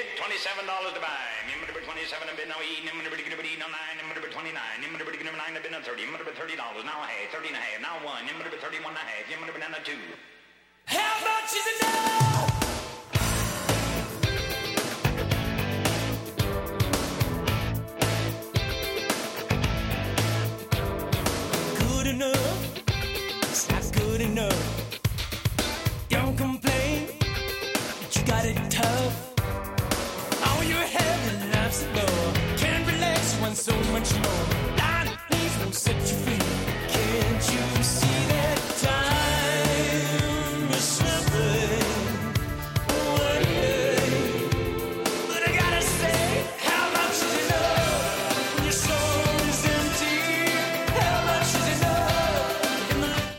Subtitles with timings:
[0.00, 1.28] bid, $27 to buy.
[1.68, 2.80] Number 27, a bid now 8.
[2.80, 6.04] Twenty-nine number 29, him number 29, a bid now 30.
[6.06, 8.24] Number $30, now a half, Thirty and a half now 1.
[8.60, 9.28] Thirty-one and a half.
[9.28, 9.92] number 31 and a 2.
[10.86, 12.49] How much is enough?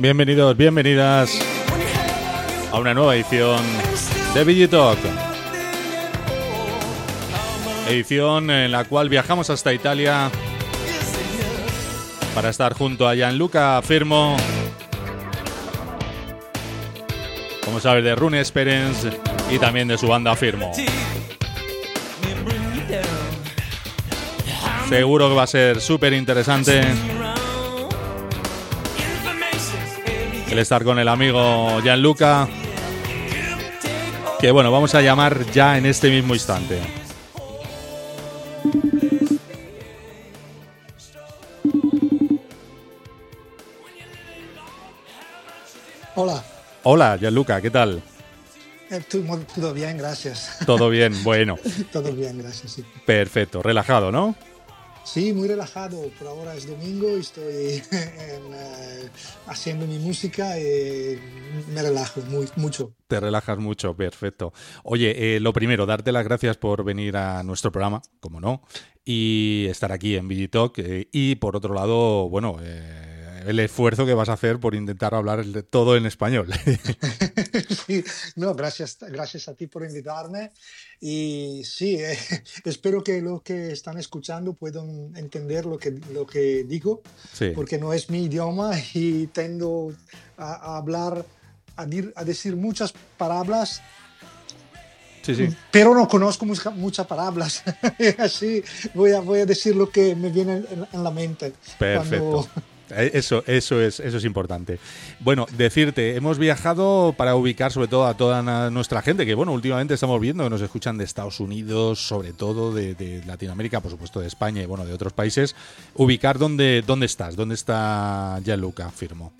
[0.01, 1.37] Bienvenidos, bienvenidas
[2.71, 3.61] a una nueva edición
[4.33, 4.97] de Digitalk.
[7.87, 10.31] Edición en la cual viajamos hasta Italia
[12.33, 14.37] para estar junto a Gianluca Firmo.
[17.63, 19.05] Como sabes, de Rune Esperens
[19.51, 20.71] y también de su banda Firmo.
[24.89, 26.81] Seguro que va a ser súper interesante
[30.51, 32.47] el estar con el amigo Gianluca.
[34.39, 36.79] Que bueno, vamos a llamar ya en este mismo instante.
[46.15, 46.43] Hola,
[46.83, 48.01] Hola, Gianluca, ¿qué tal?
[49.55, 50.57] Todo bien, gracias.
[50.65, 51.57] Todo bien, bueno,
[51.93, 52.73] todo bien, gracias.
[52.73, 52.85] Sí.
[53.05, 54.35] perfecto, relajado, ¿no?
[55.03, 56.09] Sí, muy relajado.
[56.17, 59.09] Por ahora es domingo y estoy en, eh,
[59.47, 61.19] haciendo mi música y
[61.73, 62.93] me relajo muy, mucho.
[63.07, 64.53] Te relajas mucho, perfecto.
[64.83, 68.61] Oye, eh, lo primero, darte las gracias por venir a nuestro programa, como no,
[69.03, 70.77] y estar aquí en Digitalk.
[70.79, 73.10] eh, y por otro lado, bueno, eh,
[73.45, 76.47] el esfuerzo que vas a hacer por intentar hablar todo en español.
[77.87, 78.03] Sí,
[78.35, 80.51] no, gracias, gracias a ti por invitarme.
[80.99, 82.17] Y sí, eh,
[82.65, 87.01] espero que los que están escuchando puedan entender lo que, lo que digo.
[87.33, 89.93] sí, porque no es mi idioma y tendo
[90.37, 91.25] a, a hablar,
[91.75, 93.81] a, dir- a decir muchas palabras,
[95.23, 95.49] sí, sí.
[95.71, 97.63] pero no conozco mucha- muchas palabras.
[98.19, 98.63] Así
[98.93, 101.53] voy a, voy a decir lo que me viene en, en la mente.
[101.79, 102.47] Perfecto.
[102.47, 104.79] Cuando- Eso, eso es, eso es importante.
[105.19, 109.93] Bueno, decirte, hemos viajado para ubicar sobre todo a toda nuestra gente, que bueno, últimamente
[109.93, 114.19] estamos viendo que nos escuchan de Estados Unidos, sobre todo de, de Latinoamérica, por supuesto
[114.19, 115.55] de España y bueno, de otros países.
[115.95, 119.33] Ubicar dónde, dónde estás, dónde está Gianluca, firmo.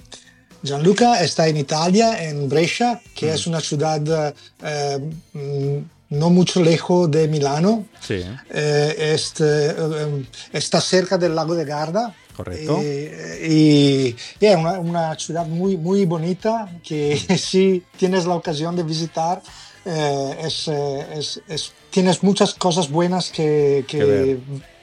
[0.63, 7.09] Gianluca está en Italia, en Brescia, que es una ciudad eh, mm, no mucho lejos
[7.09, 7.85] de Milano.
[7.99, 12.15] Sí, Eh, este, eh, está cerca del lago de Garda.
[12.37, 12.79] Correcto.
[12.81, 18.83] Y, y es una, una ciudad muy, muy bonita que si tienes la ocasión de
[18.83, 19.41] visitar,
[19.85, 24.37] eh, es, es- es- tienes muchas cosas buenas que, que, Que ver.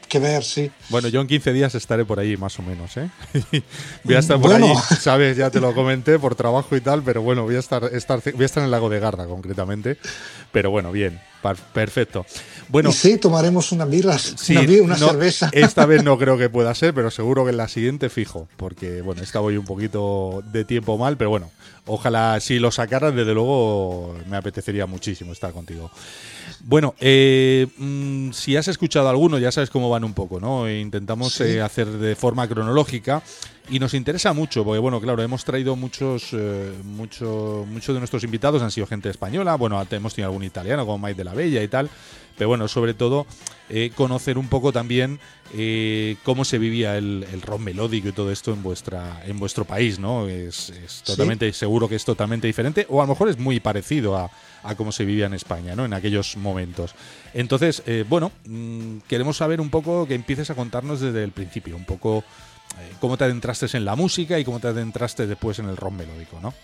[0.09, 0.71] Que ver, sí.
[0.89, 3.09] Bueno, yo en 15 días estaré por allí, más o menos, ¿eh?
[4.05, 4.67] voy a estar por Bueno.
[4.67, 7.85] allí, sabes, ya te lo comenté, por trabajo y tal, pero bueno, voy a estar,
[7.93, 9.99] estar voy a estar en el lago de Garda, concretamente.
[10.51, 11.21] Pero bueno, bien,
[11.73, 12.27] perfecto.
[12.69, 15.49] Bueno, y sí, tomaremos una birra, sí, una, una no, cerveza.
[15.53, 19.01] Esta vez no creo que pueda ser, pero seguro que en la siguiente fijo, porque
[19.03, 21.51] bueno, esta voy un poquito de tiempo mal, pero bueno,
[21.87, 25.91] ojalá si lo sacaras, desde luego me apetecería muchísimo estar contigo.
[26.61, 30.71] Bueno, eh, mm, si has escuchado alguno, ya sabes cómo van un poco, ¿no?
[30.71, 31.45] Intentamos Sí.
[31.45, 33.23] eh, hacer de forma cronológica
[33.71, 38.25] y nos interesa mucho, porque bueno, claro, hemos traído muchos, eh, mucho, muchos de nuestros
[38.25, 41.63] invitados han sido gente española, bueno, hemos tenido algún italiano como Mike de la Bella
[41.63, 41.91] y tal,
[42.37, 43.27] pero bueno, sobre todo
[43.69, 45.19] eh, conocer un poco también
[45.55, 49.65] eh, cómo se vivía el, el rock melódico y todo esto en vuestra en vuestro
[49.65, 50.29] país, ¿no?
[50.29, 54.17] Es, es totalmente seguro que es totalmente diferente o a lo mejor es muy parecido
[54.17, 54.31] a,
[54.63, 55.85] a cómo se vivía en España, ¿no?
[55.85, 56.95] En aquellos momentos.
[57.35, 61.77] Entonces, eh, bueno, mm, queremos saber un poco que empieces a contarnos desde el principio,
[61.77, 62.25] un poco
[63.01, 66.39] cómo te adentraste en la música y cómo te adentraste después en el rock melódico,
[66.41, 66.55] ¿no?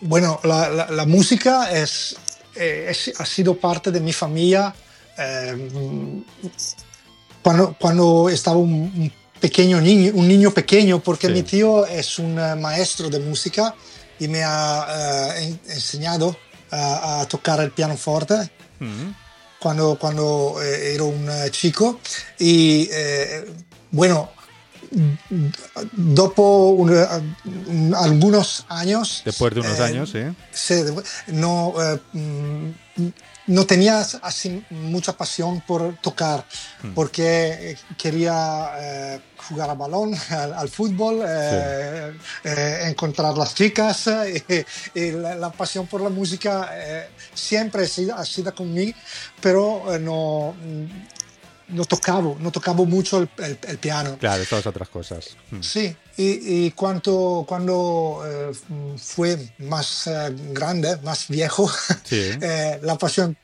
[0.00, 2.16] Bueno, la, la- la música es,
[2.54, 4.74] eh, es- ha sido parte de mi familia
[5.18, 6.22] eh,
[7.42, 11.32] cuando, cuando estaba un, un pequeño niño, un niño pequeño, porque Sí.
[11.32, 13.74] mi tío es un eh, maestro de música
[14.18, 16.36] y me ha eh, en- enseñado
[16.70, 19.10] a, a tocar el pianoforte Mm,
[19.58, 21.98] cuando, cuando eh, era un eh, chico.
[22.38, 23.46] Y eh,
[23.90, 24.30] bueno,
[25.92, 27.36] dopo un-
[27.66, 29.22] un- algunos años.
[29.24, 30.20] Después de unos eh, años, sí.
[30.52, 30.82] Sí,
[31.28, 32.70] no, eh, mm,
[33.48, 36.44] no tenía así mucha pasión por tocar,
[36.94, 42.12] porque eh, quería eh, jugar al balón, al, al fútbol, eh,
[42.44, 46.70] eh, encontrar las chicas, eh, y la, la pasión por la música
[47.34, 48.98] siempre ha sido, ha sido conmigo,
[49.40, 50.54] pero no,
[51.68, 54.16] no tocaba, no tocaba mucho el- el- el piano.
[54.18, 55.36] Claro, todas otras cosas.
[55.50, 55.60] Mm.
[55.62, 58.52] Sí, y, y cuando, cuando eh,
[58.98, 61.68] fue más eh, grande, más viejo,
[62.04, 62.30] Sí.
[62.40, 63.36] eh, la pasión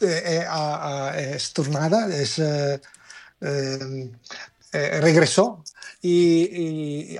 [0.00, 2.40] eh, a- a- es tornada, es,
[4.72, 5.64] regresó
[6.02, 7.14] y,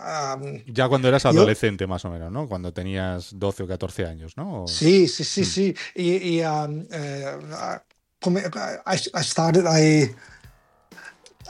[0.67, 2.49] Ya cuando eras Yo- adolescente, más o menos, ¿no?
[2.49, 4.65] Cuando tenías 12 o 14 años, ¿no?
[4.67, 5.75] Sí, sí, sí, sí.
[5.95, 6.87] Y, y, um,
[8.21, 8.43] come-
[8.87, 10.15] I, I started, I,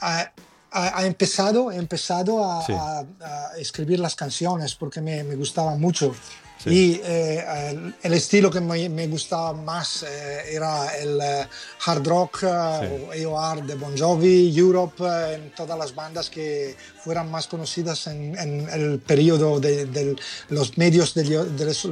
[0.03, 2.73] I empezado, he empezado a, Sí.
[2.73, 3.05] a-
[3.53, 6.15] a escribir las canciones porque me, me gustaba mucho.
[6.63, 6.71] Sí.
[6.71, 11.47] Y eh, el, el estilo que me, me gustaba más eh, era el eh,
[11.87, 16.77] hard rock eh, o AOR de Bon Jovi, Europe, eh, en todas las bandas que
[17.03, 20.15] fueran más conocidas en, en el periodo de, de
[20.51, 21.85] los medios de, de los,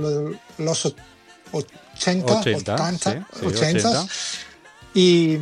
[0.58, 0.94] los
[1.50, 3.88] 80, 80, 80, sí, sí, 80.
[3.88, 4.06] 80.
[4.94, 5.38] Y,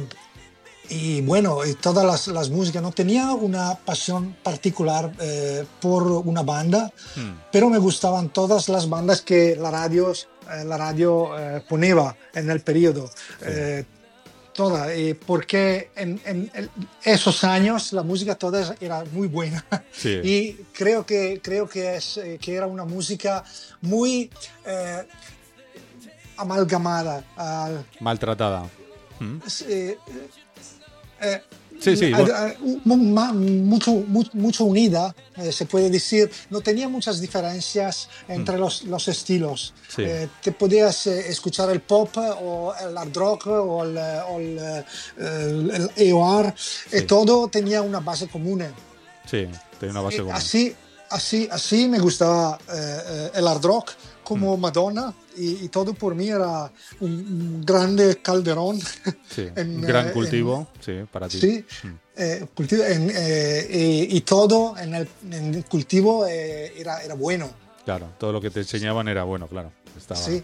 [0.90, 2.82] y bueno, y todas las, las músicas.
[2.82, 7.34] No tenía una pasión particular eh, por una banda, Hmm.
[7.52, 12.50] pero me gustaban todas las bandas que la radio, eh, la radio eh, ponía en
[12.50, 13.10] el periodo.
[13.42, 13.84] Eh,
[14.52, 14.86] toda,
[15.26, 16.50] porque en, en-
[17.04, 19.64] esos años la música toda era muy buena.
[19.92, 20.20] Sí.
[20.24, 23.44] Y creo que, creo que, es, eh, que era una música
[23.82, 24.30] muy
[24.66, 25.06] eh,
[26.38, 28.64] amalgamada al, Maltratada.
[29.20, 29.38] Mm.
[31.20, 31.42] Eh,
[31.78, 32.32] Sí, sí, bueno.
[33.34, 36.30] mucho, mu- mucho unida, eh, se puede decir.
[36.48, 39.74] No tenía muchas diferencias entre los, los estilos.
[39.76, 39.92] Mm.
[39.94, 40.02] Sí.
[40.04, 44.58] Eh, te podías eh, escuchar el pop o el hard rock o el, o el,
[44.58, 44.84] eh,
[45.18, 46.96] el- el AOR, Sí.
[46.98, 48.64] y todo tenía una base común.
[49.30, 49.46] Sí,
[49.78, 50.32] tiene una base común.
[50.34, 50.74] Así,
[51.10, 52.58] así, así me gustaba
[53.34, 54.24] el hard rock Mm.
[54.24, 58.80] como Madonna y, y todo por mí era un, un grande calderón.
[59.28, 61.38] Sí, en, un gran eh, cultivo, sí, para ti.
[61.40, 61.88] Sí, Mm.
[62.16, 63.68] eh, cultivo, en, eh,
[64.10, 67.50] y, y todo en el, en el cultivo eh, era, era bueno.
[67.84, 69.70] Claro, todo lo que te enseñaban era bueno, claro.
[69.96, 70.20] Estaba...
[70.20, 70.42] Sí.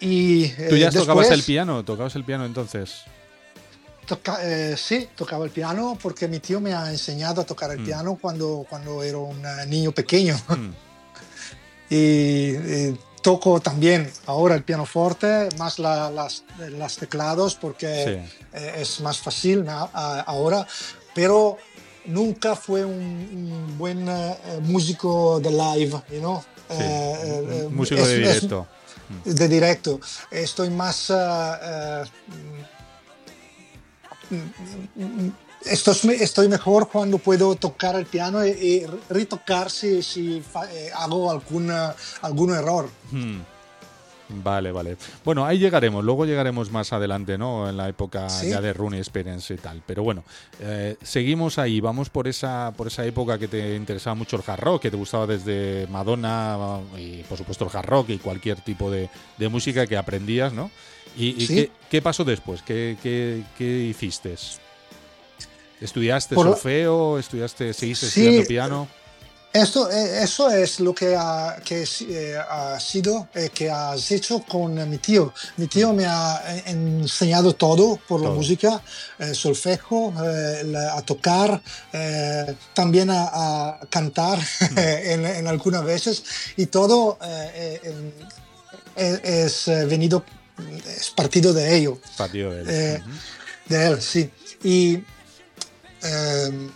[0.00, 1.84] Y, eh, ¿Tú ya tocabas después el piano?
[1.84, 3.02] ¿Tocabas el piano entonces?
[4.06, 7.82] toca- eh, sí, tocaba el piano porque mi tío me ha enseñado a tocar el
[7.82, 10.36] piano cuando, cuando era un niño pequeño.
[10.48, 10.70] Mm.
[11.90, 11.96] y,
[12.54, 12.96] eh,
[13.26, 16.44] toco también ahora el pianoforte, más la- las,
[16.82, 20.64] las teclados porque eh, es más fácil ahora,
[21.12, 21.56] pero
[22.04, 22.92] nunca fue un,
[23.40, 26.38] un buen eh, músico de live, you know?
[26.68, 28.66] Sí, Eh, músico es- de es- directo.
[29.24, 30.00] de directo.
[30.30, 31.10] Estoy más...
[34.30, 35.30] mm,
[35.70, 40.42] estoy, estoy mejor cuando puedo tocar el piano y, retocar si, si
[40.72, 41.88] eh, hago algún, eh,
[42.22, 42.88] algún error.
[43.10, 43.40] Mm.
[44.28, 44.96] Vale, vale.
[45.24, 47.68] Bueno, ahí llegaremos, luego llegaremos más adelante, ¿no?
[47.68, 48.48] En la época Sí.
[48.50, 49.82] ya de Rooney Experience y tal.
[49.86, 50.24] Pero bueno,
[50.58, 54.60] eh, seguimos ahí, vamos por esa, por esa época que te interesaba mucho el hard
[54.60, 58.90] rock, que te gustaba desde Madonna y por supuesto el hard rock y cualquier tipo
[58.90, 59.08] de,
[59.38, 60.72] de música que aprendías, ¿no?
[61.16, 61.54] ¿Y, y Sí.
[61.54, 62.62] qué, qué pasó después?
[62.62, 64.34] ¿Qué, qué, qué hiciste?
[65.80, 67.18] ¿Estudiaste Por la- solfeo?
[67.18, 68.88] ¿Estudiaste, seguiste Sí, estudiando piano?
[69.52, 74.40] Esto, eh, eso es lo que ha, que eh, ha sido, eh, que has hecho
[74.46, 75.32] con mi tío.
[75.56, 78.36] Mi tío me ha enseñado todo por la Todo.
[78.36, 78.82] música,
[79.18, 81.62] eh, solfejo, eh, la- a tocar,
[81.94, 83.28] eh, también a,
[83.78, 84.38] a cantar
[84.76, 86.22] en, en algunas veces
[86.58, 87.18] y todo
[88.94, 90.22] es venido,
[90.98, 93.02] es partido de ello Partido de él.
[93.68, 94.30] de él, sí.
[94.64, 94.98] Y
[96.02, 96.70] eh,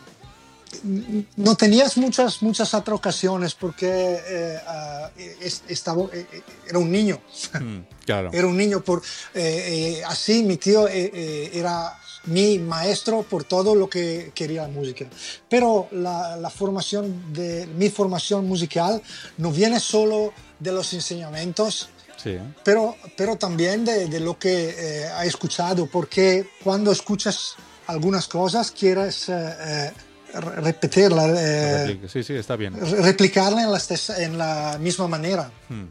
[1.36, 3.88] no tenías muchas, muchas otras ocasiones porque
[4.26, 5.10] eh, ah,
[5.40, 7.20] es- estaba, eh, eh, era un niño,
[7.60, 8.30] Mm, claro.
[8.32, 8.80] era un niño.
[8.82, 9.02] Por,
[9.34, 11.96] eh, eh, así mi tío eh, eh, era
[12.26, 15.06] mi maestro por todo lo que quería la música.
[15.48, 19.02] Pero la, la formación de mi formación musical
[19.38, 21.88] no viene solo de los enseñamientos,
[22.22, 22.36] Sí.
[22.62, 27.54] pero, pero también de, de lo que eh, ha escuchado, porque cuando escuchas
[27.90, 29.92] algunas cosas quieres eh, eh,
[30.34, 32.00] re- repetirla, eh.
[32.08, 32.74] Sí, sí, está bien.
[32.74, 33.72] re- replicarla en
[34.10, 35.50] en la misma manera.
[35.68, 35.84] Mm.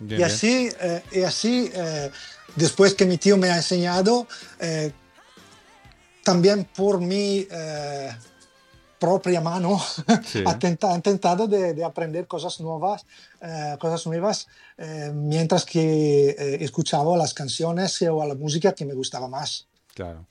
[0.00, 2.10] Bien, Y así, eh, y así eh,
[2.56, 4.26] después que mi tío me ha enseñado,
[4.60, 4.92] eh,
[6.24, 7.46] también por mi,
[8.98, 9.80] propia mano
[10.24, 10.44] Sí.
[10.46, 13.04] ha, tenta- ha intentado de, de aprender cosas nuevas,
[13.80, 14.46] cosas nuevas
[15.12, 19.66] mientras que escuchaba las canciones o la música que me gustaba más.
[19.94, 20.24] Claro.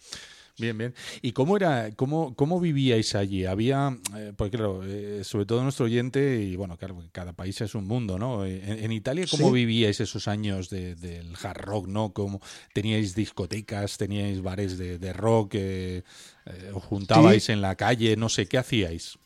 [0.58, 0.94] Bien, bien.
[1.22, 3.46] ¿Y cómo era, cómo, cómo vivíais allí?
[3.46, 7.74] Había, eh, porque claro, eh, sobre todo nuestro oyente, y bueno, claro, cada país es
[7.74, 8.46] un mundo, ¿no?
[8.46, 9.54] Eh, En, en Italia, ¿cómo Sí.
[9.54, 12.14] vivíais esos años de- del hard rock, ¿no?
[12.14, 12.42] ¿Cómo
[12.74, 16.04] teníais discotecas, teníais bares de, de rock, eh,
[16.46, 19.18] eh, os juntabais en la calle, no sé, ¿qué hacíais?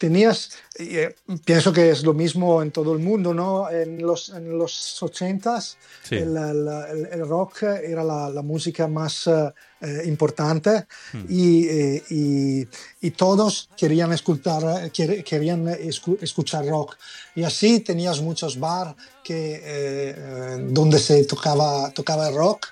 [0.00, 1.14] Tenías, eh,
[1.44, 3.68] pienso que es lo mismo en todo el mundo, ¿no?
[3.70, 5.76] En los, en los 80s
[6.08, 6.14] Sí.
[6.16, 9.52] el, el- el- rock era la, la música más eh,
[9.82, 10.86] eh, importante
[11.28, 12.66] y, eh, y-
[13.06, 16.96] y todos querían escuchar, eh, quer- querían escu- escuchar rock.
[17.36, 22.68] Y así tenías muchos bar que, eh, donde se tocaba, tocaba el rock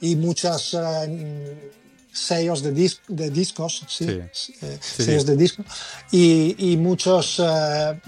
[0.00, 0.76] y muchas...
[2.12, 4.54] sellos de, dis- de discos, sí, Sí.
[4.62, 5.64] eh, Sí, sellos de disco,
[6.10, 8.00] y, y muchos eh,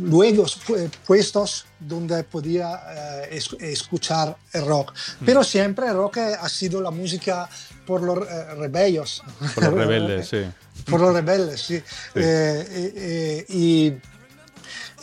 [0.00, 4.92] luego pu- puestos donde podía eh, es- escuchar el rock.
[5.20, 5.24] Mm.
[5.24, 7.48] Pero siempre el rock ha sido la música
[7.86, 9.22] por los eh, rebellos.
[9.54, 10.42] Por los rebeldes, sí.
[10.90, 11.74] por los rebeldes, sí.
[12.16, 13.92] Eh, eh, y,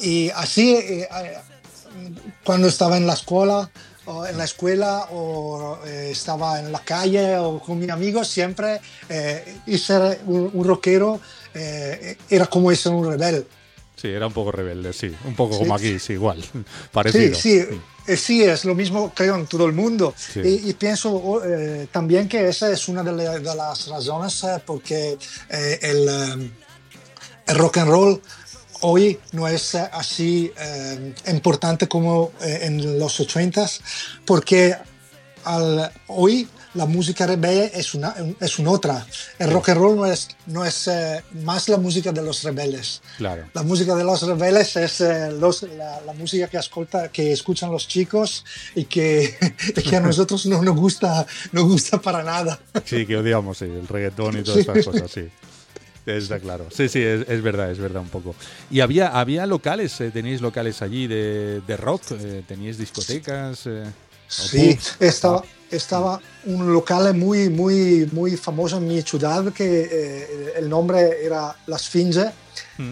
[0.06, 1.06] y así,
[2.44, 3.70] cuando estaba en la escuela,
[4.10, 8.82] o en la escuela o eh, estaba en la calle o con mis amigos, siempre
[9.08, 11.20] eh, y ser un, un rockero
[11.54, 13.46] eh, era como ser un rebelde.
[13.96, 15.14] Sí, era un poco rebelde, sí.
[15.26, 15.60] Un poco Sí.
[15.60, 16.42] como aquí, sí, igual.
[16.42, 16.50] Sí,
[16.92, 17.36] Parecido.
[17.36, 17.62] sí,
[18.08, 20.14] eh, sí, es lo mismo creo en todo el mundo.
[20.18, 20.40] Sí.
[20.40, 24.44] Y, y pienso oh, eh, también que esa es una de, la- de las razones
[24.46, 25.18] eh, porque
[25.82, 26.52] el,
[27.48, 28.22] el rock and roll
[28.82, 33.80] hoy no es eh, así eh, importante como eh, en los 80s,
[34.26, 34.76] porque
[35.46, 39.06] al, hoy la música rebelde es una, es una otra.
[39.40, 43.02] El rock and roll no es, no es eh, más la música de los rebeldes.
[43.18, 43.50] Claro.
[43.54, 47.72] La música de los rebeldes es eh, los- la, la música que, escolta, que escuchan
[47.72, 48.46] los chicos
[48.76, 49.36] y que,
[49.76, 52.60] y que a nosotros no nos gusta, no gusta para nada.
[52.86, 54.70] Sí, que odiamos sí, el reggaetón y todas Sí.
[54.70, 55.28] estas cosas, sí.
[56.18, 56.68] Está claro.
[56.72, 58.36] Sí, sí, es, es verdad, es verdad un poco.
[58.72, 60.00] ¿Y había, había locales?
[60.02, 62.02] eh, ¿Teníais locales allí de, de rock?
[62.12, 63.62] Eh, ¿Teníais discotecas?
[63.66, 63.86] eh,
[64.28, 70.54] Sí, estaba, Ah, estaba un local muy, muy, muy famoso en mi ciudad que eh,
[70.58, 72.32] el nombre era La Esfinge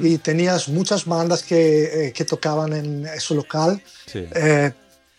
[0.02, 3.82] y tenías muchas bandas que, eh, que tocaban en ese local.
[4.06, 4.26] Sí.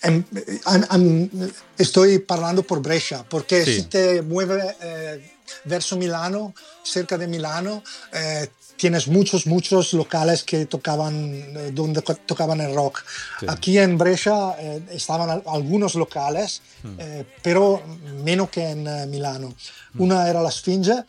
[0.01, 0.25] Em-
[0.67, 1.31] am- am-
[1.77, 3.75] estoy hablando por Brescia, porque Sí.
[3.75, 5.33] si te mueves eh,
[5.65, 12.61] verso Milano, cerca de Milano, eh, tienes muchos, muchos locales que tocaban, eh, donde tocaban
[12.61, 13.03] el rock.
[13.41, 13.47] Sí.
[13.49, 16.95] Aquí en Brescia eh, estaban al- algunos locales, Hmm.
[16.99, 17.83] eh, pero
[18.25, 19.53] menos que en Milano.
[19.99, 21.05] Una era la Sfinge,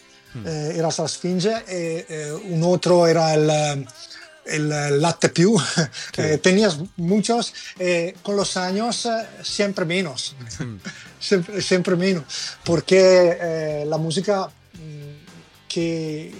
[0.45, 1.53] eh, era la Sfinge,
[2.49, 3.85] un otro era el...
[4.45, 5.55] el latte più,
[6.17, 10.35] Eh, tenías muchos, eh, con los años eh, siempre menos,
[11.19, 12.23] siempre, siempre menos,
[12.63, 16.33] porque eh, la música mm, que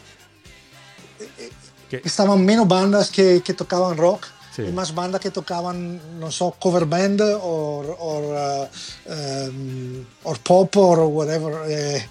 [1.90, 4.64] Que- estaban menos bandas que, que tocaban rock Sí.
[4.64, 10.76] y más bandas que tocaban, no sé, cover band o or, uh, um, or pop
[10.78, 11.54] o whatever.
[11.70, 12.06] eh,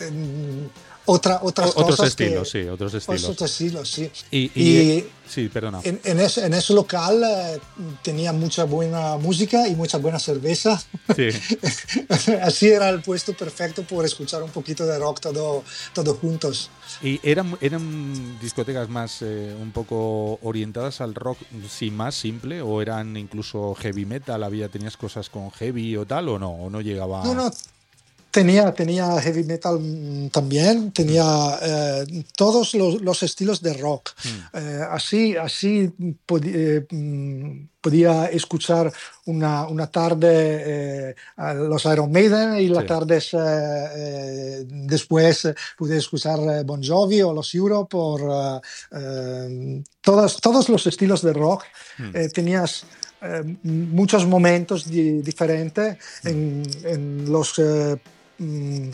[0.00, 0.68] em,
[1.06, 3.24] otra, otras O- otros cosas que- estilos, sí, otros estilos.
[3.24, 4.10] Otros estilos, sí.
[4.30, 4.62] Y, y-
[4.98, 5.80] Y- sí, perdona.
[5.84, 7.58] En, en ese, en ese local eh,
[8.02, 10.82] tenía mucha buena música y mucha buena cerveza.
[11.16, 11.28] Sí.
[12.42, 16.70] Así era el puesto perfecto por escuchar un poquito de rock todo, todos juntos.
[17.02, 22.62] ¿Y eran, eran discotecas más eh, un poco orientadas al rock, sí, más simple?
[22.62, 24.42] ¿O eran incluso heavy metal?
[24.42, 26.28] ¿Había, ¿Tenías cosas con heavy o tal?
[26.28, 26.50] ¿O no?
[26.50, 27.24] ¿O no llegaba?
[27.24, 27.50] No, no,
[28.32, 31.24] tenía, tenía heavy metal mm, también, tenía
[31.62, 34.10] eh, todos los, los estilos de rock.
[34.54, 35.92] Eh, así así
[36.26, 38.92] podi- eh, mm, podía escuchar
[39.26, 40.30] una, una tarde
[41.10, 42.88] eh, a los Iron Maiden y las Sí.
[42.88, 48.60] tardes eh, eh, después pude escuchar Bon Jovi o los Europe o
[50.00, 51.64] todos, todos los estilos de rock.
[52.14, 52.84] Eh, tenías
[53.62, 58.11] muchos momentos di- diferentes en, en los eh, mm,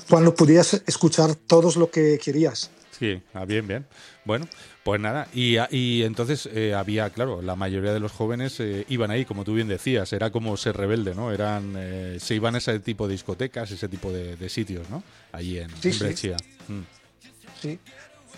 [0.08, 2.70] cuando podías escuchar todos lo que querías.
[2.98, 3.86] Sí, ah, bien, bien.
[4.24, 4.48] Bueno,
[4.82, 5.28] pues nada.
[5.32, 9.44] Y, y entonces eh, había, claro, la mayoría de los jóvenes eh, iban ahí, como
[9.44, 11.32] tú bien decías, era como ser rebelde, ¿no?
[11.32, 15.04] Eran, eh, se iban a ese tipo de discotecas, ese tipo de, de sitios, ¿no?
[15.32, 16.30] Allí en, Sí, en sí.
[16.68, 16.82] Mm.
[17.62, 17.78] Sí.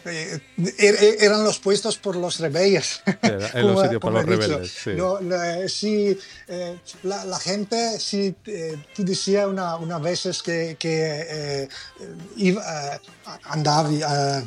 [0.04, 0.40] Eh,
[0.78, 3.02] er- er- eran los puestos por los rebeldes.
[3.23, 4.90] Era- los como- sitios por como los rebeldes, sí.
[4.95, 5.37] No, no,
[5.69, 11.69] sí, eh, la, la gente, sí, eh, tú decías una, una veces que, que eh,
[12.37, 12.62] iba,
[12.97, 13.00] eh,
[14.02, 14.42] eh,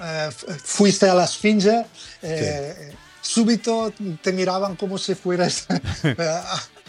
[0.00, 0.30] eh,
[0.64, 1.86] fuiste a la Esfinge,
[2.22, 5.66] eh, súbito te miraban como si fueras
[6.04, 6.16] eh,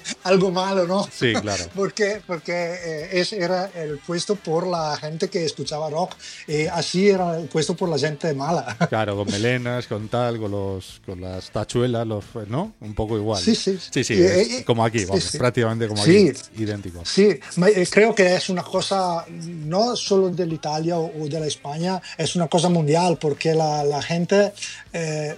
[0.24, 1.08] algo malo, ¿no?
[1.12, 1.66] Sí, claro.
[1.76, 6.16] porque porque eh, ese era el puesto por la gente que escuchaba rock,
[6.48, 8.78] y así era el puesto por la gente mala.
[8.90, 12.74] Claro, con melenas, con tal, con los con las tachuelas, los, ¿no?
[12.82, 13.42] Un poco igual.
[13.42, 13.78] Sí, sí.
[13.92, 15.38] Sí, sí, y- como aquí, sí, vamos, sí.
[15.38, 16.30] prácticamente como Sí.
[16.30, 17.02] aquí, idéntico.
[17.06, 21.40] Sí, eh, creo que es una cosa no solo de la Italia o, o de
[21.40, 24.54] la España, es una cosa mundial porque la, la gente
[24.94, 25.36] eh,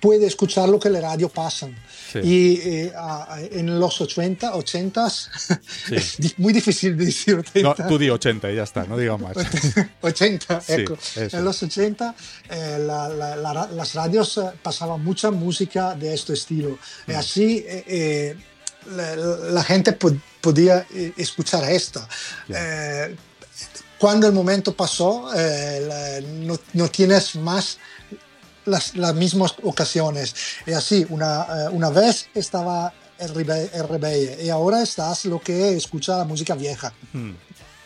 [0.00, 1.76] puede escuchar lo que la radio pasan.
[2.12, 2.18] Sí.
[2.24, 7.86] Y eh, a- en los 80, 80 es di- muy difícil de decir No, 80.
[7.88, 9.36] tú di 80 y ya está, no digas más.
[10.00, 10.94] 80, Sí, ecco.
[11.16, 11.36] eso.
[11.38, 12.14] En los 80
[12.48, 16.78] eh, la- la- la- las radios eh, pasaban mucha música de este estilo.
[17.06, 17.10] Mm.
[17.10, 18.36] Y así eh, eh,
[19.52, 22.06] la, gente po- podía eh, escuchar esto.
[22.48, 23.14] Eh,
[23.98, 25.28] cuando el momento pasó,
[26.46, 27.76] no, no tienes más
[28.66, 30.34] las, las mismas ocasiones.
[30.66, 36.24] Y así, una, eh, una vez estaba rebelde y ahora estás lo que escucha la
[36.24, 36.92] música vieja.
[37.12, 37.32] Mm,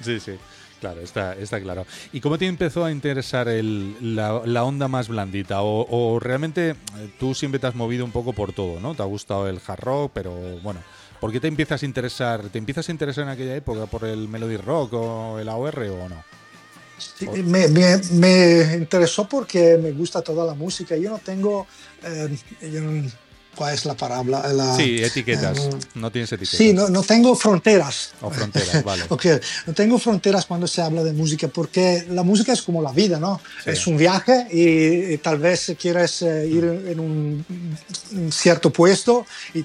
[0.03, 0.33] Sí, sí,
[0.81, 1.87] claro, está, está claro.
[2.13, 5.63] ¿Y cómo te empezó a interesar el- la, la onda más blandita?
[5.63, 6.77] O, o realmente eh,
[7.19, 8.95] tú siempre te has movido un poco por todo, ¿no?
[8.95, 10.81] Te ha gustado el hard rock, pero bueno,
[11.21, 12.43] ¿por qué te empiezas a interesar?
[12.51, 16.09] ¿Te empiezas a interesar en aquella época por el melody rock o el AOR o
[16.09, 16.25] no?
[16.99, 20.97] Sí, me, me- me interesó porque me gusta toda la música.
[20.97, 21.67] Yo no tengo,
[22.03, 22.37] eh,
[22.73, 23.11] yo no-
[23.57, 24.49] ¿cuál es la palabra?
[24.53, 25.59] La- Sí, etiquetas.
[25.59, 26.59] eh, No tienes etiquetas.
[26.59, 28.13] Sí, no, no tengo fronteras.
[28.21, 29.05] O fronteras, vale.
[29.11, 29.27] Ok,
[29.67, 33.19] no tengo fronteras cuando se habla de música porque la música es como la vida,
[33.19, 33.41] ¿no?
[33.65, 33.71] Sí.
[33.71, 37.45] Es un viaje y, y tal vez quieres eh, ir en un,
[38.13, 39.25] un cierto puesto
[39.55, 39.65] y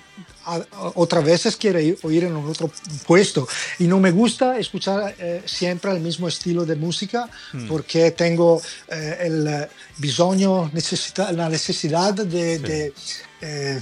[0.96, 2.70] otras veces quiere ir, o ir en otro
[3.08, 3.48] puesto.
[3.79, 7.68] Y no me gusta escuchar eh, siempre el mismo estilo de música Hmm.
[7.68, 12.60] porque tengo eh, el eh, bisogno, necesita- la necesidad de...
[12.60, 12.94] de,
[13.41, 13.79] eh,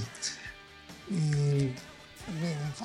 [1.08, 1.66] mm,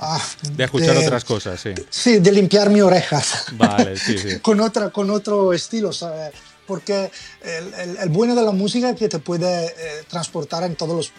[0.02, 0.22] ah,
[0.56, 1.74] De escuchar de- otras cosas, sí.
[1.90, 3.46] Sí, de limpiar mis orejas.
[3.54, 4.40] Vale, sí, sí.
[4.42, 6.32] con, otra, con otro estilo, ¿sabes?
[6.65, 10.76] Porque el, el- el bueno de la música es que te puede eh, transportar en
[10.76, 11.12] todos los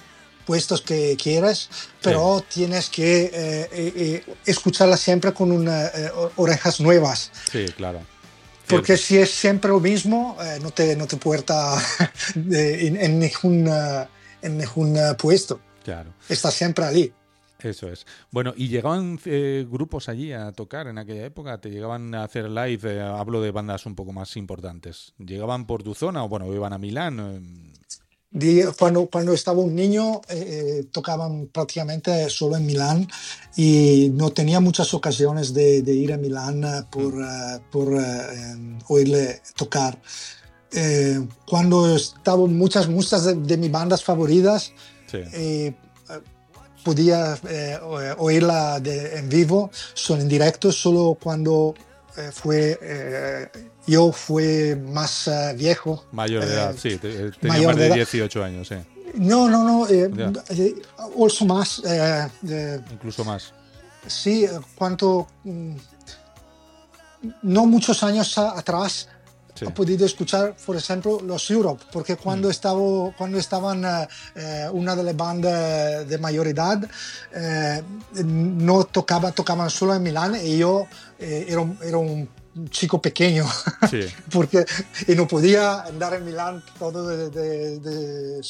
[0.46, 1.68] puestos que quieres,
[2.02, 3.30] pero tienes que eh,
[3.72, 5.90] eh, eh, escucharla siempre con una,
[6.36, 7.30] orejas nuevas.
[7.50, 8.00] Sí, claro.
[8.66, 9.02] Porque Cierto.
[9.04, 11.76] si es siempre lo mismo, no, te, no te puerta
[12.34, 13.70] de- en, en ningún,
[14.40, 15.60] en ningún puesto.
[15.84, 16.14] Claro.
[16.28, 17.12] Está siempre allí.
[17.58, 18.06] Eso es.
[18.30, 21.58] Bueno, ¿y llegaban eh, grupos allí a tocar en aquella época?
[21.62, 22.80] ¿Te llegaban a hacer live?
[22.96, 25.14] Eh, hablo de bandas un poco más importantes.
[25.18, 27.72] ¿Llegaban por tu zona o, bueno, iban a Milán?
[28.76, 33.08] Cuando, cuando estaba un niño eh, eh, tocaban prácticamente solo en Milán
[33.56, 38.76] y no tenía muchas ocasiones de, de ir a Milán eh, por, eh, por em,
[38.88, 40.00] oírle tocar.
[40.72, 44.72] Eh, cuando estaban muchas, muchas de, de mis bandas favoritas,
[45.06, 45.18] sí.
[45.32, 45.74] eh,
[46.84, 47.38] podía
[48.18, 51.74] oírla de- en vivo, solo en directo, solo cuando
[52.32, 53.48] fue, eh,
[53.86, 56.04] yo fui más eh, viejo.
[56.12, 56.96] Mayor de Eh, edad, sí.
[56.98, 57.96] te- eh, tenía mayor más de de edad.
[57.96, 58.76] 18 años, sí.
[59.14, 59.88] No, no, no.
[59.88, 60.10] eh,
[60.50, 60.74] eh,
[61.20, 61.80] also más.
[61.84, 63.52] eh, eh, Incluso más.
[64.06, 65.26] sí, eh, cuanto.
[65.44, 65.76] mm,
[67.42, 69.08] no muchos años atrás
[69.54, 69.64] Sí.
[69.66, 72.80] he podido escuchar, por ejemplo, los Europe, porque cuando, estaba,
[73.16, 73.84] cuando estaban
[74.34, 76.84] eh, una de las bandas de mayor edad,
[77.32, 77.82] eh,
[78.24, 80.86] no tocaba, tocaban solo en Milán y yo
[81.18, 82.28] eh, era, era un
[82.70, 83.44] chico pequeño.
[83.90, 84.00] Sí.
[84.32, 84.64] porque
[85.08, 88.42] y no podía andar en Milán todo de, de- de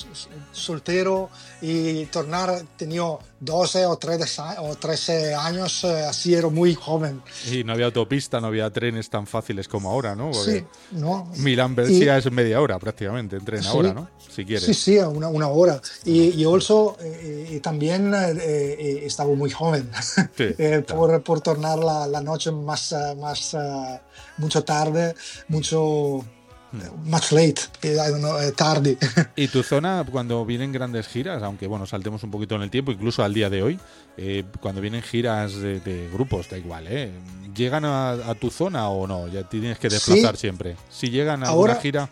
[0.53, 3.03] soltero y tornar tenía
[3.40, 7.87] 12 o 13, a- o 13 años eh, así era muy joven Y no había
[7.87, 10.31] autopista, no había trenes tan fáciles como ahora, ¿no?
[10.31, 13.69] Porque sí no Milán Brescia es media hora prácticamente, en tren Sí.
[13.69, 14.09] ahora, ¿no?
[14.35, 14.64] Si quieres.
[14.64, 19.51] sí sí una, una hora y, y also eh, y también eh, eh, estaba muy
[19.51, 19.90] joven
[20.37, 23.93] Sí, eh, por, por tornar la, la noche más eh, más eh,
[24.38, 25.14] mucho tarde
[25.48, 26.18] mucho
[26.74, 28.96] eh, much late I don't know, eh, tarde
[29.37, 32.90] ¿Y tu zona, cuando vienen grandes giras, aunque bueno, saltemos un poquito en el tiempo,
[32.92, 33.78] incluso al día de hoy,
[34.16, 37.12] eh, cuando vienen giras de, de grupos, da igual, ¿eh?
[37.54, 39.28] ¿Llegan a, a tu zona o no?
[39.28, 40.40] Ya tienes que desplazar Sí.
[40.40, 40.76] siempre.
[40.90, 42.09] Si llegan a Ahora- gira,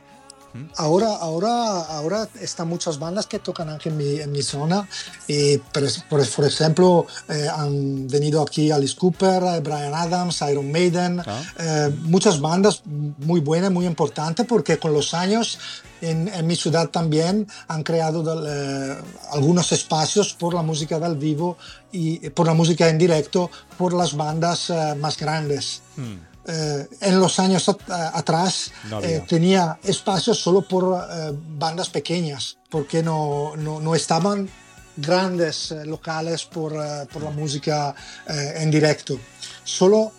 [0.76, 4.86] Ahora, ahora, ahora están muchas bandas que tocan aquí en mi, en mi zona.
[5.26, 10.70] Y, por, por, por ejemplo, eh, han venido aquí Alice Cooper, eh, Brian Adams, Iron
[10.70, 11.20] Maiden.
[11.20, 11.42] Ah.
[11.58, 15.58] eh, muchas bandas muy buenas, muy importantes, porque con los años
[16.00, 18.96] en, en mi ciudad también han creado del- eh,
[19.32, 21.56] algunos espacios por la música del vivo
[21.92, 25.82] y por la música en directo por las bandas más grandes.
[25.96, 31.88] hmm, eh, en los años at- atrás No eh, tenía espacio solo por eh, bandas
[31.88, 34.48] pequeñas, porque no, no, no estaban
[34.96, 37.94] grandes eh, locales por, eh, por la música
[38.28, 39.18] eh, en directo.
[39.64, 40.12] Solo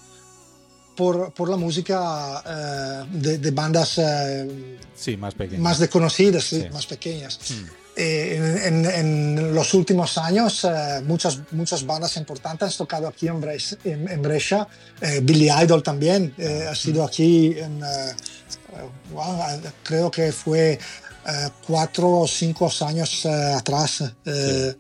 [0.96, 5.62] por, por la música eh, de, de bandas eh, Sí, más pequeño.
[5.62, 6.70] más desconocidas, sí, Sí.
[6.72, 7.40] más pequeñas.
[7.50, 7.83] Mm.
[7.95, 13.39] Eh, en, en- los últimos años, eh, muchas, muchas bandas importantes han tocado aquí en
[13.39, 13.77] Brescia.
[13.84, 14.67] En, en Brescia.
[15.01, 17.79] Eh, Billy Idol también eh, ha sido aquí, en,
[19.12, 20.79] wow, eh, creo que fue
[21.67, 24.03] cuatro o cinco años atrás.
[24.25, 24.75] Eh,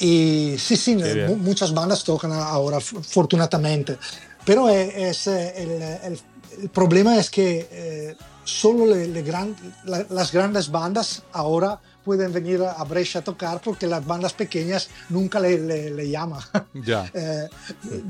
[0.00, 0.96] Y sí, sí,
[1.36, 3.98] muchas bandas tocan ahora, f- fortunatamente.
[4.44, 5.70] Pero es, eh, el,
[6.12, 6.20] el-
[6.62, 8.16] el problema es que
[8.60, 13.60] solo le- le gran- la- las grandes bandas ahora pueden venir a Brescia a tocar
[13.60, 16.42] porque las bandas pequeñas nunca le, le, le llaman.
[16.74, 17.10] Ya.
[17.14, 17.48] Eh,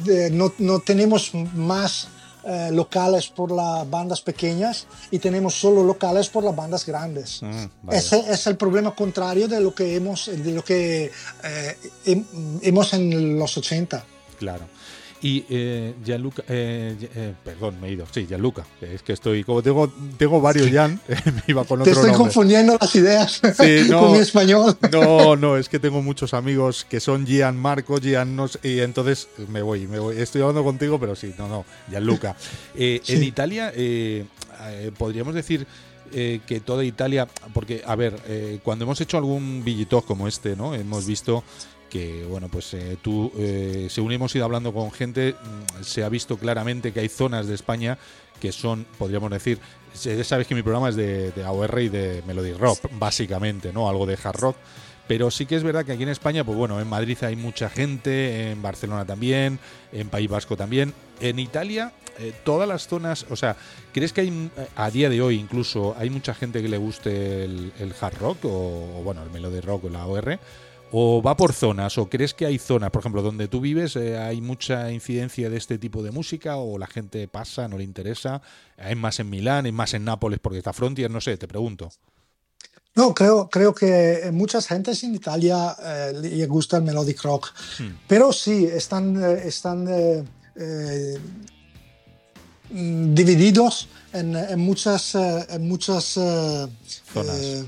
[0.04, 2.08] de- no, no tenemos más
[2.44, 7.40] eh, locales por las bandas pequeñas y tenemos solo locales por las bandas grandes.
[7.42, 7.90] Mm.
[7.90, 11.10] Ese es el problema contrario de lo que hemos, de lo que
[11.44, 11.76] eh,
[12.06, 12.24] hem-
[12.62, 14.04] hemos en los 80.
[14.38, 14.64] Claro.
[15.22, 18.06] Y eh, Gianluca, eh, eh, perdón, me he ido.
[18.10, 18.66] Sí, Gianluca.
[18.80, 22.18] Es que estoy, como tengo, tengo varios Jan, me iba con Te otro estoy nombre.
[22.24, 24.00] confundiendo las ideas Sí, no.
[24.00, 24.76] con mi español.
[24.90, 29.28] No, no, es que tengo muchos amigos que son Gian Marco, Gian no y entonces
[29.48, 30.16] me voy, me voy.
[30.18, 32.34] Estoy hablando contigo, pero sí, no, no, Gianluca.
[32.74, 33.14] Eh, Sí.
[33.14, 34.24] En Italia, eh,
[34.62, 35.66] eh, podríamos decir
[36.12, 40.56] eh, que toda Italia, porque, a ver, eh, cuando hemos hecho algún billitalk como este,
[40.56, 40.74] ¿no?
[40.74, 41.42] Hemos visto
[41.92, 46.08] que, bueno, pues eh, tú, eh, según hemos ido hablando con gente, mm, se ha
[46.08, 47.98] visto claramente que hay zonas de España
[48.40, 49.58] que son, podríamos decir,
[50.02, 53.90] ya sabes que mi programa es de, de AOR y de Melody Rock, básicamente, ¿no?
[53.90, 54.56] Algo de hard rock.
[55.06, 57.68] Pero sí que es verdad que aquí en España, pues bueno, en Madrid hay mucha
[57.68, 59.58] gente, en Barcelona también,
[59.92, 60.94] en País Vasco también.
[61.20, 63.54] En Italia, eh, todas las zonas, o sea,
[63.92, 67.44] ¿crees que hay, eh, a día de hoy incluso, hay mucha gente que le guste
[67.44, 70.38] el, el hard rock o, o, bueno, el melody rock o la OR?
[70.94, 71.96] ¿O va por zonas?
[71.96, 75.56] ¿O crees que hay zonas, por ejemplo, donde tú vives, eh, hay mucha incidencia de
[75.56, 76.56] este tipo de música?
[76.56, 78.42] ¿O la gente pasa, no le interesa?
[78.76, 81.10] ¿Hay más en Milán, hay más en Nápoles porque está Frontier?
[81.10, 81.90] No sé, te pregunto.
[82.94, 87.96] No, creo, creo que muchas gentes en Italia eh, le gusta el melodic rock, Hmm.
[88.06, 91.18] pero sí, están, eh, están eh,
[92.68, 97.64] divididos en, en muchas, en muchas Zonas.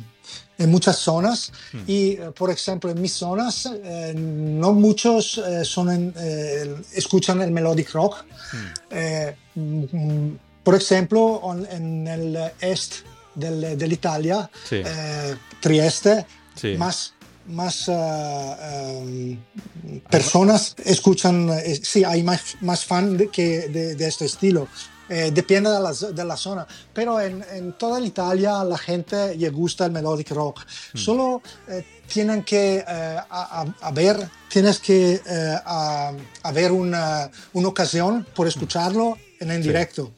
[0.59, 1.81] En muchas zonas Hmm.
[1.87, 7.40] y eh, por ejemplo en mis zonas eh, no muchos eh, son en, eh, escuchan
[7.43, 9.61] el melodic rock Hmm.
[9.61, 11.40] Mm, por ejemplo
[11.71, 12.97] en el este
[13.35, 14.77] del- dell'Italia Sí.
[14.85, 16.77] eh, Trieste Sí.
[16.77, 17.12] más
[17.47, 19.38] más em,
[20.11, 21.51] personas escuchan
[21.83, 24.67] sí hay más, más fan de, que de, de este estilo
[25.09, 29.51] Eh, depende de la, de la zona pero en, en toda l'Italia la gente le
[29.51, 30.64] gusta el melodic rock
[30.95, 34.17] solo eh, tienen que eh, a, a- a ver
[34.49, 36.12] tienes que eh, a-
[36.45, 39.69] haber una, una ocasión por escucharlo en, en Sí.
[39.69, 40.11] directo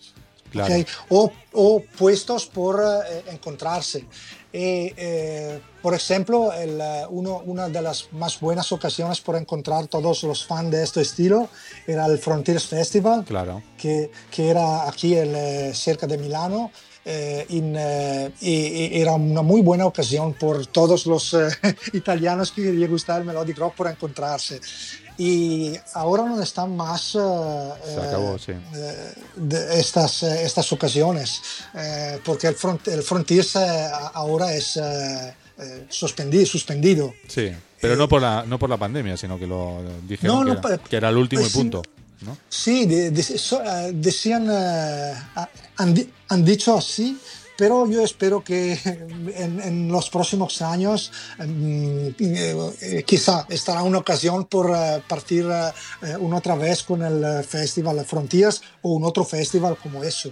[0.53, 0.73] Claro.
[0.73, 0.87] ¿ok?
[1.11, 4.07] o, o puestos por eh, encontrarse.
[4.57, 9.87] Y, eh, por ejemplo, el, eh, uno- una de las más buenas ocasiones por encontrar
[9.87, 11.49] todos los fans de este estilo
[11.87, 13.63] era el Frontiers Festival, Claro.
[13.77, 16.71] que, que era aquí el, eh, cerca de Milano.
[17.09, 18.51] eh, in, eh, y,
[18.97, 21.47] y era una muy buena ocasión por todos los eh,
[21.93, 24.59] italianos que les gusta el melodic rock por encontrarse.
[25.19, 27.19] Y ahora no están más eh,
[27.95, 28.53] Se acabó, sí.
[28.53, 31.41] eh, de estas, eh, estas ocasiones,
[31.75, 37.15] eh, porque el, front, el Frontiers eh, ahora es eh, eh, suspendido, suspendido.
[37.29, 37.51] Sí,
[37.81, 40.53] pero no por la no por la pandemia, sino que lo dijeron No, que, no,
[40.53, 41.83] era, pa- que era el último y punto,
[42.21, 42.37] ¿no?
[42.49, 45.15] Sí, de- de- so- eh, decían, eh,
[45.77, 45.95] han,
[46.29, 47.19] han dicho así,
[47.57, 48.73] pero yo espero que
[49.35, 55.47] en, en los próximos años mm, eh, eh, quizá estará una ocasión por eh, partir
[56.03, 60.31] eh, una otra vez con el Festival Frontiers o un otro festival como eso.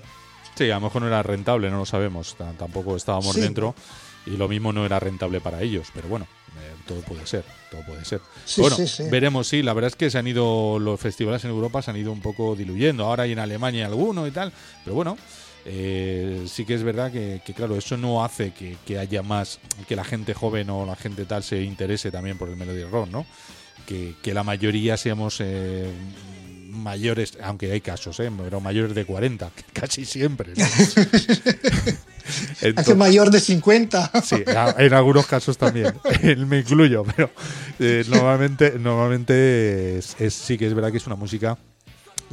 [0.56, 2.36] Sí, a lo mejor no era rentable, no lo sabemos.
[2.36, 3.40] T- Tampoco estábamos Sí.
[3.40, 3.74] dentro
[4.26, 6.26] y lo mismo no era rentable para ellos, pero bueno,
[6.86, 8.20] todo puede ser, todo puede ser.
[8.46, 9.02] Sí, bueno, sí, sí.
[9.10, 11.96] veremos, sí, la verdad es que se han ido, los festivales en Europa se han
[11.96, 14.52] ido un poco diluyendo, ahora hay en Alemania alguno y tal,
[14.84, 15.16] pero bueno,
[15.64, 19.58] eh, sí que es verdad que, que, claro, eso no hace que, que haya más,
[19.88, 23.08] que la gente joven o la gente tal se interese también por el melody rock,
[23.10, 23.26] ¿no?
[23.86, 25.90] Que, que la mayoría seamos eh,
[26.70, 28.30] mayores, aunque hay casos, ¿eh?
[28.42, 30.52] pero mayores de 40, casi siempre.
[30.56, 30.64] ¿no?
[32.76, 34.12] Hace mayor de 50.
[34.24, 34.36] Sí,
[34.78, 35.92] en algunos casos también.
[36.48, 37.30] Me incluyo, pero
[37.78, 41.58] eh, normalmente, normalmente es, es- sí que es verdad que es una música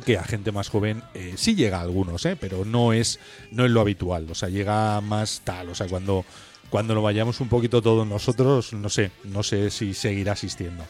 [0.06, 2.36] que a gente más joven eh, sí llega a algunos, ¿eh?
[2.39, 3.19] pero no es,
[3.51, 4.27] no es lo habitual.
[4.30, 5.69] O sea, llega más tal.
[5.69, 6.25] O sea, cuando,
[6.69, 10.84] cuando lo vayamos un poquito todos nosotros, no sé, no sé si seguirá asistiendo.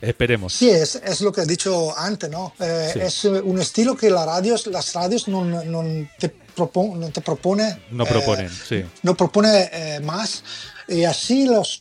[0.00, 0.52] Esperemos.
[0.52, 2.52] Sí, es, es lo que he dicho antes, ¿no?
[2.60, 3.00] Eh, Sí.
[3.00, 7.78] Es un estilo que la radios, las radios no, no te, propon, no te propone.
[7.90, 8.84] No eh, proponen, sí.
[9.02, 10.42] No propone eh, más.
[10.88, 11.80] Y así los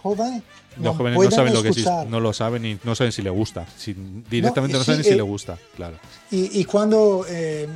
[0.00, 0.42] jóvenes.
[0.80, 2.06] Los jóvenes no saben lo que es, escuchar.
[2.06, 3.66] no lo saben y no saben si le gusta.
[3.78, 3.94] Si,
[4.30, 5.98] directamente no, No, saben sí, si eh, le gusta, claro.
[6.30, 7.66] Y, y cuando eh,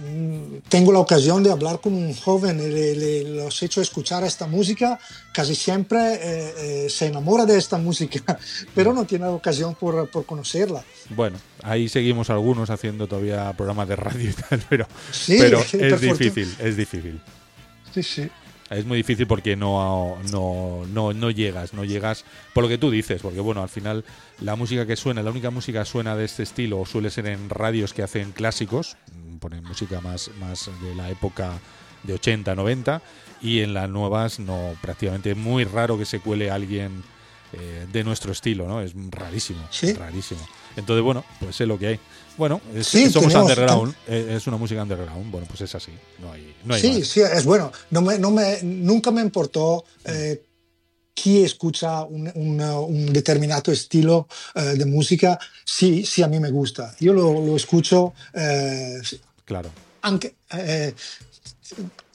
[0.68, 4.24] tengo la ocasión de hablar con un joven y le, le- los he hecho escuchar
[4.24, 4.98] esta música,
[5.32, 8.38] casi siempre eh, eh, se enamora de esta música,
[8.74, 10.84] pero no tiene la ocasión por, por conocerla.
[11.10, 16.00] Bueno, ahí seguimos algunos haciendo todavía programas de radio y tal, pero, Sí, pero es
[16.00, 17.20] difícil, es difícil.
[17.94, 18.28] Sí, sí.
[18.70, 22.90] Es muy difícil porque no, no, no, no llegas, no llegas por lo que tú
[22.90, 24.04] dices, porque bueno, al final
[24.40, 27.50] la música que suena, la única música que suena de este estilo suele ser en
[27.50, 28.96] radios que hacen clásicos,
[29.40, 31.58] ponen música más, más de la época
[32.04, 33.02] de 80, 90,
[33.42, 37.02] y en las nuevas no, prácticamente es muy raro que se cuele alguien
[37.52, 38.80] eh, de nuestro estilo, ¿no?
[38.80, 39.92] Es rarísimo, Sí.
[39.94, 40.40] rarísimo.
[40.76, 42.00] Entonces, bueno, pues es lo que hay.
[42.40, 45.92] Bueno, es- Sí, somos tenemos- underground, eh, es una música underground, bueno, pues es así,
[46.20, 47.06] no hay, no hay Sí, más.
[47.08, 47.70] sí, es bueno.
[47.90, 50.42] No me, no me, nunca me importó eh,
[51.14, 56.50] quién escucha un, una- un determinado estilo eh, de música si, si a mí me
[56.50, 56.94] gusta.
[56.98, 59.02] Yo lo, lo escucho eh,
[59.44, 59.70] Claro.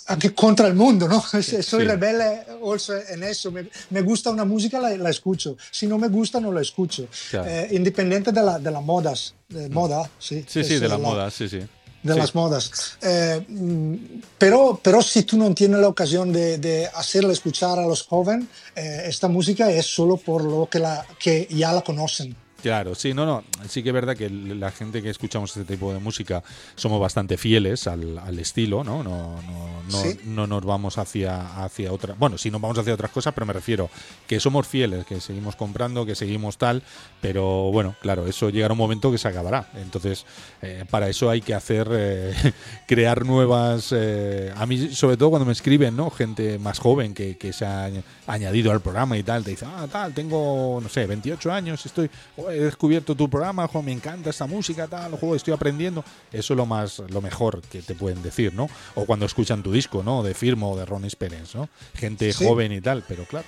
[0.08, 1.22] Anche contra el mundo, ¿no?
[1.42, 1.78] Soy Sí.
[1.80, 3.52] rebelde also en eso.
[3.52, 5.58] Me, me gusta una música, la, la escucho.
[5.72, 7.08] Si no me gusta, no la escucho.
[7.30, 7.50] Claro.
[7.50, 9.34] Eh, independiente de, la, de las modas.
[9.50, 10.44] De moda, sí.
[10.48, 11.58] Sí, sí, Eso de la es moda, sí, sí.
[12.04, 12.20] de Sí.
[12.20, 12.98] las modas.
[13.02, 13.96] Eh, mm,
[14.38, 18.46] pero, pero si tú no tienes la ocasión de, de hacerle escuchar a los jóvenes,
[18.76, 22.36] eh, esta música es solo por lo que, la, que ya la conocen.
[22.62, 23.44] Claro, sí, no, no.
[23.70, 26.42] Sí que es verdad que la gente que escuchamos este tipo de música
[26.76, 29.04] somos bastante fieles al, al estilo, ¿no?
[29.04, 30.18] No, no, no, Sí.
[30.24, 32.16] no nos vamos hacia, hacia otra.
[32.18, 33.88] Bueno, sí nos vamos hacia otras cosas, pero me refiero
[34.26, 36.82] que somos fieles, que seguimos comprando, que seguimos tal,
[37.22, 39.70] pero bueno, claro, eso llegará un momento que se acabará.
[39.76, 40.26] Entonces,
[40.64, 42.34] eh, para eso hay que hacer, eh,
[42.88, 43.90] crear nuevas.
[43.92, 46.10] eh, a mí, sobre todo cuando me escriben, ¿no?
[46.10, 49.66] Gente más joven que, que se ha añ- añadido al programa y tal, te dice,
[49.68, 53.92] ah, tal, tengo, no sé, 28 años, estoy, joder, he descubierto tu programa, jo, me
[53.92, 56.04] encanta esta música, tal, joder, estoy aprendiendo.
[56.32, 58.70] Eso es lo más, lo mejor que te pueden decir, ¿no?
[58.96, 60.24] O cuando escuchan tu disco, ¿no?
[60.24, 61.70] De Firmo o de Ron Spence, ¿no?
[61.96, 62.46] Gente Sí.
[62.46, 63.48] joven y tal, pero claro.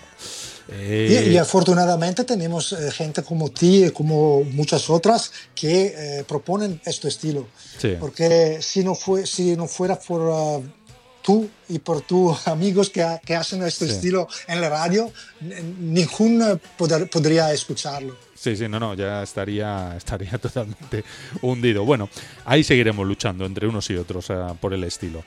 [0.70, 6.24] Y, eh, y afortunadamente tenemos eh, gente como ti y como muchas otras que eh,
[6.28, 7.48] proponen este estilo.
[7.78, 7.96] Sí.
[8.00, 10.60] Porque si no, fue, si no fuera por ah,
[11.22, 13.94] tú y por tus amigos que, que hacen este Sí.
[13.94, 15.10] estilo en la radio,
[15.42, 18.18] n- ninguno poder- podría escucharlo.
[18.38, 21.04] Sí, sí, no, no, ya estaría, estaría totalmente
[21.42, 21.84] hundido.
[21.86, 22.08] Bueno,
[22.46, 25.24] ahí seguiremos luchando entre unos y otros ah, por el estilo.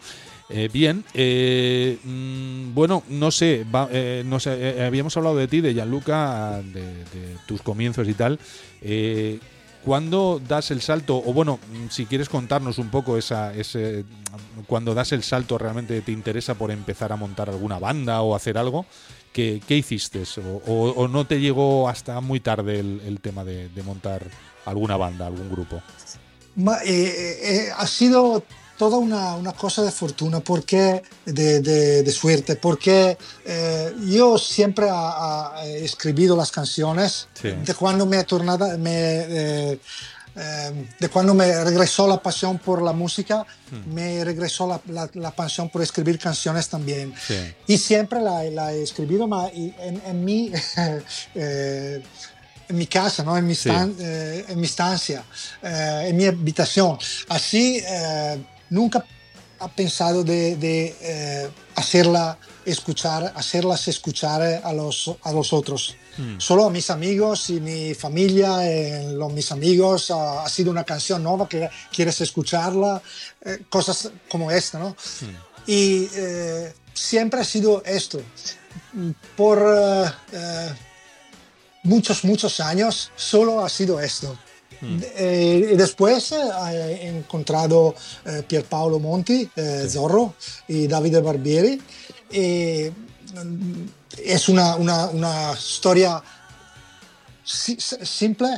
[0.49, 5.47] Eh, bien, eh, mm, bueno, no sé, va- eh, no sé eh, habíamos hablado de
[5.49, 8.39] ti, de Gianluca, de, de tus comienzos y tal.
[8.83, 9.39] Eh,
[9.85, 11.17] ¿Cuándo das el salto?
[11.17, 14.05] O bueno, mm, si quieres contarnos un poco esa, ese,
[14.67, 18.59] cuando das el salto realmente te interesa por empezar a montar alguna banda o hacer
[18.59, 18.87] algo,
[19.33, 20.23] ¿qué, qué hiciste?
[20.39, 24.25] O, o- o no te llegó hasta muy tarde el, el tema de, de montar
[24.65, 25.83] alguna banda, algún grupo?
[26.57, 28.43] Ma, eh, eh, ha sido
[28.77, 34.89] toda una, una cosa de fortuna, porque de, de- de suerte, porque eh, yo siempre
[34.89, 37.51] ha- ha- he escrito las canciones Sí.
[37.51, 39.79] de cuando me he tornado, me, eh,
[40.37, 43.45] eh, de cuando me regresó la pasión por la música,
[43.93, 47.13] me regresó la, la- la pasión por escribir canciones también.
[47.27, 47.37] Sí.
[47.67, 50.53] Y siempre la, la he y en, en mi,
[51.35, 52.03] eh,
[52.69, 53.37] en mi casa, ¿no?
[53.37, 53.69] en, mi Sí.
[53.69, 55.25] stan- eh, en mi estancia,
[55.63, 56.99] eh, en mi habitación.
[57.29, 59.05] Así eh, nunca
[59.59, 65.97] ha pensado de, de, hacerla escuchar, hacerlas escuchar a los, a los otros.
[66.39, 70.85] Solo a mis amigos y mi familia, eh, los, mis amigos, ah, ha sido una
[70.85, 73.01] canción nueva que quieres escucharla,
[73.43, 74.97] eh, cosas como esta, ¿no?
[75.67, 78.21] Y eh, siempre ha sido esto.
[79.37, 80.75] Por eh, eh,
[81.85, 84.37] muchos, muchos años solo ha sido esto.
[84.83, 86.39] Eh, y después eh,
[87.03, 87.95] he encontrado
[88.25, 90.35] eh, Pierpaolo Monti, eh, Zorro
[90.69, 91.81] y Davide Barbieri.
[92.33, 92.91] Y,
[93.35, 96.23] mm, es una, una, una storia
[97.45, 98.49] si- simple,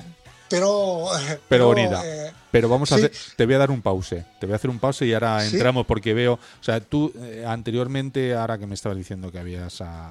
[0.49, 1.07] pero...
[1.49, 2.03] Pero bonita.
[2.05, 4.25] eh, Pero vamos a hacer, te voy a dar un pause.
[4.39, 5.55] Te voy a hacer un pause y ahora Sí.
[5.57, 9.81] entramos porque veo, o sea, tú eh, anteriormente, ahora que me estabas diciendo que habías
[9.81, 10.09] a,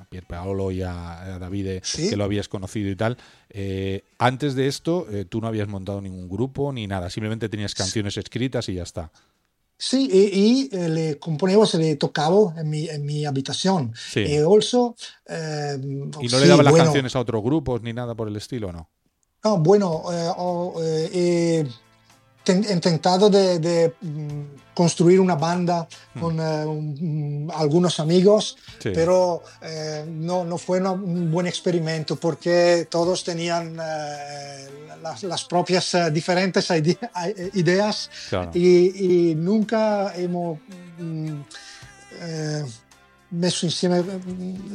[0.00, 2.08] a Pierpaolo y a, a Davide, Sí.
[2.10, 3.16] que lo habías conocido y tal.
[3.50, 8.16] Eh, antes de esto, tú no habías montado ningún grupo ni nada, simplemente tenías canciones
[8.16, 9.10] escritas y ya está.
[9.78, 13.92] Sí, y, y, eh, le componevo, se le tocaba en mi, en mi habitación.
[13.94, 14.20] Sí.
[14.20, 17.92] Y also, eh, ¿Y no le sí, daban las bueno, canciones a otros grupos ni
[17.92, 18.88] nada por el estilo, no?
[19.44, 21.68] No, bueno, eh, eh,
[22.46, 24.42] he he intentado de, de, mm,
[24.76, 25.88] construir una banda
[26.20, 28.56] con eh, un- mm, algunos amigos.
[28.78, 28.90] Sí.
[28.94, 34.68] pero eh, no, no fue una- un buen experimento porque todos tenían eh,
[35.02, 36.98] las, las propias diferentes ide-
[37.54, 38.50] ideas Claro.
[38.54, 40.58] y, y nunca hemos
[40.98, 41.40] mm,
[43.62, 44.02] insieme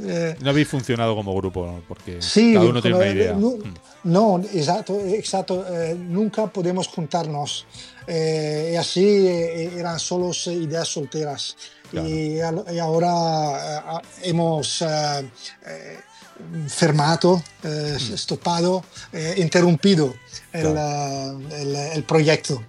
[0.06, 3.34] eh, No habéis funcionado como grupo, porque Sí, cada uno tiene una idea.
[3.34, 3.74] No, Mm.
[4.06, 5.66] no, exacto, exacto.
[5.70, 7.66] eh, nunca podemos juntarnos.
[8.08, 11.56] Eh, y así eran solo ideas solteras.
[11.92, 12.08] Claro.
[12.08, 12.40] Y,
[12.80, 14.84] ahora hemos
[16.68, 18.84] fermato, eh, stoppado,
[19.38, 20.14] interrumpido
[20.54, 21.40] el, Claro.
[21.52, 22.64] el- el proyecto.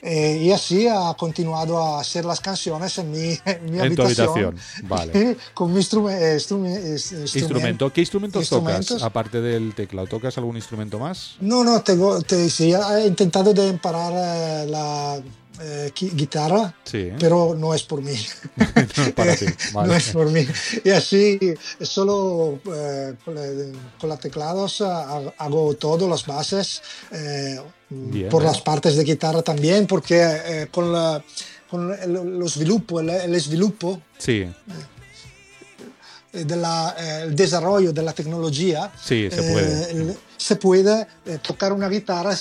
[0.00, 4.02] Eh, y así ha continuado a hacer las canciones en mi, en mi En tu
[4.02, 4.28] habitación.
[4.56, 5.36] habitación, vale.
[5.54, 7.92] con mi instrume- eh, instrume- es- Instrumento.
[7.92, 9.02] ¿Qué instrumentos tocas?
[9.02, 11.34] Aparte del teclado, ¿tocas algún instrumento más?
[11.40, 15.20] No, no, tengo, te, sí, he intentado de emparar eh, la
[15.60, 17.10] eh, guitarra, Sí.
[17.18, 18.14] pero no es por mí.
[18.96, 19.88] No, para ti, vale.
[19.88, 20.46] No es por mí.
[20.84, 21.38] Y así,
[21.80, 23.76] solo eh, con, la-
[24.08, 30.68] los teclados hago todo, las bases, eh, Bien, por las partes de guitarra también, porque
[30.70, 31.22] con, la,
[31.70, 34.46] con el, lo sviluppo, el, el sviluppo Sí,
[36.30, 39.90] della, eh, il desarrollo della tecnologia Sí, se puede.
[39.90, 42.36] el- se puede eh, tocar una guitarra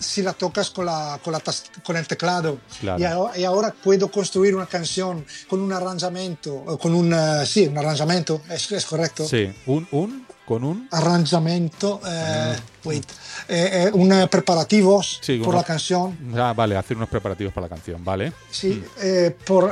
[0.00, 2.98] si la tocas con, la, con, la tas- con el teclado Claro.
[3.00, 7.66] y, ahora, y ahora puedo construir una canción con un arranjamiento con un eh, sí
[7.66, 9.52] un arranjamiento es, es correcto sí.
[9.66, 10.26] ¿Un, un?
[10.46, 10.88] ¿Con un?
[10.90, 13.04] arranjamiento eh, wait,
[13.48, 17.68] eh, eh, un preparativos Sí, por la canción Ah, vale, hacer unos preparativos para la
[17.68, 18.32] canción, ¿vale?
[18.50, 19.70] Sí, eh, por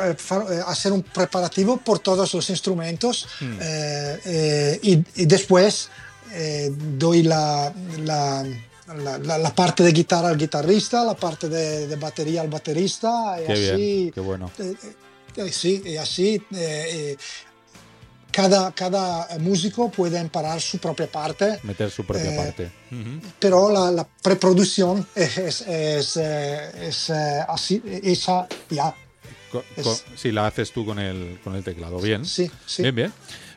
[0.66, 3.58] hacer un preparativo por todos los instrumentos Mm.
[4.82, 5.88] y, y después
[6.98, 8.44] doy la, la,
[8.94, 13.36] la- la- la parte de guitarra al guitarrista, la parte de, de batería al baterista
[13.42, 13.76] y Qué así.
[13.76, 14.50] bien, qué bueno.
[14.58, 14.74] eh,
[15.36, 17.16] eh, sí, y así eh, eh,
[18.32, 22.70] cada, cada músico puede emparar su propia parte Meter su propia Eh, parte.
[22.92, 23.20] Ujú.
[23.38, 28.94] pero la, la preproducción es, es, es, eh, es, eh, así, esa ya.
[29.50, 32.24] Co- es- co- si la haces tú con el, con el teclado, bien.
[32.24, 32.82] Sí, sí.
[32.82, 33.12] Bien, bien.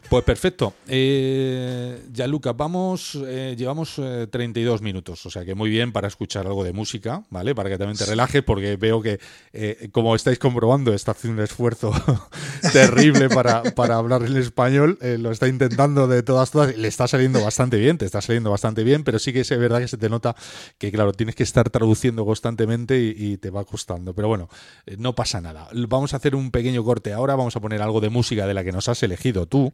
[0.09, 0.73] Pues perfecto.
[0.87, 6.07] Eh, ya, Luca, vamos, eh, llevamos eh, 32 minutos, o sea que muy bien para
[6.07, 7.53] escuchar algo de música, ¿vale?
[7.53, 9.19] Para que también te relajes, porque veo que,
[9.53, 11.91] eh, como estáis comprobando, está haciendo un esfuerzo
[12.73, 17.07] terrible para, para hablar en español, eh, lo está intentando de todas, todas, le está
[17.07, 19.97] saliendo bastante bien, te está saliendo bastante bien, pero sí que es verdad que se
[19.97, 20.35] te nota
[20.79, 24.49] que, claro, tienes que estar traduciendo constantemente y, y te va costando, pero bueno,
[24.87, 25.69] eh, no pasa nada.
[25.87, 28.63] Vamos a hacer un pequeño corte ahora, vamos a poner algo de música de la
[28.63, 29.71] que nos has elegido tú.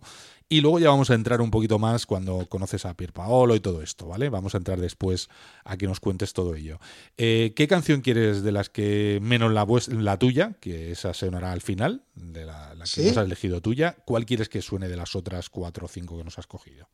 [0.47, 3.81] Y luego ya vamos a entrar un poquito más cuando conoces a Pierpaolo y todo
[3.81, 4.29] esto, ¿vale?
[4.29, 5.27] Vamos a entrar después
[5.63, 6.79] a que nos cuentes todo ello.
[7.17, 11.61] Eh, ¿Qué canción quieres de las que, menos la, la tuya, que esa sonará al
[11.61, 13.05] final, de la, la que Sí.
[13.07, 16.23] nos has elegido tuya, cuál quieres que suene de las otras cuatro o cinco que
[16.23, 16.87] nos has cogido?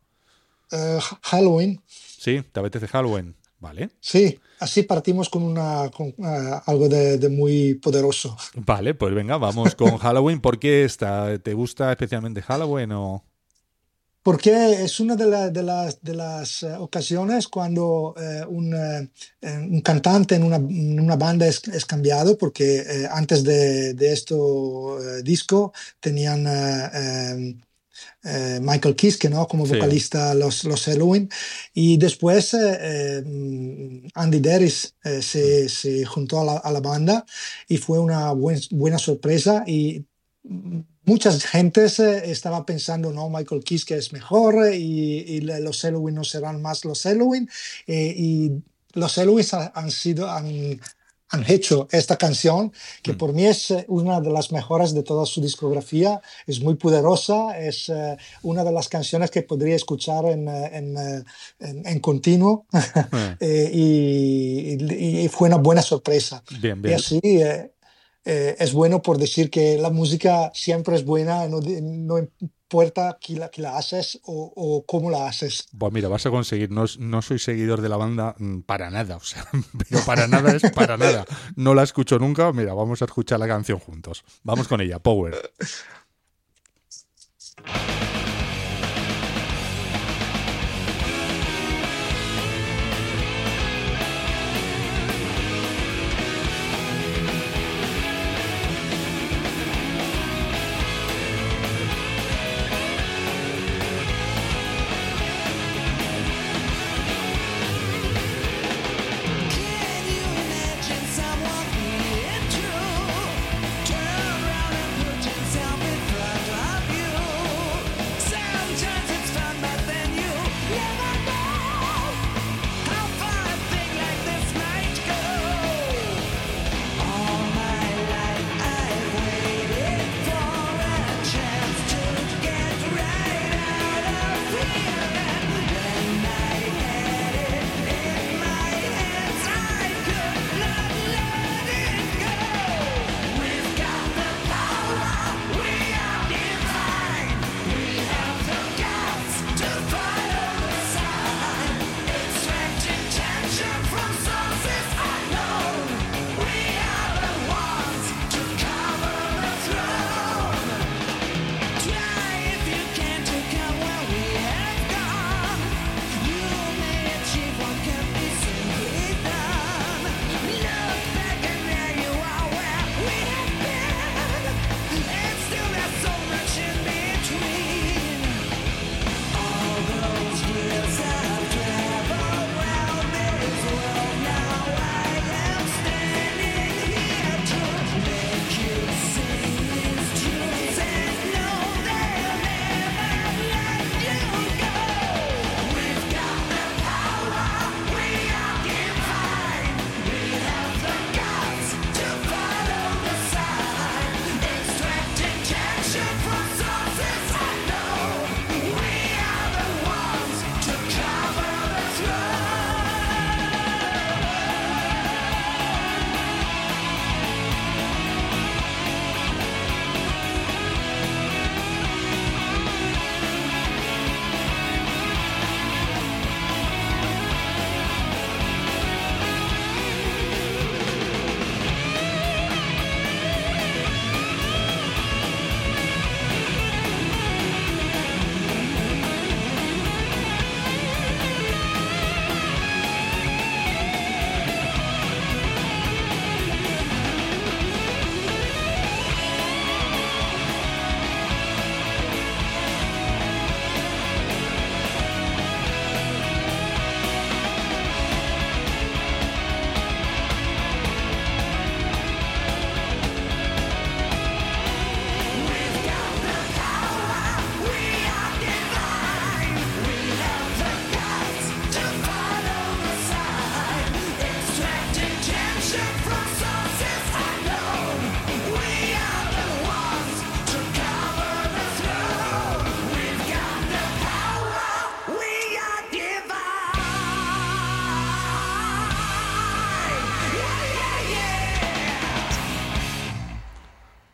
[0.72, 2.42] Eh, Halloween, ¿Sí?
[2.54, 3.36] ¿Te apetece Halloween?
[3.60, 3.92] Vale.
[4.00, 8.36] sí, así partimos con, una, con eh, algo de, de muy poderoso.
[8.56, 10.40] Vale, pues venga, vamos con Halloween.
[10.40, 11.38] ¿Por qué esta?
[11.38, 13.26] ¿Te gusta especialmente Halloween o...?
[14.24, 19.10] Porque es una de, la- de las, de las eh, ocasiones cuando eh, un, eh,
[19.42, 24.14] un cantante en una, en una banda es, es cambiado, porque eh, antes de, de
[24.14, 24.36] este
[25.24, 27.56] disco tenían eh,
[28.24, 29.48] eh, Michael Kiske ¿no?
[29.48, 29.74] como Sí.
[29.74, 31.30] vocalista los, los Halloween,
[31.74, 33.24] y después eh,
[34.14, 37.26] Andy Deris eh, se, se juntó a la, a la banda
[37.68, 40.06] y fue una buen- buena sorpresa y
[40.44, 46.16] mucha gente se estaba pensando, no, Michael Kiske es mejor eh, y, y los Halloween
[46.16, 47.50] no serán más los Halloween.
[47.88, 48.52] eh, y
[48.94, 50.80] los Halloween ha- han sido, han,
[51.30, 52.74] han hecho esta canción,
[53.04, 56.76] que por mí es eh, una de las mejores de toda su discografía, es muy
[56.76, 61.24] poderosa, es eh, una de las canciones que podría escuchar en, eh, en, eh,
[61.60, 62.66] en- en continuo
[63.40, 66.44] eh, y, y- y fue una buena sorpresa.
[66.60, 66.96] Bien, Y bien.
[66.96, 67.72] así eh,
[68.26, 72.20] eh, es bueno por decir que la música siempre es buena, no, no
[72.72, 75.68] importa quién la, quién la haces o, o cómo la haces.
[75.78, 76.70] Pues mira, vas a conseguir.
[76.70, 79.46] No, no soy seguidor de la banda mm, para nada, o sea,
[79.90, 81.26] pero para nada es para nada.
[81.56, 82.52] No la escucho nunca.
[82.54, 84.24] Mira, vamos a escuchar la canción juntos.
[84.44, 85.36] Vamos con ella, Power.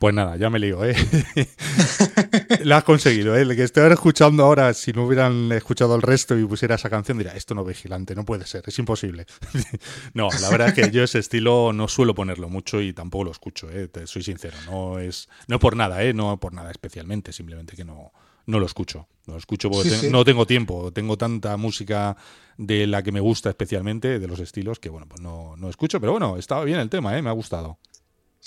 [0.08, 0.96] Pues nada, ya me lío, ¿eh?
[2.64, 3.42] Lo has conseguido, ¿eh?
[3.42, 7.18] El que estoy escuchando ahora, si no hubieran escuchado el resto y pusiera esa canción,
[7.18, 9.26] dirá, esto no es vigilante, no puede ser, es imposible.
[10.14, 13.32] no, la verdad es que yo ese estilo no suelo ponerlo mucho y tampoco lo
[13.32, 13.90] escucho, ¿eh?
[13.90, 16.14] Te soy sincero, no es, no por nada, ¿eh?
[16.14, 18.14] No por nada especialmente, simplemente que no,
[18.46, 19.08] no lo escucho.
[19.26, 20.10] No lo escucho porque Sí, te- sí.
[20.10, 22.16] no tengo tiempo, tengo tanta música
[22.58, 26.00] de la que me gusta especialmente, de los estilos, que bueno, pues no, no escucho,
[26.00, 27.22] pero bueno, estaba bien el tema, ¿eh?
[27.22, 27.78] Me ha gustado.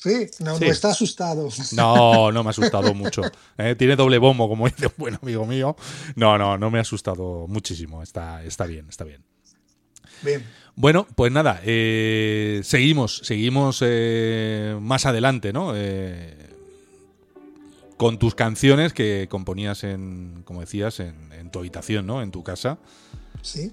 [0.02, 0.64] Sí, no, Sí.
[0.64, 1.48] no está asustado.
[1.72, 3.22] No, no me ha asustado mucho.
[3.58, 3.74] ¿eh?
[3.76, 5.76] Tiene doble bombo, como dice un buen amigo mío.
[6.16, 8.02] No, no, no me ha asustado muchísimo.
[8.02, 9.22] Está, está bien, está bien.
[10.22, 10.44] Bien.
[10.76, 15.72] Bueno, pues nada, eh, seguimos, seguimos eh, más adelante, ¿no?
[15.74, 16.34] Eh,
[17.98, 22.22] con tus canciones que componías en, como decías, en, en tu habitación, ¿no?
[22.22, 22.78] En tu casa.
[23.42, 23.72] Sí.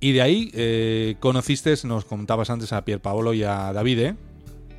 [0.00, 4.16] Y de ahí conociste, nos contabas antes a Pier Paolo y a Davide.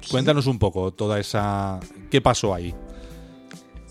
[0.09, 1.79] Cuéntanos un poco toda esa...
[2.11, 2.73] ¿Qué pasó ahí?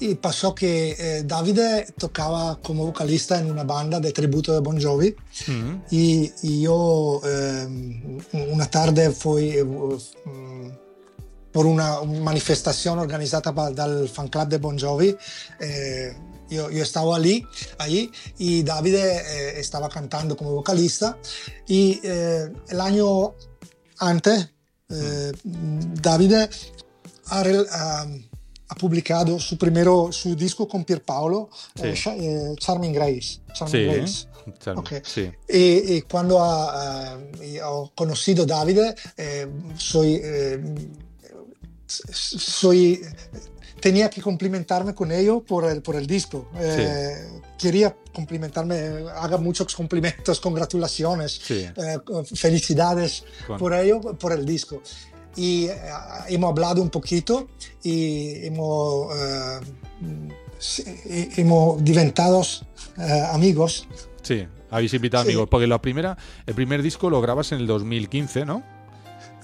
[0.00, 4.80] Y pasó que eh, Davide tocaba como vocalista en una banda de tributo de Bon
[4.80, 5.14] Jovi
[5.46, 7.66] Mm, y, y yo eh,
[8.50, 10.68] una tarde fui eh, mm,
[11.52, 15.16] por una manifestación organizada pa- dal fan club de Bon Jovi.
[15.60, 16.12] eh,
[16.50, 17.44] yo, yo estaba allí,
[17.78, 21.16] allí y Davide eh, estaba cantando como vocalista
[21.66, 23.34] y eh, el año
[23.98, 24.50] antes
[24.90, 26.48] eh, Davide
[27.26, 28.06] ha, ha-
[28.68, 31.48] ha publicado su primero su disco con Pierpaolo
[31.82, 32.08] eh, Sí.
[32.10, 34.26] Ch- eh, Charming Grace, Charming Sí, Grace.
[34.58, 34.92] Charlie, Ok.
[35.06, 35.30] sí.
[35.48, 40.62] Y, y cuando ha, eh, ho conocido Davide, eh, soy, eh,
[41.86, 43.00] soy,
[43.84, 46.48] tenía que complimentarme con ello por el, por el disco.
[46.58, 47.28] Eh,
[47.58, 48.76] Quería complimentarme,
[49.14, 51.66] haga muchos cumplimentos, congratulaciones, Sí.
[51.76, 51.98] eh,
[52.34, 54.80] felicidades Con- por ello, por el disco.
[55.36, 55.76] Y eh,
[56.28, 57.48] hemos hablado un poquito
[57.82, 59.60] y hemos, eh,
[60.58, 60.82] sí,
[61.36, 62.40] hemos diventado
[62.98, 63.86] eh, amigos.
[64.22, 65.30] Sí, habéis invitado Sí.
[65.30, 65.48] amigos.
[65.50, 66.16] Porque la primera,
[66.46, 68.62] el primer disco lo grabas en el 2015, ¿no?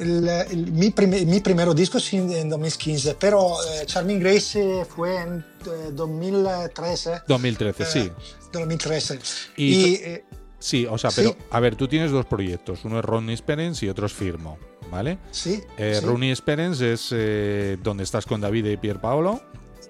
[0.00, 5.16] El, el- mi, prime- mi primer disco sí en 2015, pero eh, Charming Grace fue
[5.20, 7.22] en eh, 2013.
[7.28, 7.98] 2013, sí.
[8.00, 8.12] eh,
[8.52, 9.18] 2013.
[9.56, 10.24] Y- Y, eh,
[10.58, 11.22] Sí, o sea, sí.
[11.22, 12.84] pero a ver, tú tienes dos proyectos.
[12.84, 14.58] Uno es Ronnie Sperens y otro es Firmo,
[14.90, 15.18] ¿vale?
[15.30, 16.04] sí, Eh, sí.
[16.06, 19.40] Ronnie Sperens es eh, donde estás con David y Pier Paolo.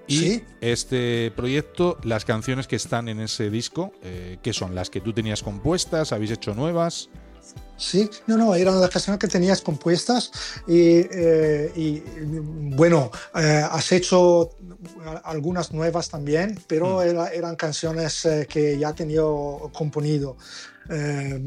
[0.06, 0.44] Y Sí.
[0.60, 4.74] este proyecto, las canciones que están en ese disco, eh, ¿qué son?
[4.76, 6.12] ¿Las que tú tenías compuestas?
[6.12, 7.10] ¿Habéis hecho nuevas?
[7.80, 10.30] Sí, no, no, eran las canciones que tenías compuestas
[10.68, 12.02] y, eh, y,
[12.76, 14.50] bueno, eh, has hecho
[15.24, 17.08] algunas nuevas también, pero Mm.
[17.08, 19.22] era- eran canciones eh, que ya tenía
[19.72, 20.36] componido.
[20.90, 21.40] Eh,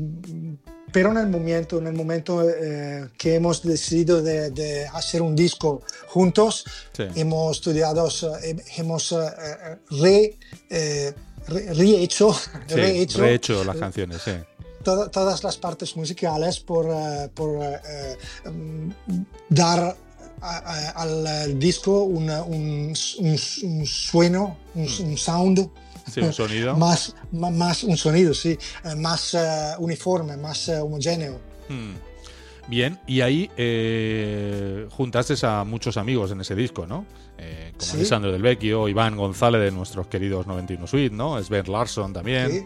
[0.92, 5.36] pero en el momento, en el momento eh, que hemos decidido de, de hacer un
[5.36, 6.66] disco juntos,
[6.96, 7.04] Sí.
[7.16, 8.08] hemos estudiado,
[8.44, 10.38] eh, hemos eh, re,
[11.48, 14.32] re- rehecho, Sí, rehecho rehecho las canciones, sí.
[14.84, 18.18] To- todas las partes musicales por, eh, por eh,
[18.50, 18.90] mm,
[19.50, 19.96] dar
[20.42, 25.70] a- a- al, disco una- un, un, un sueno, un, un sound.
[26.12, 26.76] Sí, un sonido.
[26.78, 31.40] Más, más, un sonido, sí, eh, más eh, uniforme, más eh, homogéneo.
[31.70, 31.94] Hmm.
[32.68, 37.06] Bien, y ahí eh, juntaste a muchos amigos en ese disco, ¿no?
[37.38, 37.98] Eh, como Sí.
[37.98, 41.42] Alessandro Del Vecchio, Iván González de nuestros queridos 91 Suite, ¿no?
[41.44, 42.52] Sven Larsson también.
[42.52, 42.66] Sí.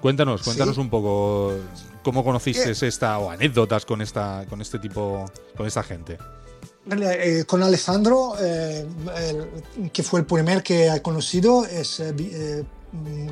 [0.00, 0.80] Cuéntanos, cuéntanos Sí.
[0.80, 1.54] un poco
[2.02, 5.26] cómo conociste esta o anécdotas con esta con este tipo
[5.56, 6.16] con esta gente.
[6.90, 8.86] Eh, con Alessandro, eh,
[9.16, 12.64] el- que fue el primer que he conocido, es eh, eh,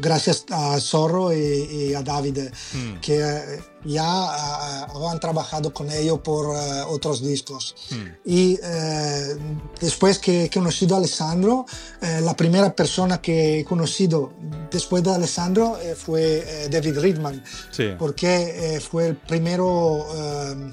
[0.01, 3.01] gracias a Zorro y, y a Davide, Hmm.
[3.01, 7.75] que eh, ya ah, habían trabajado con ellos por eh, otros discos.
[7.91, 8.07] Hmm.
[8.25, 9.37] Y eh,
[9.81, 11.67] después que he conocido a Alessandro,
[12.03, 14.33] eh, la primera persona que he conocido
[14.71, 17.89] después de Alessandro eh, fue eh, David Ridman, Sí.
[17.99, 20.71] porque eh, fue el primero, eh,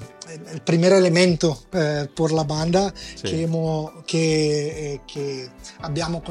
[0.52, 3.22] el- primer elemento eh, por la banda Sí.
[3.22, 5.48] que, hemos, que, eh, que
[5.80, 6.22] abbiamo.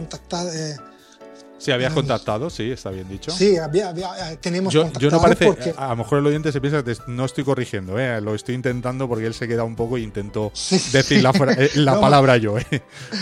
[1.65, 3.31] Eh, Sí, habías contactado, sí, está bien dicho.
[3.31, 5.73] sí, había- había- eh, tenemos Yo, contactado yo no parece, porque...
[5.75, 8.21] a lo mejor el oyente se piensa que no estoy corrigiendo, ¿eh?
[8.21, 11.69] lo estoy intentando porque él se queda un poco e intento Sí, decir la, eh,
[11.75, 12.57] la No, palabra yo.
[12.57, 12.65] ¿eh?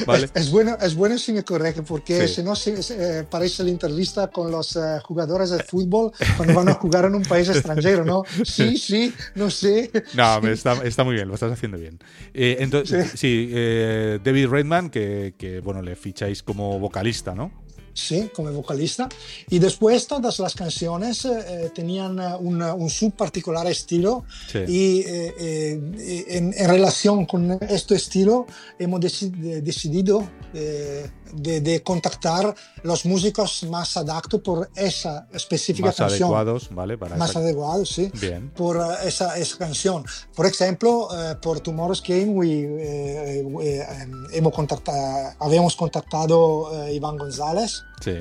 [0.05, 0.25] ¿Vale?
[0.25, 2.35] Es, es bueno, es bueno si me corrige, porque Sí.
[2.35, 6.69] si no se, eh, parece la entrevista con los eh, jugadores de fútbol cuando van
[6.69, 8.23] a jugar en un país extranjero, ¿no?
[8.43, 9.91] Sí, sí, no sé.
[10.13, 11.99] No, está, está muy bien, lo estás haciendo bien.
[12.33, 17.51] Eh, entonces, sí, eh, David Redman, que, que, bueno, le ficháis como vocalista, ¿no?
[17.93, 19.07] Sí, como vocalista.
[19.49, 24.59] Y después todas las canciones eh, tenían eh, un, un subparticular estilo Sí.
[24.67, 28.45] y eh, eh, en, en relación con este estilo
[28.79, 35.87] hemos deci- de- decidido eh, de, de contactar los músicos más adaptos por esa específica
[35.87, 36.27] Más canción.
[36.27, 36.97] adecuados, ¿vale?
[36.97, 38.11] Para Más esa- adecuados, sí.
[38.21, 38.49] Bien.
[38.51, 40.03] Por eh, esa, esa canción.
[40.35, 43.85] Por ejemplo, eh, por Tomorrow's Game, we, eh, eh, eh,
[44.33, 47.82] hemos contacta- habíamos contactado eh, Iván González.
[48.01, 48.11] Sí.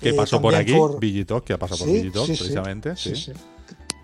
[0.00, 2.38] Que Eh, pasó por aquí, por- Vigitalk, que ha pasado por Sí, Vigitalk, sí, sí.
[2.42, 2.96] precisamente.
[2.96, 3.32] Sí.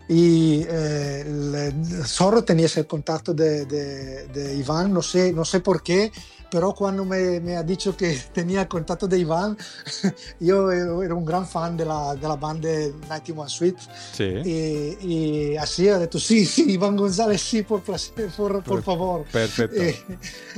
[0.08, 5.60] Y eh, el- Zorro tenía ese contacto de, de- de Iván, no sé, no sé
[5.60, 6.12] por qué,
[6.50, 9.56] pero cuando me, me ha dicho que tenía contacto de Iván,
[10.40, 12.68] yo era un gran fan de la, de la banda
[13.08, 13.80] 91 Suite.
[14.12, 14.24] Sí.
[14.44, 15.06] Y,
[15.52, 19.24] y así ha detto sí, sí, Iván González, sí, por, placer, por, por favor.
[19.30, 19.80] Perfecto.
[19.82, 19.96] Eh,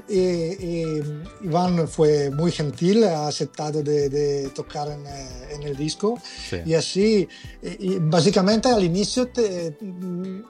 [0.09, 1.03] eh, eh,
[1.43, 6.19] Iván fue muy gentil, ha aceptado de, de tocar en, eh, en el disco
[6.49, 6.57] Sí.
[6.65, 7.29] y así,
[7.63, 10.43] eh, y básicamente al inicio te- mm,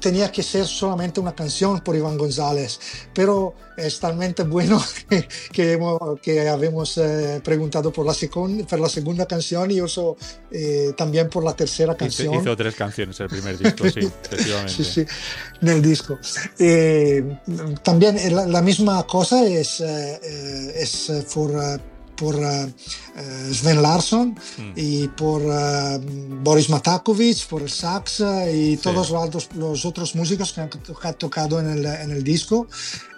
[0.00, 2.78] tenía que ser solamente una canción por Iván González,
[3.12, 8.78] pero es talmente bueno que, que, hemos- que habíamos eh, preguntado por la, secon- por
[8.80, 10.16] la segunda canción y eso
[10.50, 12.34] eh, también por la tercera Hizo, canción.
[12.34, 14.72] hizo tres canciones el primer disco, sí, efectivamente.
[14.72, 15.04] Sí, sí,
[15.60, 16.18] nel disco.
[16.58, 17.38] Eh,
[17.82, 21.22] también eh, la, la misma cosa es, eh, eh, es eh,
[22.16, 22.72] por, eh,
[23.52, 24.72] Sven Larsson Mm.
[24.76, 25.98] y por eh,
[26.42, 30.70] Boris Matakovic, por el sax y todos los otros, los otros músicos que han,
[31.18, 32.66] tocado en el, en el disco.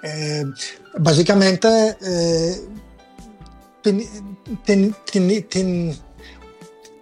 [0.03, 0.45] Eh,
[0.99, 2.61] básicamente eh,
[3.83, 4.07] ten-
[4.65, 5.97] ten- ten- ten-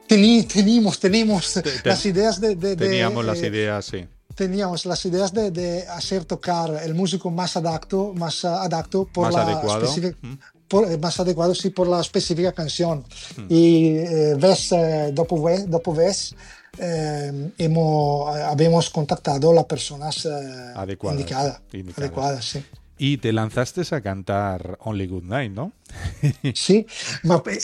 [0.09, 2.55] teni- tenimos, tenemos te- las ideas de...
[2.57, 4.07] de- de, Teníamos las ideas, sí.
[4.35, 9.35] teníamos las ideas de, de hacer tocar el músico más adapto, más adapto por Más
[9.35, 9.87] la adecuado.
[9.87, 10.35] especific- Mm.
[10.69, 13.05] Por- eh, más adecuado sí por la específica canción.
[13.37, 13.47] Hmm.
[13.49, 16.35] Y eh, vez eh, dopo vez
[16.79, 20.31] eh, hemos, eh, habíamos contactado a las personas eh,
[20.75, 21.61] Adecuadas, indicadas.
[21.73, 21.99] indicadas.
[21.99, 22.65] Adecuadas, sí.
[22.97, 25.73] Y te lanzaste a cantar Only Good Night, ¿no?
[26.55, 26.87] Sí,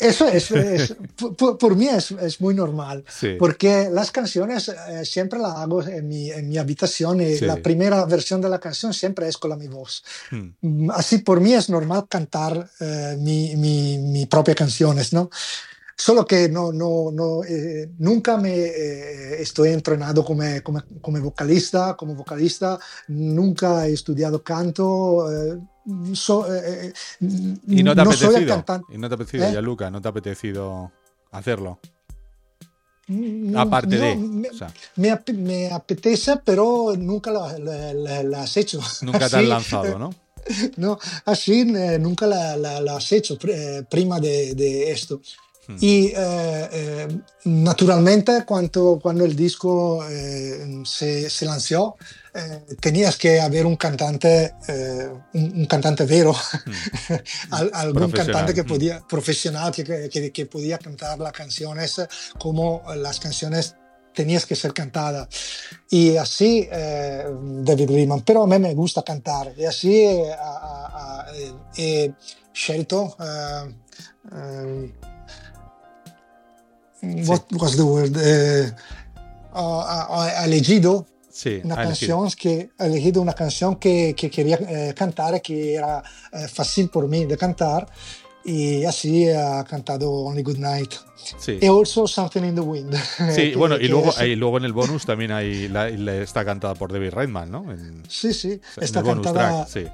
[0.00, 0.96] eso es, es-
[1.36, 3.36] por, por mí es, es muy normal, Sí.
[3.38, 7.44] porque las canciones eh, siempre las hago en mi, en mi habitación y Sí.
[7.44, 10.02] la primera versión de la canción siempre es con la mi voz.
[10.30, 10.50] Hmm.
[10.62, 15.30] Mm, Así por mí es normal cantar eh, mi, mi, mi propia canciones, ¿no?
[16.01, 21.94] Solo que no, no, no, eh, nunca me eh, estoy entrenado como, como, como vocalista,
[21.94, 22.78] como vocalista,
[23.09, 25.30] nunca he estudiado canto.
[25.30, 25.59] eh,
[26.14, 26.92] so- eh, eh,
[27.68, 28.64] Y no te ha el apetecido.
[28.88, 29.51] Y no te ha apetecido, ¿Eh?
[29.51, 30.90] Gianluca, no te ha apetecido
[31.32, 31.78] hacerlo.
[33.09, 34.16] Mm, Aparte no, de.
[34.16, 38.80] Me, o sea, me me apetece, pero nunca la, la- la- la has hecho.
[39.03, 40.14] nunca te has lanzado, ¿no?
[40.78, 41.66] No, así
[41.98, 42.57] nunca la,
[42.96, 45.20] has hecho pr- prima de, de esto.
[45.70, 45.76] Hmm.
[45.80, 47.08] Y eh, eh,
[47.44, 51.96] naturalmente cuando, cuando el disco eh, se, se lanzó,
[52.34, 54.54] eh, tenías que haber un cantante,
[55.34, 56.34] un, un cantante vero,
[57.50, 58.12] Al- algún Hmm.
[58.12, 58.66] Cantante que Hmm.
[58.68, 61.96] podía, profesional, que, que, que podía cantar las canciones
[62.38, 63.74] como las canciones
[64.14, 65.28] tenías que ser cantada.
[65.88, 67.24] Y así eh,
[67.62, 69.52] David Lehman, pero a mí me gusta cantar.
[69.56, 71.26] Y así eh, a- a- a-
[71.76, 72.12] he
[72.52, 73.16] scelto...
[73.20, 73.74] eh,
[77.03, 78.16] eh, what was the word?
[78.16, 78.72] Eh,
[79.53, 82.18] ho- ho elegido Sí, una ha elegido.
[82.20, 86.88] canción que he elegido una canción que, que quería eh, cantar que era eh, fácil
[86.90, 87.86] por mí de cantar
[88.44, 90.92] y así ha cantado Only Good Night
[91.38, 91.59] Sí.
[91.61, 92.94] y also Something in the Wind
[93.34, 96.16] Sí, que- bueno, y luego, es- y luego en el bonus también hay, la- la-
[96.16, 97.70] está cantada por David Reitman, ¿no?
[97.70, 99.86] En, sí sí está cantada track, sí.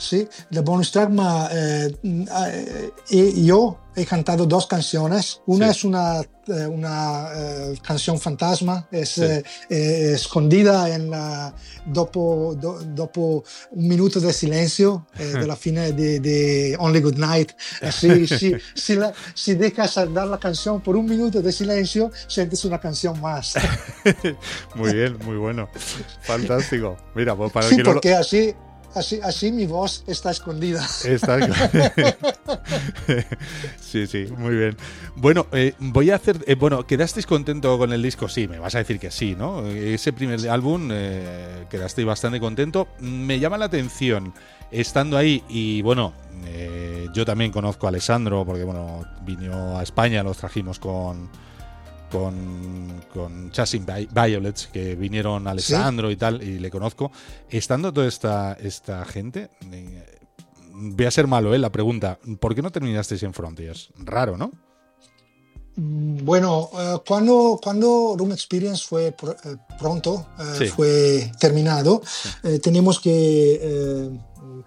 [0.00, 5.42] Sí, de bonus track, ma eh, eh, eh, yo he cantado dos canciones.
[5.46, 5.70] Una Sí.
[5.72, 9.22] es una, eh, una eh, canción fantasma, es Sí.
[9.24, 11.52] eh, eh, escondida en la-
[11.84, 17.18] dopo, do- dopo un minuto de silencio eh, de la fine de, de Only Good
[17.18, 17.52] Night.
[17.82, 22.64] Así, si, si, la- si dejas andar la canción por un minuto de silencio, sientes
[22.64, 23.52] una canción más.
[24.76, 25.68] Muy bien, muy bueno.
[26.22, 26.96] Fantástico.
[27.14, 28.54] Mira, pues para Sí, que no lo- porque así,
[28.94, 30.84] así, así mi voz está escondida.
[31.04, 31.38] Está
[33.80, 34.76] sí, sí, muy bien.
[35.16, 36.44] Bueno, eh, voy a hacer.
[36.46, 38.28] eh, bueno, ¿quedasteis contento con el disco?
[38.28, 39.66] Sí, me vas a decir que sí, ¿no?
[39.66, 42.88] Ese primer álbum eh, quedasteis bastante contento.
[43.00, 44.32] Me llama la atención
[44.70, 46.12] estando ahí y bueno,
[47.12, 51.28] yo también conozco a Alessandro porque bueno, vino a España, los trajimos con
[52.10, 57.10] con, con Chasing Vi- Violets, que vinieron Alessandro y tal, y le conozco.
[57.48, 60.18] Estando toda esta, esta gente, eh,
[60.72, 61.58] voy a ser malo, ¿eh?
[61.58, 63.90] La pregunta, ¿por qué no terminasteis en Frontiers?
[63.98, 64.50] Raro, ¿no?
[65.76, 70.66] Mm, Bueno, eh, cuando, cuando Room Experience fue pr- eh, pronto, eh, Sí.
[70.66, 72.02] fue terminado,
[72.42, 74.10] eh, teníamos que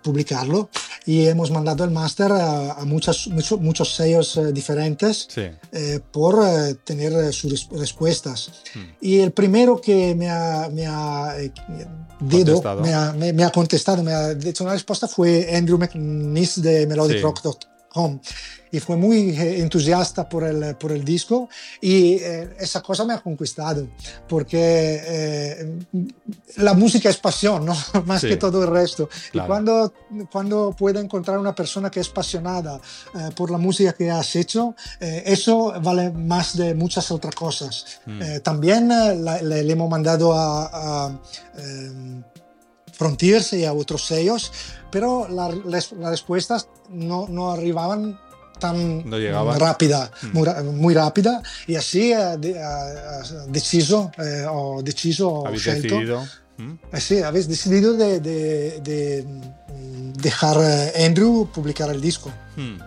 [0.01, 0.69] publicarlo
[1.05, 5.43] y hemos mandado el máster a, a muchas, mucho- muchos sellos diferentes Sí.
[5.71, 8.49] eh, por eh, tener sus res- respuestas.
[8.73, 8.79] Hmm.
[9.01, 11.51] Y el primero que me ha, me ha, eh,
[12.19, 12.81] dedo, Contestado.
[12.81, 16.87] me ha, me- me ha contestado, me ha dicho una respuesta fue Andrew McNiss de
[16.87, 18.19] melodicrock.com.
[18.73, 21.47] Y fue muy eh, entusiasta por el, por el disco
[21.79, 23.87] y eh, esa cosa me ha conquistado
[24.27, 24.59] porque
[25.05, 25.79] eh,
[26.57, 27.73] la música es pasión, ¿no?
[28.05, 28.27] más Sí.
[28.29, 29.07] que todo el resto.
[29.31, 29.45] Claro.
[29.45, 29.93] Y cuando,
[30.31, 32.81] cuando puede encontrar una persona que es apasionada
[33.15, 37.85] eh, por la música que has hecho, eh, eso vale más de muchas otras cosas.
[38.07, 38.21] Mm.
[38.21, 41.19] Eh, también la- le, le hemos mandado a, a,
[42.91, 44.51] Frontiers y a otros sellos,
[44.91, 48.19] pero la- las, las respuestas no, no arribaban
[48.59, 49.17] tan No
[49.57, 50.27] rápida, Mm.
[50.33, 52.37] muy, muy rápida y así eh, ha-
[53.47, 56.23] deciso, eh, ho deciso, ho Habéis scelto decidido.
[56.57, 56.73] ¿Mm?
[56.93, 62.31] eh, sí, habéis decidido de, de- de, mm, dejar a Andrew publicar el disco.
[62.55, 62.77] Hmm.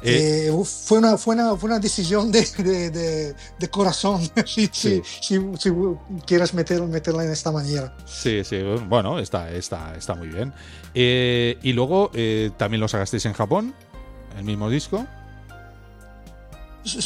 [0.00, 4.68] Eh, Eh, fue, una, fue, una, fue una decisión de, de, de- de corazón, si,
[4.72, 5.02] Sí.
[5.20, 5.70] si, si,
[6.24, 7.92] quieres meter, meterla en esta manera.
[8.06, 8.58] Sí, sí,
[8.88, 10.52] bueno, está, está, está muy bien.
[10.94, 13.74] Eh, y luego eh, también lo sacasteis en Japón,
[14.38, 15.06] el mismo disco.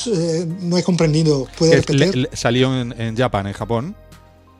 [0.07, 1.49] Eh, no he comprendido.
[1.59, 2.29] ¿Puede Es- le- repetir?
[2.31, 3.97] le- salió en, en Japan, en Japón,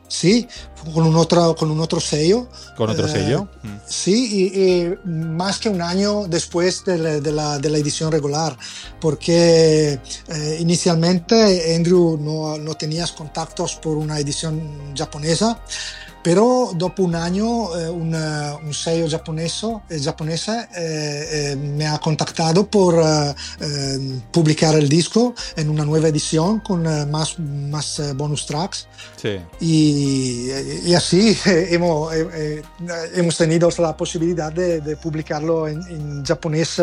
[0.09, 0.47] Sí,
[0.93, 2.47] con un otro, con un otro sello.
[2.77, 3.47] con otro Eh, sello.
[3.63, 3.67] Mm.
[3.87, 8.11] Sí, y, y más que un año después de la, de la- de la edición
[8.11, 8.55] regular,
[9.01, 15.59] porque eh, inicialmente Andrew no, no tenías contactos por una edición japonesa,
[16.23, 21.97] pero dopo un año eh, una- un sello japoneso, eh, japonese eh, eh, me ha
[21.99, 28.01] contactado por eh, eh, publicar el disco en una nueva edición con eh, más, más
[28.15, 28.87] bonus tracks.
[29.21, 29.37] Sí.
[29.59, 30.49] Y,
[30.85, 32.13] y así eh, hemos,
[33.13, 36.81] hemos tenido la posibilidad de, de publicarlo en, en japonés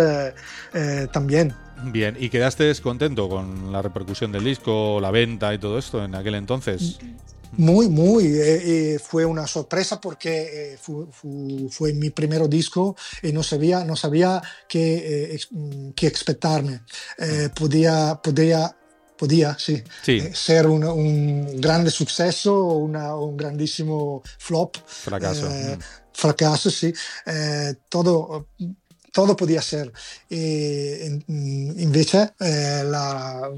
[1.13, 1.55] también.
[1.85, 6.15] Bien, ¿y quedaste contento con la repercusión del disco, la venta y todo esto en
[6.15, 6.99] aquel entonces?
[7.57, 8.27] Muy, muy.
[8.27, 13.43] eh, eh, fue una sorpresa porque eh, fu- fu- fue mi primer disco y no
[13.43, 16.81] sabía, no sabía qué, eh, mm, qué expectarme.
[17.19, 18.75] Eh, podía, podía,
[19.17, 20.19] podía sí, Sí.
[20.19, 22.77] eh, ser un, un grande suceso o
[23.25, 24.77] un grandísimo flop.
[24.87, 25.47] Fracaso.
[25.51, 25.79] Mm.
[26.13, 26.93] fracaso, sí.
[27.89, 28.49] Todo,
[29.13, 29.91] todo podía ser.
[30.29, 33.51] E in- invece, eh, la,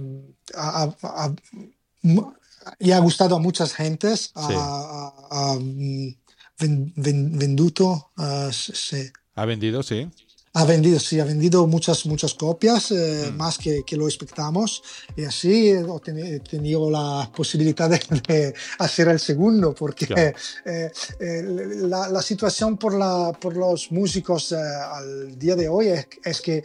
[0.54, 1.34] ha- ha-
[2.02, 2.32] mu-
[2.78, 4.30] y ha gustado a muchas gentes.
[4.34, 4.54] Ha, Sí.
[4.56, 6.14] ha- ha, mm,
[6.60, 9.10] ven- ven- venduto, eh, sí.
[9.34, 9.82] ¿Ha vendido?
[9.82, 10.08] Sí.
[10.54, 13.36] Ha vendido, sí, ha vendido muchas, muchas copias, eh, Mm.
[13.38, 14.82] más que, que lo expectamos.
[15.16, 17.98] Y así he tenido la posibilidad de,
[18.28, 20.36] de hacer el segundo, porque Claro.
[20.66, 21.42] eh, eh,
[21.92, 26.40] la, la situación por, la, por los músicos eh, al día de hoy es, es
[26.42, 26.62] que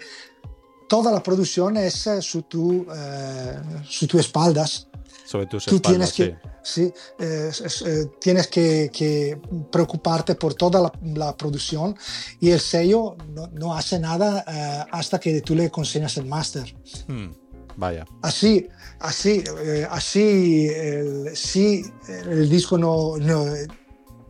[0.89, 3.55] toda la producción es eh, su tu, eh,
[3.87, 4.87] su tu espaldas.
[5.27, 9.37] Sobre tus Tú espaldas, tienes que, sí, eh, es- es, eh, tienes que, que
[9.71, 11.95] preocuparte por toda la, la producción
[12.39, 16.73] y el sello no, no hace nada eh, hasta que tú le consignas el máster.
[16.83, 17.03] sí.
[17.11, 17.33] Mm,
[17.79, 18.05] Vaya.
[18.23, 18.67] Así,
[19.01, 23.45] así, eh, así, el, si el disco no, no,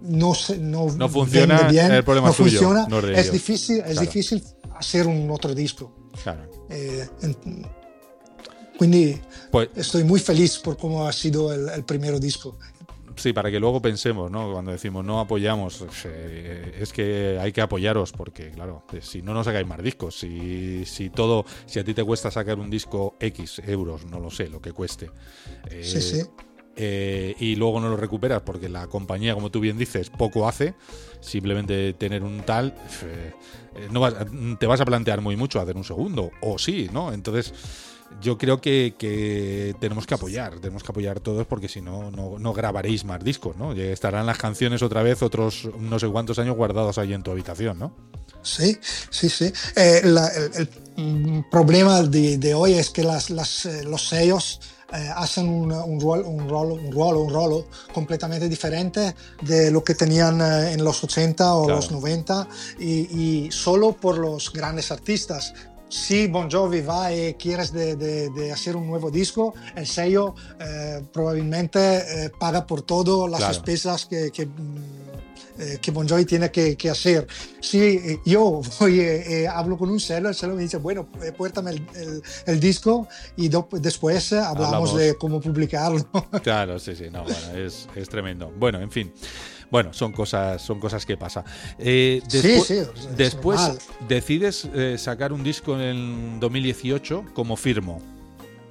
[0.02, 3.84] no, no, No funciona, bien, el problema no es tuyo, funciona, no es difícil, es
[3.93, 4.02] Claro.
[4.02, 4.43] difícil
[4.76, 5.93] hacer un otro disco.
[6.24, 6.50] Claro.
[6.70, 7.08] Eh,
[8.78, 9.19] quindi
[9.51, 12.57] Pues estoy muy feliz por cómo ha sido el, el primer disco.
[13.15, 14.51] sí, para que luego pensemos, ¿no?
[14.53, 19.34] Cuando decimos no apoyamos, eh, es que hay que apoyaros porque, claro, eh, si no,
[19.34, 20.19] no sacáis más discos.
[20.19, 24.30] Si, si todo, si a ti te cuesta sacar un disco X euros, no lo
[24.30, 25.09] sé, lo que cueste.
[25.71, 26.21] eh, Sí, sí.
[26.75, 30.75] eh, y luego no lo recuperas porque la compañía, como tú bien dices, poco hace,
[31.19, 33.34] simplemente tener un tal, eh,
[33.91, 34.13] no vas,
[34.59, 37.11] te vas a plantear muy mucho hacer un segundo, o sí, ¿no?
[37.11, 37.51] Entonces,
[38.22, 42.53] yo creo que, que tenemos que apoyar, tenemos que apoyar todos porque si no, no,
[42.53, 43.74] grabaréis más discos, ¿no?
[43.74, 47.78] Estarán las canciones otra vez otros no sé cuántos años guardados ahí en tu habitación,
[47.80, 47.93] ¿no?
[48.41, 48.78] Sí,
[49.10, 49.51] sí, sí.
[49.76, 50.70] Eh, la- el, el,
[51.03, 54.62] mm, problema de, de hoy es que las, las, eh, los sellos
[54.93, 59.84] eh, hacen un, un, rol, un, rol, un rol, un rolo completamente diferente de lo
[59.84, 61.76] que tenían eh, en los 80 o Claro.
[61.82, 62.47] los 90
[62.80, 65.53] y, y solo por los grandes artistas.
[65.90, 70.36] Si Bon Jovi va y quieres de, de- de hacer un nuevo disco, el sello
[70.60, 71.80] eh, probablemente
[72.26, 73.54] eh, paga por todo las Claro.
[73.54, 74.78] despesas que, que, mm,
[75.60, 77.26] eh, que Bon Jovi tiene que, que hacer.
[77.62, 79.02] Si yo voy,
[79.50, 81.08] hablo con un celo, el celo me dice, bueno,
[81.38, 83.08] puértame el, el- el disco
[83.38, 84.96] y do- después hablamos, Hablamos.
[84.98, 86.06] de cómo publicarlo.
[86.44, 88.52] Claro, sí, sí, no, bueno, es, es tremendo.
[88.60, 89.14] Bueno, en fin.
[89.70, 91.43] Bueno, son cosas, son cosas que pasan.
[91.78, 92.76] Eh, Sí, despu- sí,
[93.18, 93.80] después normal.
[94.07, 98.01] decides eh, sacar un disco en el 2018 como Firmo.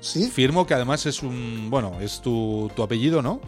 [0.00, 3.40] sí, Firmo, que además es un, bueno, es tu, tu apellido, ¿no?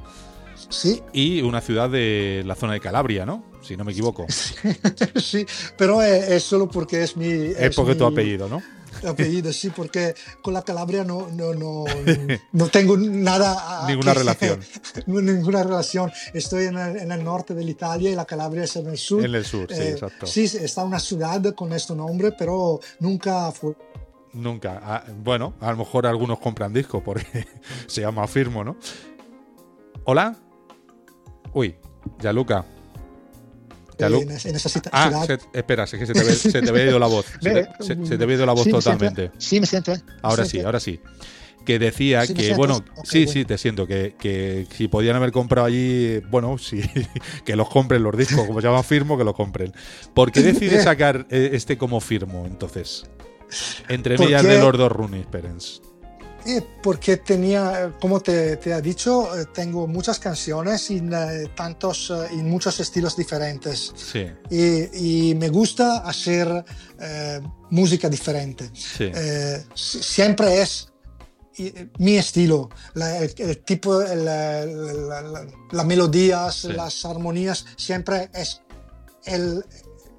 [0.70, 3.44] sí, Y una ciudad de la zona de Calabria, ¿no?
[3.62, 4.26] Si no me equivoco.
[5.16, 5.46] sí,
[5.76, 7.26] pero es, es solo porque es mi...
[7.28, 8.62] Es porque tu apellido, ¿no?
[9.06, 11.84] apellido, sí, porque con la Calabria no, no, no,
[12.52, 13.86] no tengo nada...
[13.86, 14.60] Ninguna que- relación.
[15.06, 16.10] ninguna relación.
[16.34, 19.24] Estoy en el, en el norte de Italia y la Calabria es en el sur.
[19.24, 20.26] En el sur, sí, Eh, exacto.
[20.26, 23.74] Sí, está una ciudad con este nombre, pero nunca fue...
[24.32, 24.80] Nunca.
[24.82, 27.46] Ah, bueno, a lo mejor algunos compran disco porque
[27.86, 28.76] se llama Firmo, ¿no?
[30.04, 30.36] ¿Hola?
[31.54, 31.76] Uy,
[32.20, 32.64] Yaluca.
[32.64, 32.77] Yalu-
[33.98, 36.98] en, en esa Ah, se- espera, es que se te, ve- se te había ido
[36.98, 37.26] la voz.
[37.40, 39.30] Se te, se- se te había ido la voz sí, totalmente.
[39.38, 39.92] sí, me siento.
[39.92, 41.00] me Ahora sí, ahora sí.
[41.64, 43.32] Que decía Sí, que, bueno, sí, bueno.
[43.32, 46.80] sí, te siento, que, que si podían haber comprado allí, bueno, sí,
[47.44, 49.72] que los compren los discos, como se llama Firmo, que los compren.
[50.14, 53.04] ¿Por qué decides sacar eh, este como Firmo, entonces?
[53.88, 55.82] Entre medias de los dos Runis Perens.
[56.46, 62.10] Eh, porque tenía, como te, te he dicho, eh, tengo muchas canciones en, eh, tantos,
[62.10, 63.92] eh, en muchos estilos diferentes.
[63.96, 66.64] Sí, Y, y me gusta hacer
[67.00, 68.70] eh, música diferente.
[68.72, 69.10] sí.
[69.14, 70.88] Eh, si- siempre es
[71.58, 76.68] eh, mi estilo, la- el, el tipo, las melodías, Sí.
[76.72, 78.62] las armonías, siempre es
[79.24, 79.64] el-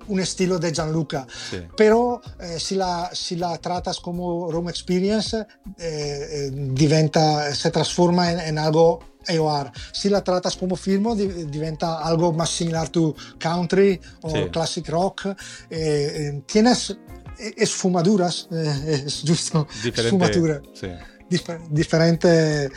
[0.07, 1.27] un estilo de Gianluca.
[1.51, 1.57] sí.
[1.77, 5.45] Pero eh, si, la, si la tratas como Rome Experience, eh,
[5.77, 9.71] eh, diventa, se transforma en, en algo AOR.
[9.91, 10.75] Si la tratas como
[11.15, 14.45] di- diventa algo más similar to country o Sí.
[14.51, 15.27] classic rock.
[15.69, 16.91] Eh, tienes
[17.37, 20.61] eh, esfumaduras, es giusto, Diferente.
[20.73, 20.87] Sí.
[21.29, 22.69] dif- diferente.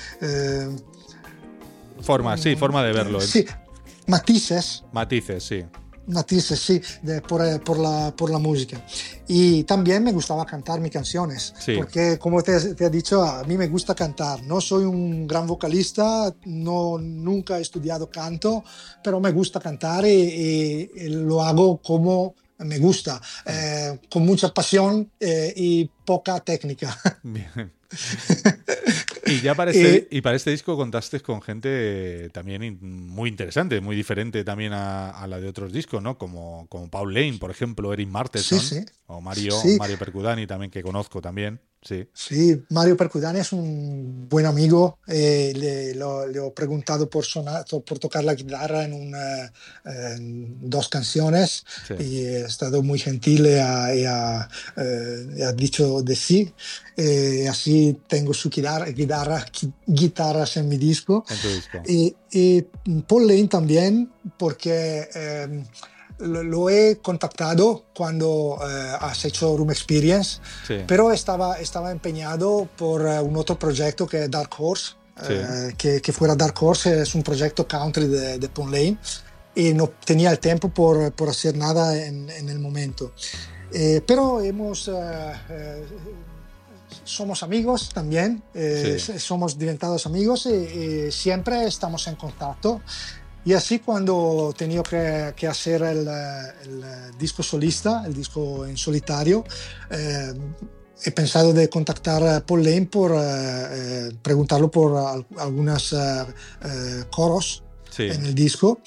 [2.00, 3.20] Forma, sí, forma de verlo.
[3.20, 3.46] Sí,
[4.06, 5.64] matices Matices, sí.
[6.06, 8.84] Matices, sí, de- por, eh, por, la, por la música.
[9.28, 11.74] Y también me gustaba cantar mis canciones, Sí.
[11.76, 14.42] porque como te, te he dicho, a mí me gusta cantar.
[14.44, 18.64] No soy un gran vocalista, no, nunca he estudiado canto,
[19.02, 24.54] pero me gusta cantar y, y- y lo hago como me gusta, eh, con mucha
[24.54, 26.96] pasión eh, y poca técnica.
[27.22, 27.72] Bien.
[29.26, 33.80] Y ya para este, Eh, y para este disco contaste con gente también muy interesante,
[33.80, 36.18] muy diferente también a, a la de otros discos, ¿no?
[36.18, 38.84] Como, como Paul Lane, por ejemplo, Eric Martenson, Sí, sí.
[39.06, 39.76] o Mario, Sí.
[39.78, 41.60] Mario Percudani también, que conozco también.
[41.84, 44.98] Sí, Sí, Mario Percudani es un buen amigo.
[45.08, 49.52] eh, le, lo- le he preguntado por, sonar, por tocar la guitarra en, una,
[49.84, 51.94] en dos canciones Sí.
[51.98, 56.54] y ha estado muy gentil y ha, y ha, eh, ha dicho de sí.
[56.96, 61.24] Eh, así tengo su guitarra, guitarra- gui- guitarras en mi disco.
[61.28, 61.78] en tu disco.
[61.86, 62.62] Y, y
[63.06, 65.64] Paul Lane también, porque eh,
[66.20, 70.76] lo, lo he contactado cuando eh, has hecho Room Experience, Sí.
[70.86, 74.92] pero estaba, estaba empeñado por eh, un otro proyecto que es Dark Horse,
[75.26, 75.32] Sí.
[75.34, 78.96] eh, que, que fuera Dark Horse, es un proyecto country de, de Paul Lane,
[79.54, 83.12] y no tenía el tiempo por, por hacer nada en, en el momento.
[83.74, 84.88] Eh, pero hemos...
[84.88, 84.92] eh,
[85.50, 85.86] eh,
[87.04, 89.18] somos amigos también, eh, Sí.
[89.18, 90.50] somos diventados amigos y,
[91.08, 92.82] y siempre estamos en contacto.
[93.44, 96.84] Y así cuando tenido que, que hacer el, el,
[97.18, 99.42] disco solista, el disco en solitario,
[99.90, 100.32] eh,
[101.04, 105.92] he pensado de contactar a Paul Lane por eh, eh, preguntarlo por al- algunas
[107.10, 107.61] coros
[107.94, 108.04] Sí.
[108.04, 108.80] en el disco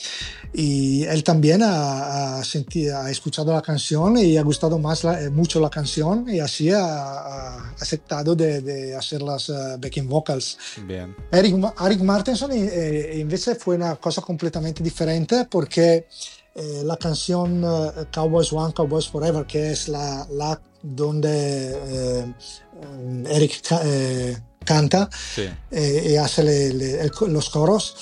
[0.53, 5.21] y él también ha, ha, senti- ha escuchado la canción y ha gustado más la-
[5.21, 10.07] eh, mucho la canción y así ha, ha aceptado de, de hacer las eh, backing
[10.09, 10.57] vocals.
[10.87, 11.15] Bien.
[11.31, 16.07] Eric, Eric Martinson eh, invece fue una cosa completamente diferente porque
[16.55, 22.33] eh, la canción eh, Cowboys One, Cowboys Forever, que es la, la donde eh,
[22.81, 25.43] eh, Eric ca- eh, canta, Sí.
[25.71, 27.95] eh, y hace le- le- el- los coros.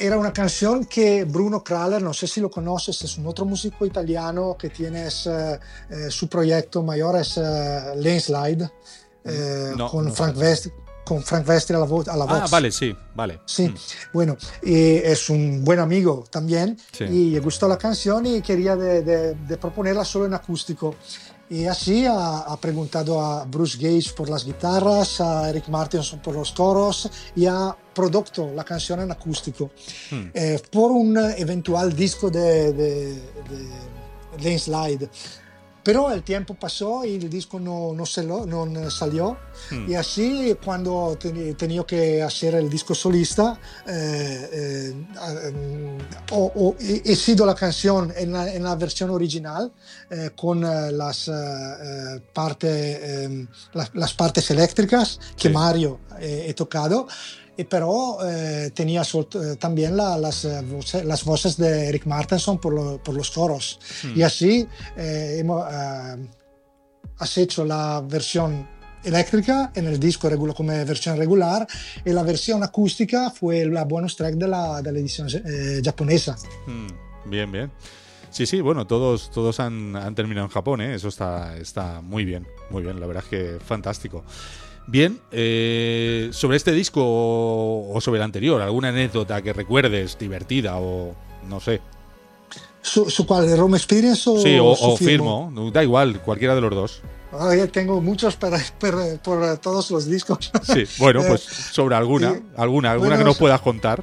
[0.00, 3.84] Era una canción que Bruno Kraler, no sé si lo conoces, es un otro músico
[3.84, 5.58] italiano que tiene eh,
[5.90, 8.70] eh, su proyecto mayor, es eh, Landslide,
[9.24, 10.40] eh, No, con, no Frank sé.
[10.40, 10.66] West,
[11.04, 12.38] con Frank Wester a la, a la voz.
[12.42, 13.40] Ah, vale, sí, vale.
[13.44, 13.74] Sí, Mm.
[14.12, 17.04] bueno, y es un buen amigo también Sí.
[17.04, 20.94] y le gustó la canción y quería de, de- de proponerla solo en acústico.
[21.50, 26.34] Y así ha, ha preguntado a Bruce Gage por las guitarras, a Eric Martinson por
[26.34, 29.70] los coros y ha prodotto la canzone in acustico
[30.32, 32.92] eh, por un eventual disco de, de,
[33.50, 33.60] de
[34.42, 35.08] Lane Slide.
[35.82, 39.38] Pero el tiempo pasó y el disco no, no, se lo- no salió.
[39.90, 44.92] Y así, cuando ten- tenía que hacer el disco solista, eh, eh,
[45.48, 45.98] eh,
[46.32, 49.72] ho, ho- he he sido la canción en la, en la versión original
[50.10, 52.68] eh, con eh, las, eh, eh, parte,
[53.24, 55.54] eh, las, las partes eléctricas que Sí.
[55.54, 57.06] Mario eh, he tocado.
[57.06, 62.58] Y pero eh, tenía eh, también la- las, eh, voce- las voces de Eric Martenson
[62.58, 63.80] por, lo- por los coros.
[64.14, 66.16] Y así eh, hemos, eh,
[67.18, 68.68] has hecho la versión
[69.04, 71.66] eléctrica en el disco regular, como versión regular
[72.04, 76.36] y la versión acústica fue la bonus track de la, de la edición eh, japonesa.
[76.66, 77.70] Mm, Bien, bien.
[78.30, 80.94] Sí, sí, bueno, todos, todos han, han terminado en Japón, ¿eh?
[80.94, 84.22] Eso está, está muy bien, muy bien, la verdad es que fantástico.
[84.90, 91.14] Bien, eh, sobre este disco o, sobre el anterior, ¿alguna anécdota que recuerdes divertida o
[91.46, 91.82] no sé?
[92.80, 93.46] ¿Su, su cuál?
[93.46, 97.02] ¿De Rome Experience o, Sí, o, su o firmo, da igual, cualquiera de los dos.
[97.38, 100.50] Ay, tengo muchos para, para- por todos los discos.
[100.62, 104.02] Sí, bueno, Eh, pues sobre alguna, alguna, alguna Bueno, que nos puedas contar.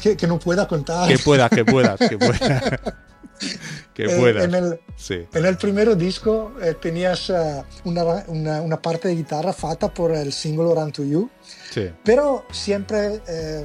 [0.00, 1.08] que, que no pueda contar.
[1.08, 2.62] Que puedas, que puedas, que puedas.
[3.94, 4.44] que Eh, puedas.
[4.44, 5.26] en el, Sí.
[5.32, 10.12] En el primer disco eh, tenías eh, una, una- una parte de guitarra fatta por
[10.12, 11.28] el singolo Run to You,
[11.72, 11.90] Sí.
[12.04, 13.64] pero siempre, eh,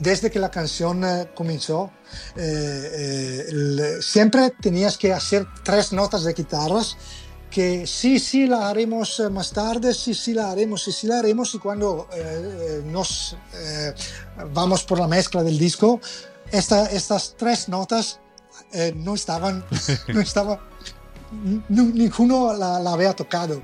[0.00, 1.90] desde que la canción eh, comenzó,
[2.36, 6.96] eh, el- siempre tenías que hacer tres notas de guitarras
[7.50, 11.54] que sí, sí la haremos más tarde, sí, sí la haremos, sí, sí la haremos,
[11.54, 12.08] y cuando
[12.86, 13.36] nos
[14.54, 16.00] vamos por la mezcla del disco,
[16.50, 18.20] esta- estas tres notas
[18.72, 19.64] eh, no estaban,
[20.08, 20.60] no estaba,
[21.68, 23.62] ni- ninguno la, la había tocado.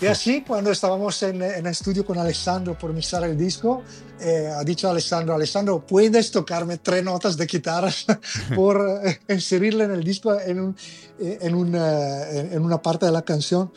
[0.00, 3.82] Y así, cuando estábamos en, en estudio con Alessandro por mixar el disco,
[4.20, 7.90] eh, ha dicho Alessandro, Alessandro, ¿puedes tocarme tres notas de guitarra
[8.54, 10.76] por eh, inserirle en el disco en, un-
[11.20, 13.72] eh, en, una, en una parte de la canción?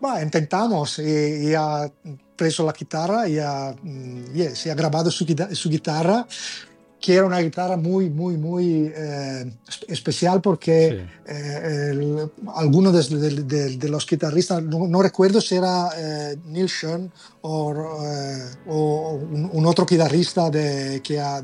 [0.00, 1.90] Bueno, intentamos y, y ha
[2.36, 4.24] preso la guitarra y ha, mm,
[4.70, 6.26] ha grabado su, su guitarra
[7.02, 11.32] que era una guitarra muy, muy, muy eh, espe- especial porque Sí.
[11.34, 16.36] eh, el- alguno de, de- de- de los guitarristas, no, no recuerdo si era eh,
[16.46, 17.72] Neil Schon o,
[18.06, 20.48] eh, o un, un otro guitarrista
[21.02, 21.42] que ha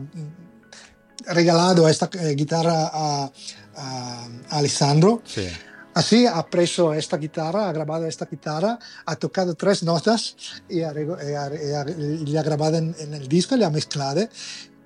[1.27, 3.31] regalado esta eh, guitarra a,
[3.77, 5.23] a- a Alessandro.
[5.25, 5.47] Sí.
[5.95, 10.37] Así ha preso esta guitarra, ha grabado esta guitarra, ha tocado tres notas
[10.69, 13.65] y, ha, y ha- y ha- y le ha grabado en, en el disco, le
[13.65, 14.29] ha mezclado.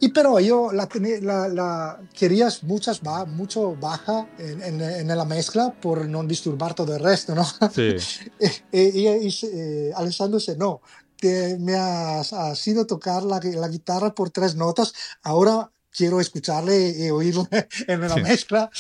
[0.05, 0.89] Y pero yo la,
[1.23, 6.97] la, la quería muchas mucho baja en, en, en la mezcla por no disturbar todo
[6.97, 7.45] el resto, ¿no?
[7.73, 7.95] Sí.
[8.73, 10.81] y, y- y eh, Alessandro dice, no,
[11.21, 14.93] te- me has, has ido tocar la, la guitarra por tres notas,
[15.23, 17.47] ahora quiero escucharle y oírle
[17.87, 18.23] en la Sí.
[18.23, 18.71] mezcla,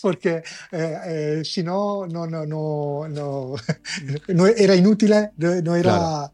[0.00, 3.54] porque eh, eh, si no, no, no, no, no,
[4.34, 6.32] no era inútil, no, no era, Claro.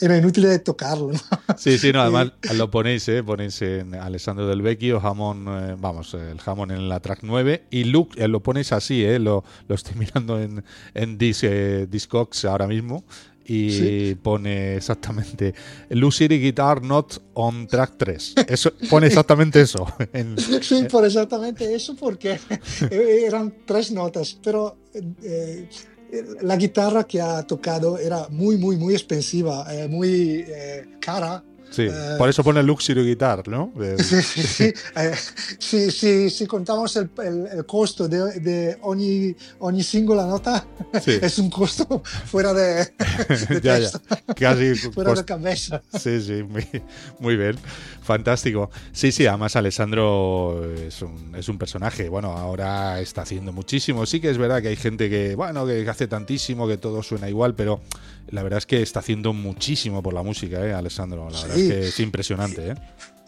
[0.00, 1.12] Era inútil de tocarlo.
[1.12, 1.20] ¿no?
[1.56, 3.22] Sí, sí, no, además lo ponéis, ¿eh?
[3.22, 7.84] Ponéis en Alessandro del Vecchio, jamón, eh, vamos, el jamón en la track 9 y
[7.84, 9.18] Luke, eh, lo ponéis así, ¿eh?
[9.18, 13.04] Lo, lo estoy mirando en, en Dis, eh, Discogs ahora mismo
[13.48, 14.16] y Sí.
[14.20, 15.54] pone exactamente
[15.90, 18.34] Lucy Guitar Not on Track 3.
[18.48, 19.86] Eso, pone exactamente eso.
[20.12, 22.40] en- Sí, por exactamente eso, porque
[22.90, 24.76] eran tres notas, pero
[25.22, 25.68] eh,
[26.42, 31.42] la guitarra que ha tocado era muy, muy, muy expensiva, eh, muy eh, cara.
[31.70, 33.72] Sí, Eh, por eso pone Luxury Guitar, ¿no?
[33.98, 34.64] Sí, sí, sí.
[34.96, 35.12] Eh,
[35.58, 40.66] si, si- si contamos el, el- el costo de, de ogni, ogni singola nota,
[41.04, 41.18] Sí.
[41.22, 42.84] es un costo fuera de,
[43.50, 43.90] de ya, ya.
[44.34, 45.82] Casi fuera cost- de cabeza.
[45.98, 46.66] Sí, sí, muy,
[47.18, 47.56] muy bien.
[48.02, 48.70] Fantástico.
[48.92, 52.08] Sí, sí, además Alessandro es un, es un personaje.
[52.08, 54.06] Bueno, ahora está haciendo muchísimo.
[54.06, 57.28] Sí que es verdad que hay gente que, bueno, que hace tantísimo, que todo suena
[57.28, 57.80] igual, pero
[58.28, 61.28] la verdad es que está haciendo muchísimo por la música, ¿eh, Alessandro?
[61.30, 62.74] La verdad es que es impresionante, ¿eh?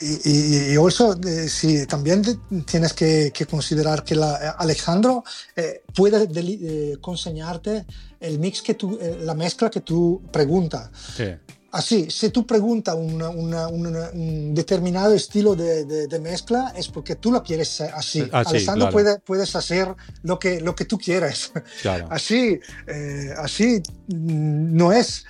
[0.00, 2.22] Y, y, y also, eh, sí, también
[2.64, 5.24] tienes que, que considerar que la, eh, Alejandro
[5.56, 7.84] eh, puede deli- eh, conseñarte
[8.20, 10.90] el mix que tú, la mezcla que tú preguntas.
[11.16, 11.24] Sí,
[11.70, 16.88] Así, si tú preguntas una- una- una- un determinado estilo de, de- de mezcla, es
[16.88, 18.22] porque tú lo quieres eh, así.
[18.32, 18.92] Ah, Alessandro claro.
[18.92, 21.52] puede, puedes hacer lo que, lo que tú quieres.
[21.82, 22.06] claro.
[22.10, 25.24] Así, eh, así mm, no es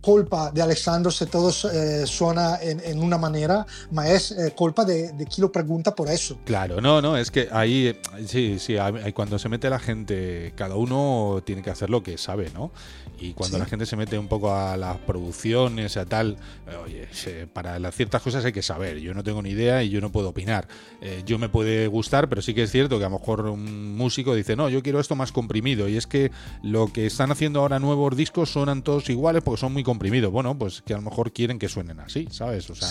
[0.00, 4.84] colpa de Alessandro se todo eh, suena en, en, una manera, ma es eh, culpa
[4.84, 6.38] de, de quien lo pregunta por eso.
[6.44, 8.76] Claro, no, no, es que ahí, sí, sí,
[9.14, 12.70] cuando se mete la gente, cada uno tiene que hacer lo que sabe, ¿no?
[13.18, 16.36] Y cuando la gente se mete un poco a las producciones, a tal,
[16.84, 17.08] oye,
[17.52, 18.98] para las ciertas cosas hay que saber.
[18.98, 20.68] Yo no tengo ni idea y yo no puedo opinar.
[21.00, 23.96] Eh, yo me puede gustar, pero sí que es cierto que a lo mejor un
[23.96, 25.88] músico dice, no, yo quiero esto más comprimido.
[25.88, 26.30] Y es que
[26.62, 30.30] lo que están haciendo ahora nuevos discos suenan todos iguales porque son muy comprimidos.
[30.30, 32.68] Bueno, pues que a lo mejor quieren que suenen así, ¿sabes?
[32.68, 32.90] O sea,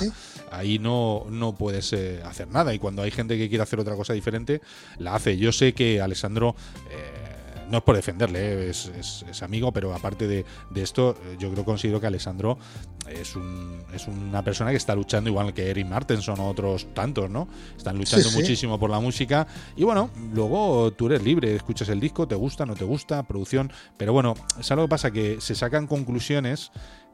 [0.51, 2.73] ahí no, no puedes eh, hacer nada.
[2.73, 4.61] Y cuando hay gente que quiere hacer otra cosa diferente,
[4.97, 5.37] la hace.
[5.37, 6.55] Yo sé que Alessandro...
[6.89, 7.24] Eh,
[7.69, 8.69] no es por defenderle, ¿eh?
[8.69, 10.45] es, amigo, pero aparte de,
[10.75, 12.57] esto, eh, yo creo considero que Alessandro
[13.07, 17.29] es, un, es una persona que está luchando igual que Eric Martenson o otros tantos,
[17.29, 17.47] ¿no?
[17.77, 22.27] Están luchando muchísimo por la música y bueno, luego tú eres libre, escuchas el disco,
[22.27, 25.87] te gusta, no te gusta, producción, pero bueno, es algo que pasa que se sacan
[25.87, 26.71] conclusiones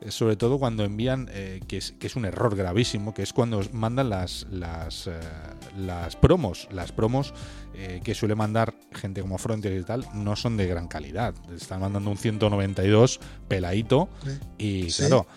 [0.10, 3.62] sobre todo cuando envían, eh, que, es, que, es, un error gravísimo, que es cuando
[3.72, 5.12] mandan las, las, eh,
[5.78, 6.68] las promos.
[6.72, 7.34] Las promos
[7.74, 11.34] eh, que suele mandar gente como Frontier y tal, no son de gran calidad.
[11.56, 14.10] Están mandando un 192 peladito
[14.58, 15.28] y claro,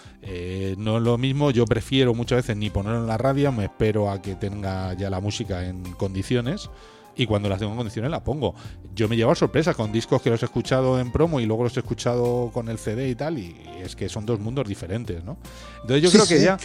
[0.79, 1.51] no es lo mismo.
[1.51, 5.11] Yo prefiero muchas veces ni ponerlo en la radio, me espero a que tenga ya
[5.11, 6.71] la música en condiciones
[7.17, 8.55] y cuando las tengo en condiciones la pongo.
[8.95, 11.65] Yo me llevo a sorpresa con discos que los he escuchado en promo y luego
[11.65, 15.25] los he escuchado con el CD y tal, y es que son dos mundos diferentes,
[15.25, 15.37] ¿no?
[15.83, 16.59] Entonces yo creo que ya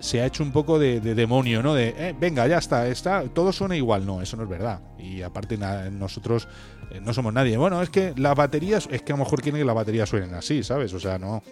[0.00, 1.74] se ha hecho un poco de, demonio, ¿no?
[1.74, 4.06] De, eh, venga, ya está, está, todo suena igual.
[4.06, 4.80] No, eso no es verdad.
[4.98, 6.48] Y aparte nosotros
[6.90, 7.56] eh, no somos nadie.
[7.56, 10.34] Bueno, es que las baterías, es que a lo mejor quieren que las baterías suenen
[10.34, 10.92] así, ¿sabes?
[10.94, 11.42] O sea, no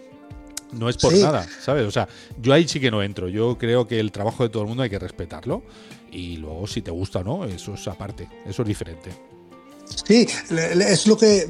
[0.73, 1.85] no es por nada, ¿sabes?
[1.87, 2.09] O sea,
[2.41, 3.29] yo ahí sí que no entro.
[3.29, 5.63] Yo creo que el trabajo de todo el mundo hay que respetarlo
[6.11, 9.31] y luego si te gusta o no, eso es aparte, eso es diferente.
[10.07, 11.49] Sí, es lo que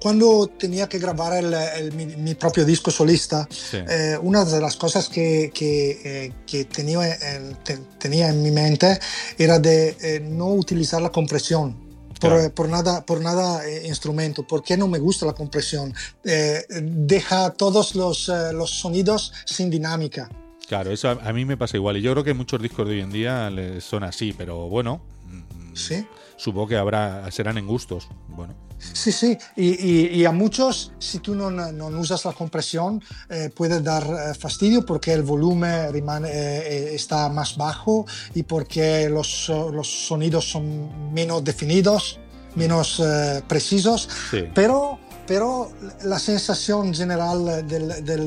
[0.00, 5.50] cuando, tenía que grabar el, mi, propio disco solista, eh, una de las cosas que,
[5.52, 7.56] que, eh, tenía, en,
[7.98, 8.98] tenía en mi mente
[9.36, 11.90] era de eh, no utilizar la compresión.
[12.20, 14.46] Por, por, nada, por nada instrumento.
[14.46, 15.94] ¿Por qué no me gusta la compresión?
[16.22, 20.28] deja todos los, los sonidos sin dinámica.
[20.70, 21.96] Claro, eso a, mí me pasa igual.
[21.96, 23.50] Y yo creo que muchos discos de hoy en día
[23.80, 25.00] son así, pero bueno.
[25.26, 26.06] Mm, sí.
[26.36, 28.06] Supongo que habrá, serán en gustos.
[28.28, 28.54] Bueno.
[28.78, 29.36] Sí, sí.
[29.56, 34.86] Y, a muchos, si tú no, no usas la compresión, eh, puede dar eh, fastidio
[34.86, 35.90] porque el volumen
[36.26, 38.06] eh, está más bajo
[38.36, 42.20] y porque los, los sonidos son menos definidos,
[42.54, 43.02] menos
[43.48, 44.08] precisos.
[44.30, 44.44] Sí.
[44.54, 45.00] Pero
[45.30, 45.70] pero
[46.02, 48.26] la sensación general del, del,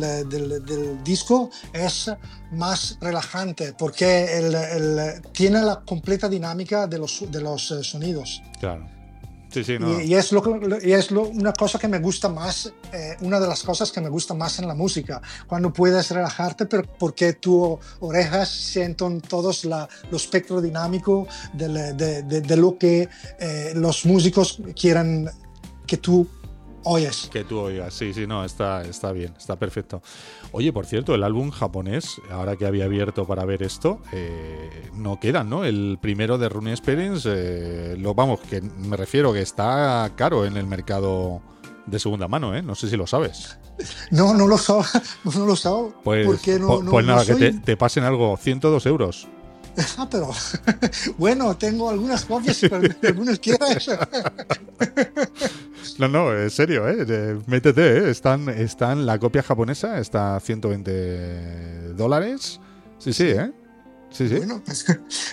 [0.66, 2.10] del, disco es
[2.54, 8.42] más relajante porque el, tiene la completa dinámica de los, de los sonidos.
[8.58, 8.88] Claro.
[9.50, 10.00] Sí, sí, no.
[10.00, 10.42] y, es, lo,
[10.82, 14.00] y es lo, una cosa que me gusta más, eh, una de las cosas que
[14.00, 19.66] me gusta más en la música, cuando puedes relajarte, pero porque tus orejas sienten todos
[19.66, 25.30] la, lo espectro dinámico de, de, de, lo que eh, los músicos quieran
[25.86, 26.26] que tú
[26.84, 27.30] oyes.
[27.32, 30.02] Que tú oigas, sí, sí, no, está, está bien, está perfecto.
[30.52, 35.20] Oye, por cierto, el álbum japonés, ahora que había abierto para ver esto, eh, no
[35.20, 35.66] quedan, ¿no?
[35.66, 40.58] El primero de Rune Experience, eh, lo vamos, que me refiero que está caro en
[40.58, 41.42] el mercado
[41.86, 42.62] de segunda mano, ¿eh?
[42.62, 43.58] No sé si lo sabes.
[44.12, 44.92] No, no lo sabes,
[45.24, 45.94] no lo sabes.
[46.04, 49.28] Pues, pues nada, que te, te, pasen algo, 102 euros.
[49.98, 50.32] Ah, pero
[51.18, 53.90] bueno, tengo algunas copias si algunos quieres.
[56.00, 57.38] No, no, en serio, ¿eh?
[57.46, 58.10] métete, ¿eh?
[58.10, 62.60] Están, están, la copia japonesa está a 120 dólares.
[62.98, 63.52] Sí, sí, ¿eh?
[64.10, 64.36] Sí, sí.
[64.38, 64.86] Bueno, pues,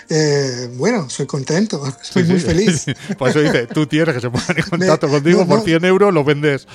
[0.09, 2.85] eh, bueno, soy contento, soy muy feliz.
[3.17, 6.23] Por eso dice, tú tienes que se pongan en contacto contigo por 100 euros, lo
[6.23, 6.67] vendes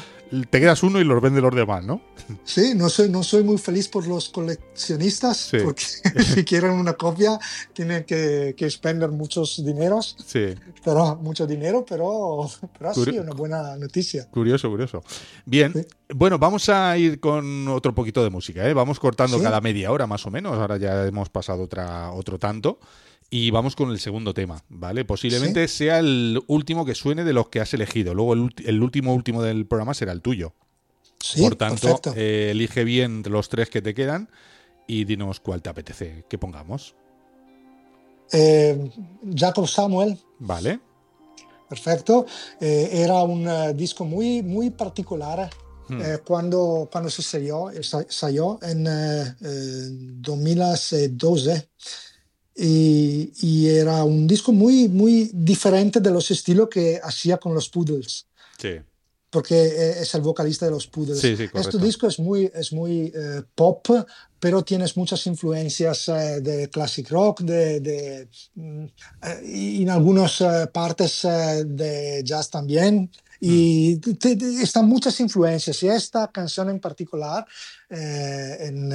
[0.51, 2.01] te quedas uno y los vende los demás, ¿no?
[2.45, 5.83] Sí, no soy, no soy muy feliz por los coleccionistas, porque
[6.35, 7.39] si quieren una copia
[7.73, 10.55] tienen que, que expender muchos dineros, sí.
[10.85, 14.29] pero mucho dinero, pero, pero sí, una buena noticia.
[14.31, 15.03] Curioso, curioso.
[15.45, 15.73] Bien,
[16.15, 18.75] bueno, vamos a ir con otro poquito de música, ¿eh?
[18.75, 22.79] vamos cortando cada media hora más o menos, ahora ya hemos pasado otra, otro tanto.
[23.29, 25.05] Y vamos con el segundo tema, ¿vale?
[25.05, 28.15] Posiblemente sea el último que suene de los que has elegido.
[28.15, 30.55] Luego el, último último del programa será el tuyo.
[31.19, 34.31] Sí, Por tanto, eh, elige bien los tres que te quedan
[34.87, 36.95] y dinos cuál te apetece que pongamos.
[38.33, 38.91] Eh,
[39.35, 40.17] Jacob Samuel.
[40.39, 40.79] Vale.
[41.69, 42.27] Perfecto.
[42.61, 45.51] Eh, era un disco muy, muy particular.
[45.89, 46.01] Hmm.
[46.25, 47.71] cuando, cuando se salió,
[48.09, 48.83] salió en
[50.21, 51.11] 2012
[52.57, 57.69] y, y, era un disco muy, muy diferente de los estilos que hacía con los
[57.69, 58.27] Poodles.
[58.59, 58.81] Sí.
[59.29, 61.19] Porque eh, es el vocalista de los Poodles.
[61.19, 63.87] Sí, sí, este disco es muy, es muy eh, pop,
[64.39, 70.41] pero tienes muchas influencias eh, de classic rock, de, de mm, eh, y en algunas
[70.41, 73.11] eh, partes eh, de jazz también.
[73.41, 74.15] Y mm.
[74.15, 75.83] te, te, están muchas influencias.
[75.83, 77.47] Y esta canción en particular
[77.89, 78.93] en,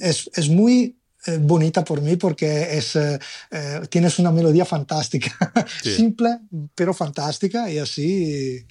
[0.00, 0.96] es, es muy
[1.26, 3.18] eh, bonita por mí porque es, eh,
[3.50, 5.36] eh, tienes una melodía fantástica,
[5.82, 6.38] simple
[6.74, 8.64] pero fantástica y así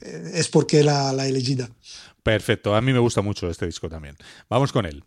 [0.00, 1.68] es porque la, la elegida.
[2.22, 4.16] Perfecto, a mí me gusta mucho este disco también.
[4.48, 5.04] Vamos con él.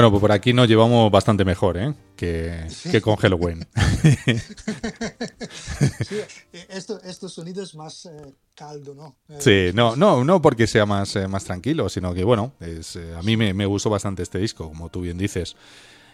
[0.00, 1.92] Bueno, pues por aquí nos llevamos bastante mejor, ¿eh?
[2.16, 2.90] Que, sí.
[2.90, 3.68] que con Halloween.
[6.08, 6.16] sí,
[6.54, 9.14] eh, esto, estos sonidos más eh, caldo, ¿no?
[9.28, 12.24] Eh, sí, pues, no, pues, no, no porque sea más, eh, más tranquilo, sino que,
[12.24, 15.54] bueno, es, eh, a mí me, me gustó bastante este disco, como tú bien dices.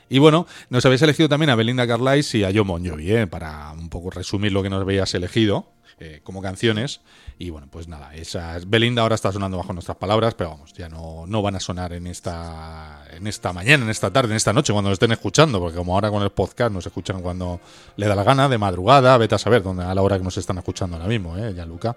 [0.08, 3.26] Y bueno, nos habéis elegido también a Belinda Carlisle y a John Bon Jovi, ¿eh?
[3.26, 7.00] para un poco resumir lo que nos habéis elegido eh, como canciones.
[7.38, 10.88] Y bueno, pues nada, esas Belinda ahora está sonando bajo nuestras palabras, pero vamos, ya
[10.88, 14.52] no, no van a sonar en esta, en esta mañana, en esta tarde, en esta
[14.52, 17.60] noche, cuando nos estén escuchando, porque como ahora con el podcast nos escuchan cuando
[17.96, 20.36] le da la gana, de madrugada, vete a saber dónde, a la hora que nos
[20.36, 21.96] están escuchando ahora mismo, ¿eh, Gianluca?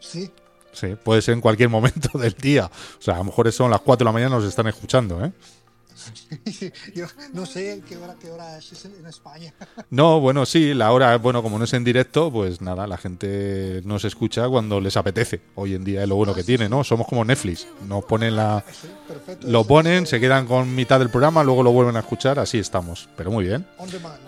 [0.00, 0.30] Sí,
[0.76, 2.66] Sí, puede ser en cualquier momento del día.
[2.66, 5.32] O sea, a lo mejor son las 4 de la mañana nos están escuchando, ¿eh?
[6.94, 9.52] yo no sé qué hora, qué hora es en España.
[9.90, 13.80] No, bueno, sí, la hora, bueno, como no es en directo, pues nada, la gente
[13.84, 15.40] nos escucha cuando les apetece.
[15.54, 16.82] Hoy en día es lo bueno que tiene, ¿no?
[16.84, 17.66] Somos como Netflix.
[17.86, 18.64] Nos ponen la.
[19.06, 19.46] Perfecto.
[19.46, 23.08] Lo ponen, se quedan con mitad del programa, luego lo vuelven a escuchar, así estamos.
[23.16, 23.66] Pero muy bien.
[23.78, 24.18] On demand.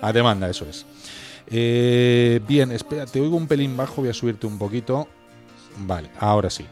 [0.00, 0.86] A demanda, eso es.
[1.48, 5.08] Eh, bien, espera, te oigo un pelín bajo, voy a subirte un poquito.
[5.78, 6.64] Vale, ahora sí.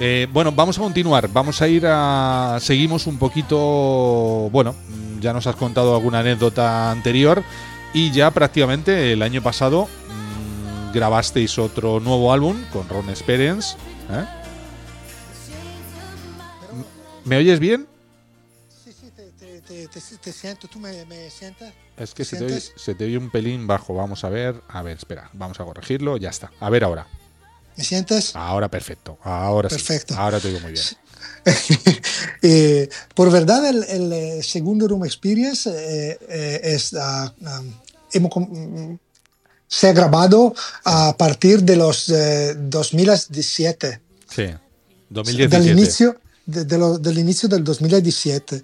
[0.00, 1.28] Eh, bueno, vamos a continuar.
[1.28, 2.58] Vamos a ir a.
[2.60, 4.48] Seguimos un poquito.
[4.50, 4.74] Bueno,
[5.20, 7.42] ya nos has contado alguna anécdota anterior.
[7.92, 13.76] Y ya prácticamente el año pasado mm, grabasteis otro nuevo álbum con Ron Experience.
[14.10, 14.24] ¿eh?
[17.24, 17.86] ¿Me oyes bien?
[18.84, 21.72] Sí, sí, te, te, te, te, te siento, tú me, me sientes.
[21.96, 23.94] Es que se te, oye, se te oye un pelín bajo.
[23.94, 24.60] Vamos a ver.
[24.68, 25.30] A ver, espera.
[25.34, 26.16] Vamos a corregirlo.
[26.16, 26.50] Ya está.
[26.58, 27.06] A ver ahora.
[27.76, 28.34] ¿Me sientes?
[28.36, 29.18] Ahora perfecto.
[29.22, 29.76] Ahora sí.
[29.76, 30.14] Perfecto.
[30.16, 30.84] Ahora te digo muy bien.
[32.42, 37.62] Eh, por verdad, el, el, eh, segundo Room Experience eh, eh, es, ah, ah,
[38.12, 38.94] hemos mm,
[39.66, 44.46] se ha grabado a partir de los eh, 2017, Sí.
[45.08, 45.56] 2017.
[45.58, 48.60] del inicio, de- lo- del inicio del 2017.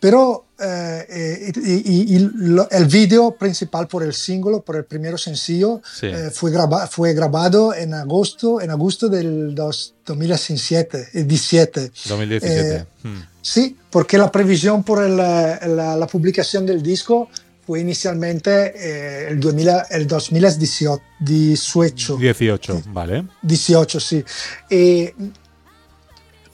[0.00, 4.84] Pero eh, eh, y, y- y lo- el video principal por el single, por el
[4.84, 6.06] primer sencillo, Sí.
[6.06, 11.08] eh, fue, graba- fue grabado en agosto, en agosto del dos- 2017.
[11.14, 11.90] eh, 17.
[12.08, 12.76] 2017.
[12.76, 13.22] Eh, Hmm.
[13.40, 17.30] Sí, porque la previsión por el, la, la publicación del disco
[17.66, 21.00] fue inicialmente el, 2000, el 2018.
[21.20, 23.24] 18, 18, vale.
[23.42, 24.22] 18, sí.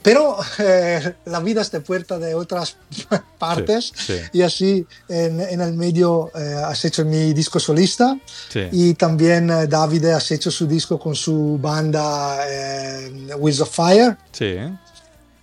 [0.03, 2.77] Pero eh, la vida está puerta de otras
[3.39, 4.19] partes Sí, sí.
[4.33, 8.17] y así en, en el medio eh, has hecho mi disco solista
[8.49, 8.61] Sí.
[8.71, 14.17] y también eh, Davide has hecho su disco con su banda eh, Wheels of Fire.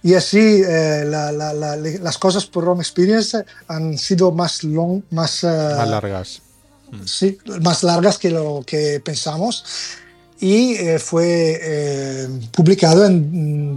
[0.03, 5.03] Y así eh, la- la- la- las cosas por Rome Experience han sido más, long,
[5.11, 6.43] más, eh, Más largas.
[7.07, 9.65] sí, más largas que lo que pensamos.
[10.41, 13.77] Y eh, fue eh, publicado en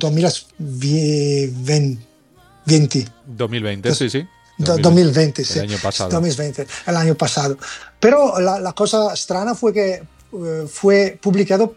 [2.65, 3.07] 2020.
[3.27, 4.25] 2020, sí, sí.
[4.57, 5.59] Do- 2020, sí.
[5.59, 6.09] El año pasado.
[6.09, 7.57] 2020, el año pasado.
[7.99, 9.89] Pero la, la cosa extraña fue que
[10.33, 11.75] eh, fue publicado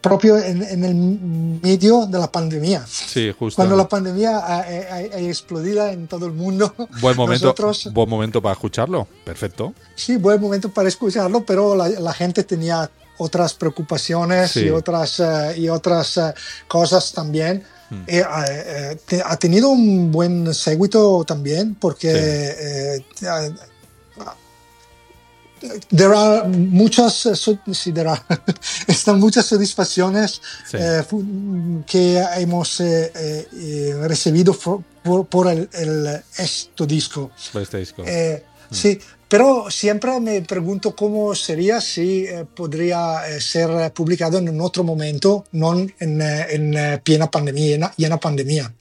[0.00, 0.94] propio en, en el
[1.62, 2.86] medio de la pandemia.
[2.86, 3.56] Sí, justo.
[3.56, 6.72] Cuando la pandemia ha, ha- ha explodido en todo el mundo.
[7.00, 9.06] Buen momento, nosotros- buen momento para escucharlo.
[9.24, 9.74] Perfecto.
[9.96, 12.88] Sí, buen momento para escucharlo, pero la, la gente tenía
[13.18, 14.60] otras preocupaciones Sí.
[14.66, 16.34] y otras, eh, y otras eh,
[16.68, 17.62] cosas también.
[17.90, 18.02] Hmm.
[18.06, 23.04] Eh, eh, te- ha tenido un buen seguito también porque eh, eh,
[25.90, 28.20] there are muchas eh, so- sí, there are-
[28.86, 30.76] están muchas satisfacciones Sí.
[30.80, 31.02] eh,
[31.86, 37.30] que hemos eh, eh, eh, recibido por, por el, el- este disco.
[37.52, 38.02] Por este disco.
[38.06, 38.98] Eh, Sí,
[39.34, 45.44] pero siempre me pregunto cómo sería si eh, podría eh, ser publicado en otro momento,
[45.50, 48.72] no en, eh, en, eh, plena pandemia, en, llena pandemia.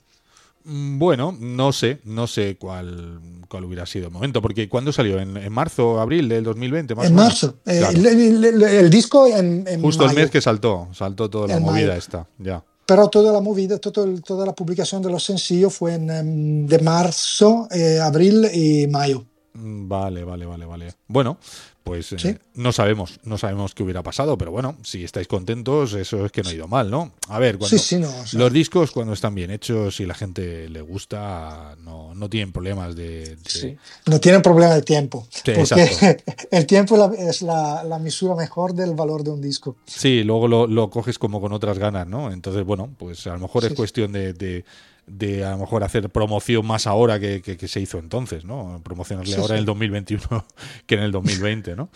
[0.65, 3.19] Mm, Bueno, no sé, no sé cuál,
[3.49, 5.19] cuál hubiera sido el momento, porque ¿cuándo salió?
[5.19, 6.93] ¿En, en marzo, abril del 2020?
[6.93, 7.55] Más en marzo.
[7.65, 7.97] Eh, Claro.
[7.97, 10.19] el, el- el- el disco en, en Justo el mayo.
[10.19, 11.93] mes que saltó, saltó toda la movida mayo.
[11.93, 12.63] esta, ya.
[12.85, 16.67] Pero toda la movida, todo el- toda la publicación de los sencillos fue en, em,
[16.67, 19.25] de marzo, eh, abril y mayo.
[19.53, 20.93] Mm, Vale, vale, vale, vale.
[21.07, 21.37] Bueno,
[21.83, 26.25] pues eh, no sabemos, no sabemos qué hubiera pasado, pero bueno, si estáis contentos, eso
[26.25, 27.11] es que no ha ido mal, ¿no?
[27.27, 28.09] A ver, cuando Sí, sí, no.
[28.09, 32.29] o sea, los discos cuando están bien hechos y la gente le gusta, no, no
[32.29, 33.77] tienen problemas de, de- sí.
[34.07, 35.27] No tienen problema de tiempo.
[35.29, 36.23] Sí, porque exacto.
[36.51, 39.75] el tiempo es la, la misura mejor del valor de un disco.
[39.85, 42.31] Sí, luego lo, lo coges como con otras ganas, ¿no?
[42.31, 43.75] Entonces, bueno, pues a lo mejor Sí, es sí.
[43.77, 44.65] cuestión de, de,
[45.05, 48.81] de a lo mejor hacer promoción más ahora que, que- que se hizo entonces, ¿no?
[48.83, 49.53] Promocionarle Sí, ahora sí.
[49.53, 50.45] en el 2021
[50.85, 51.89] que en el 2020, ¿no?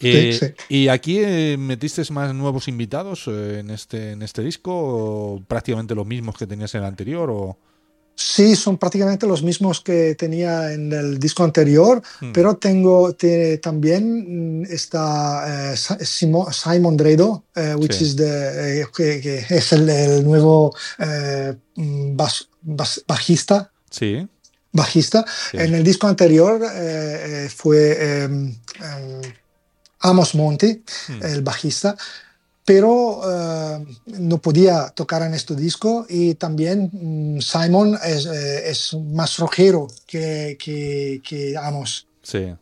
[0.00, 0.46] Eh, sí.
[0.68, 4.72] ¿Y aquí eh, metiste más nuevos invitados eh, en este en este disco?
[4.74, 7.30] ¿O prácticamente los mismos que tenías en el anterior?
[7.30, 7.58] O...
[8.16, 12.30] Sí, son prácticamente los mismos que tenía en el disco anterior, Hmm.
[12.32, 18.04] pero tengo te- también mm, está eh, Simon Dredo, eh, which Sí.
[18.04, 23.70] is the, eh, que, que es el, el nuevo eh, mm, bas- bas- bajista.
[23.90, 24.26] Sí.
[24.72, 25.24] bajista.
[25.52, 25.56] Sí.
[25.58, 26.60] En el disco anterior
[27.48, 28.28] fue eh,
[28.82, 29.32] eh,
[30.00, 30.82] Amos Monti,
[31.22, 31.96] el bajista,
[32.64, 38.94] pero eh, no podía tocar en este disco y también mm, Simon es, eh, es
[38.94, 42.06] más rockero que, que, que Amos.
[42.22, 42.54] Sí.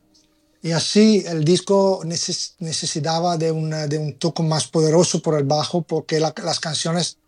[0.64, 5.44] Y así el disco neces- necesitaba de, una- de un toque más poderoso por el
[5.44, 7.18] bajo porque la- las canciones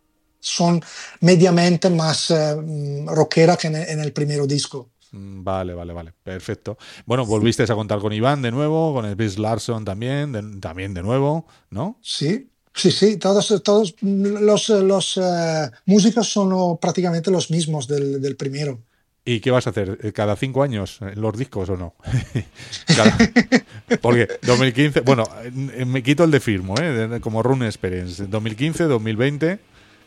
[0.40, 0.82] son
[1.20, 4.90] mediamente más eh, mm, rockera que en el, en el primer disco.
[5.12, 6.12] Mm, Vale, vale, vale.
[6.22, 6.76] Perfecto.
[7.06, 10.92] Bueno, volviste a contar con Iván de nuevo, con el Chris Larson también, de- también
[10.92, 11.98] de nuevo, ¿no?
[12.02, 18.20] Sí, sí, sí, todos, todos los, los eh, músicos son oh, prácticamente los mismos del,
[18.20, 18.80] del primero.
[19.26, 19.98] ¿Y qué vas a hacer?
[20.02, 21.94] ¿Eh, ¿Cada cinco años en los discos o no?
[22.94, 23.16] Cada-
[24.02, 25.24] Porque 2015, bueno,
[25.74, 27.20] eh, me quito el de firmo, ¿eh?
[27.22, 28.26] Como Rune Experience.
[28.26, 29.58] 2015, 2020,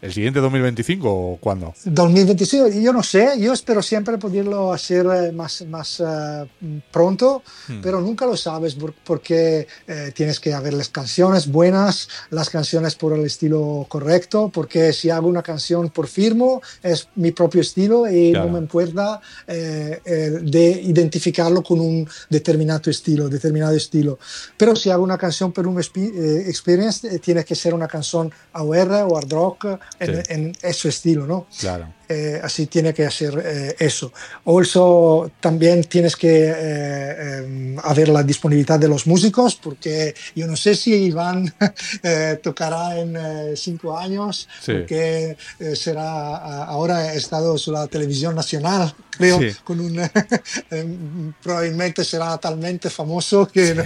[0.02, 1.74] ¿el siguiente 2025 o cuándo?
[1.86, 6.46] 2026, yo no sé, yo espero siempre poderlo hacer eh, más, más eh,
[6.92, 7.82] pronto, Hmm.
[7.82, 12.96] pero nunca lo sabes por- porque eh, tienes que haber las canciones buenas, las canciones
[12.96, 18.08] por el estilo correcto, porque si hago una canción por firmo es mi propio estilo
[18.10, 18.48] y Claro.
[18.48, 24.20] no me importa eh, eh, de identificarlo con un determinado estilo, determinado estilo.
[24.58, 28.92] Pero si hago una canción por un eh, experience, tiene que ser una canción AOR
[29.10, 29.66] o hard rock
[30.00, 30.34] en, Sí.
[30.34, 31.48] en ese estilo, ¿no?
[31.60, 31.94] Claro.
[32.10, 34.14] Eh, así tiene que hacer eh, eso.
[34.46, 40.56] Also, también tienes que eh, eh, haber la disponibilidad de los músicos, porque yo no
[40.56, 41.54] sé si Iván
[42.04, 44.72] eh, tocará en eh, cinco años, Sí.
[44.74, 45.36] porque
[45.76, 49.50] será, ahora ha estado en la televisión nacional, creo, Sí.
[49.64, 50.00] con un,
[50.72, 53.84] eh, probablemente será talmente famoso que no,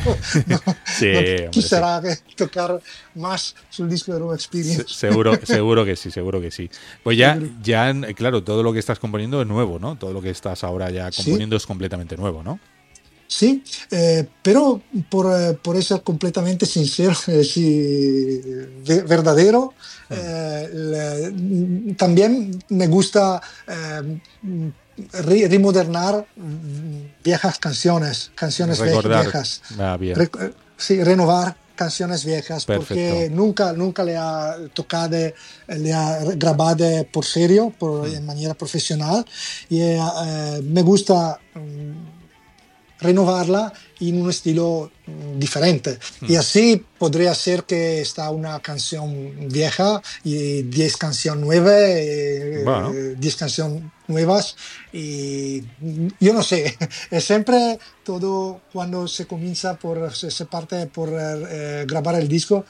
[0.47, 2.01] no- Sí, no hombre, quisiera
[2.35, 2.79] tocar
[3.15, 4.85] más su disco de Room Se- Experience.
[4.87, 6.69] Seguro, seguro que sí, seguro que sí.
[7.03, 9.97] Pues ya, ya, claro, todo lo que estás componiendo es nuevo, ¿no?
[9.97, 11.23] Todo lo que estás ahora ya Sí.
[11.23, 12.59] componiendo es completamente nuevo, ¿no?
[13.27, 18.41] Sí, eh, pero por, eh, por ser completamente sincero, eh, sí,
[18.85, 19.73] ve- verdadero,
[20.09, 24.19] eh, le- también me gusta eh,
[25.13, 26.25] re- remodernar
[27.23, 29.23] viejas canciones, canciones Recordar.
[29.23, 29.61] viejas.
[29.79, 30.15] Ah, bien.
[30.17, 35.17] Re- eh, sí, renovar canciones viejas porque nunca, nunca le ha tocado,
[35.67, 39.25] le ha grabado por serio, por, en manera profesional.
[39.69, 42.10] Y eh, eh, me gusta mm,
[43.01, 45.99] renovarla en un estilo mm, diferente.
[46.21, 52.91] Y así podría ser que está una canción vieja y 10 canciones nuevas, eh, Bueno.
[53.17, 54.55] 10 canciones nuevas
[54.93, 56.77] y mm, yo no sé,
[57.11, 62.65] es siempre todo cuando se comienza por, se, se parte por eh, grabar el disco,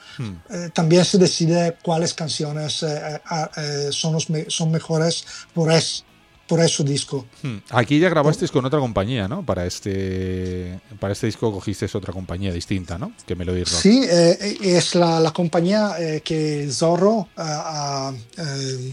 [0.50, 6.04] eh, también se decide cuáles canciones eh, son, los me- son mejores por, es,
[6.52, 7.24] por ese disco.
[7.42, 7.56] Hmm.
[7.70, 9.42] Aquí ya grabasteis con otra compañía, ¿no?
[9.42, 13.12] Para este para este disco cogisteis otra compañía distinta, ¿no?
[13.26, 13.72] Que Melody Rock.
[13.80, 18.92] Sí, eh, es la, la compañía eh, que Zorro eh, ha, eh,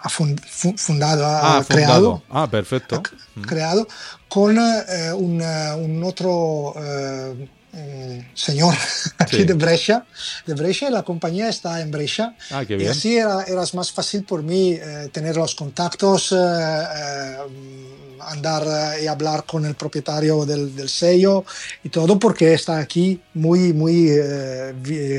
[0.00, 2.22] ha fundado, ha Ah, creado, fundado.
[2.28, 2.96] Ah, perfecto.
[2.96, 3.88] ha creado
[4.28, 6.74] con un, un otro
[7.74, 8.74] eh, señor
[9.18, 9.44] aquí Sí.
[9.44, 10.04] de Brescia,
[10.46, 12.34] de Brescia, y la compañía está en Brescia.
[12.50, 12.90] Ah, qué Y bien.
[12.90, 17.36] así era, era más fácil por mí eh, tener los contactos, eh, eh,
[18.20, 18.62] andar
[18.98, 21.44] eh, y hablar con el propietario del, del sello
[21.82, 24.08] y todo porque está aquí muy, muy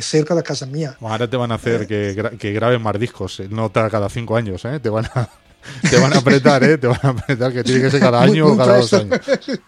[0.01, 0.95] cerca de casa mía.
[1.01, 4.63] Ahora te van a hacer que, gra- que graben más discos, no cada cinco años,
[4.65, 4.79] ¿eh?
[4.79, 5.27] Te van a,
[5.89, 6.77] te van a apretar, ¿eh?
[6.77, 9.19] Te van a apretar que tiene que ser cada año muy o cada dos años.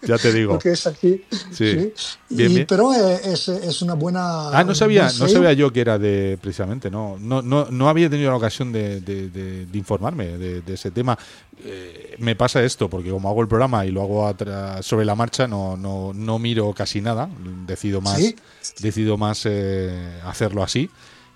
[0.03, 0.53] Ya te digo.
[0.53, 1.23] Porque es aquí.
[1.51, 1.91] Sí.
[2.29, 2.65] Y- Bien, bien.
[2.67, 4.49] Pero eh, es, es una buena.
[4.49, 8.09] Ah, no sabía, no sabía yo que era de precisamente, no, no, no, no había
[8.09, 11.17] tenido la ocasión de, de- de- de informarme de, ese tema.
[11.63, 14.35] Eh, me pasa esto, porque como hago el programa y lo hago
[14.81, 17.29] sobre la marcha, no, no, no miro casi nada,
[17.65, 18.35] decido más, Sí.
[18.79, 20.89] decido más eh, hacerlo así.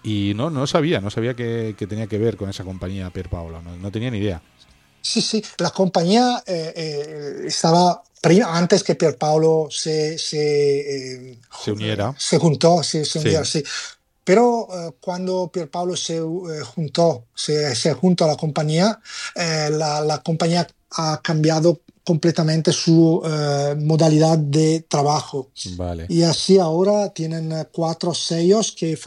[0.04, 3.30] Y no, no sabía, no sabía que, que tenía que ver con esa compañía Pier
[3.30, 4.42] Paolo, no, no tenía ni idea.
[5.02, 8.04] Sí, sí, la compañía eh, eh, estaba
[8.52, 12.14] antes que Pierpaolo se, se, eh, Se uniera.
[12.18, 13.20] se juntó, se, se Sí.
[13.20, 13.64] uniera, sí.
[14.24, 16.22] Pero eh, cuando Pierpaolo se eh,
[16.76, 19.00] juntó, se, se juntó a la compañía,
[19.36, 25.50] eh, la, la compañía ha cambiado completamente su eh, modalidad de trabajo.
[25.76, 26.06] Vale.
[26.10, 28.98] Y así ahora tienen eh, cuatro sellos que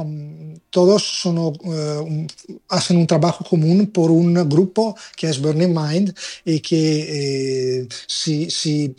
[0.70, 2.26] todos son, eh,
[2.68, 6.14] hacen un trabajo común por un grupo que es Burning Mind
[6.44, 8.94] y que eh, si, si,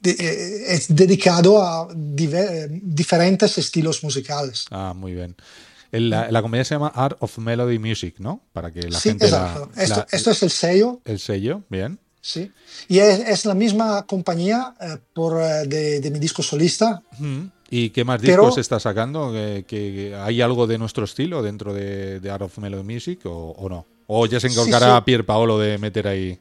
[0.00, 4.66] de- es dedicado a diferentes estilos musicales.
[4.70, 5.34] Ah, muy bien.
[5.92, 8.40] La, la compañía se llama Art of Melody Music, ¿no?
[8.52, 11.98] Para que la sí, gente la- esto, la- esto es el sello el sello, bien.
[12.20, 12.50] Sí.
[12.88, 17.02] Y es, es la misma compañía eh, por, eh, de, de mi disco solista.
[17.70, 19.32] ¿Y qué más Pero- discos está sacando?
[19.32, 23.50] ¿Que, que hay algo de nuestro estilo dentro de, de Art of Melody Music o,
[23.56, 23.86] o no?
[24.08, 25.02] ¿O ya se Sí, encargará sí.
[25.04, 26.38] Pier Paolo de meter ahí?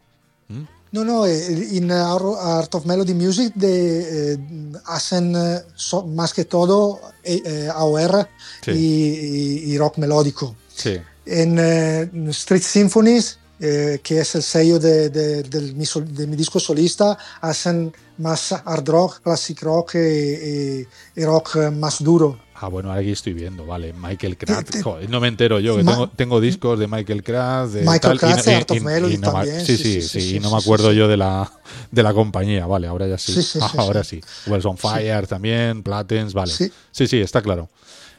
[0.95, 4.38] No, no, eh, en Ar- Art of Melody Music de, eh,
[4.85, 8.30] hacen eh, so- más que todo eh, eh, AOR
[8.63, 8.72] Sí.
[8.72, 10.55] y, rock melódico.
[10.73, 10.95] Sí.
[11.26, 16.27] En eh, Street Symphonies, eh, que es el sello de, de- del mi, sol- de
[16.27, 22.01] mi disco solista, hacen más hard rock, classic rock y, y- y rock eh, más
[22.01, 22.39] duro.
[22.57, 23.91] Ah, bueno, aquí estoy viendo, vale.
[23.94, 24.82] Michael Kratz.
[24.82, 27.73] Joder, no me entero yo, que tengo, tengo discos de Michael Kratz.
[27.73, 30.22] De Michael tal, Kratz y- Art of Melody no también, Sí, sí, sí, sí, sí,
[30.22, 31.52] sí, y no me acuerdo yo de la,
[31.91, 33.36] de la compañía, vale, ahora ya sí.
[33.77, 34.22] Ahora sí.
[34.48, 36.52] Wells on Fire también, Platens, vale.
[36.53, 36.72] Sí.
[36.91, 37.69] sí, está claro.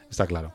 [0.09, 0.53] Está claro.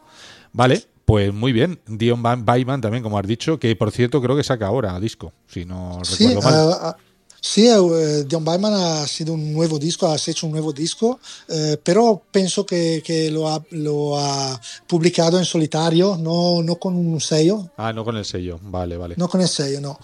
[0.53, 1.81] Vale, pues muy bien.
[1.87, 5.65] Dion Byman también, como has dicho, que por cierto creo que saca ahora disco, si
[5.65, 6.55] no recuerdo mal.
[6.55, 6.97] ah, ah,
[7.45, 11.77] sí, eh, John Byman ha sido un nuevo disco, has hecho un nuevo disco, eh,
[11.83, 17.21] pero pienso que, que lo, ha, lo ha publicado en solitario, no, no con un
[17.21, 18.59] sello, Ah, no con el sello.
[18.63, 19.17] Vale, vale.
[19.19, 19.99] no con el sello, no.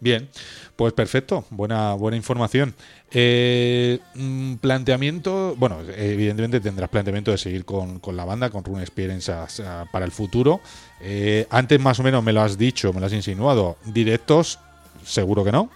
[0.00, 0.28] Bien,
[0.76, 2.74] pues perfecto, buena, buena información.
[3.10, 8.82] Eh, mm, planteamiento, bueno, evidentemente tendrás planteamiento de seguir con, con la banda, con Rune
[8.82, 10.60] Experience a- a- para el futuro.
[11.00, 13.78] Eh, antes más o menos me lo has dicho, me lo has insinuado.
[13.86, 14.58] Directos,
[15.06, 15.70] seguro que no.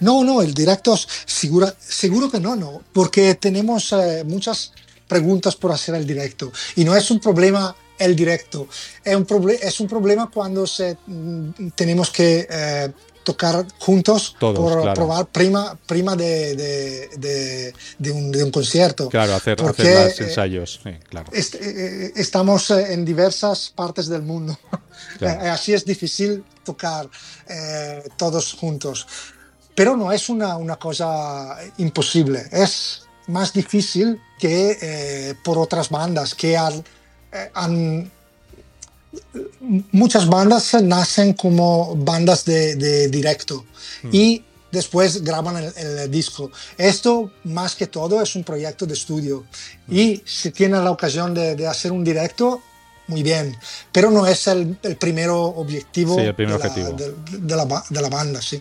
[0.00, 4.72] No, no, el directo seguro, seguro que no, no, porque tenemos eh, muchas
[5.08, 8.66] preguntas por hacer el directo y no es un problema el directo,
[9.04, 12.90] es un, proble- es un problema cuando se, mm, tenemos que eh,
[13.22, 14.94] tocar juntos Todos, por claro.
[14.94, 19.08] probar prima, prima de, de- de- de un, concierto.
[19.08, 21.28] Claro, hacer, hacer los eh, ensayos, claro.
[21.32, 21.54] Est-
[22.16, 24.58] estamos en diversas partes del mundo.
[25.18, 25.52] Claro.
[25.52, 27.08] Así es difícil tocar
[27.48, 29.06] eh, todos juntos.
[29.74, 32.44] Pero no es una, una cosa imposible.
[32.52, 36.84] Es más difícil que eh, por otras bandas que han,
[37.32, 38.10] eh, han-
[39.92, 43.64] Muchas bandas nacen como bandas de, de directo
[44.10, 44.42] y
[44.72, 46.50] después graban el, el disco.
[46.76, 49.44] Esto, más que todo, es un proyecto de estudio.
[49.88, 52.60] Y si tienes la ocasión de, de hacer un directo,
[53.06, 53.56] muy bien.
[53.92, 56.96] Pero no es el, el primer objetivo, Sí, el primer de, la, objetivo.
[56.96, 58.42] de- de la de la banda.
[58.42, 58.60] Sí.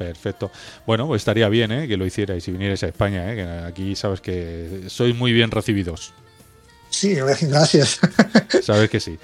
[0.00, 0.50] Perfecto.
[0.86, 1.86] Bueno, pues estaría bien ¿eh?
[1.86, 3.36] que lo hicierais si vinierais a España, ¿eh?
[3.36, 6.14] que aquí sabes que sois muy bien recibidos.
[6.88, 8.00] Sí, gracias.
[8.62, 9.18] Sabes que sí.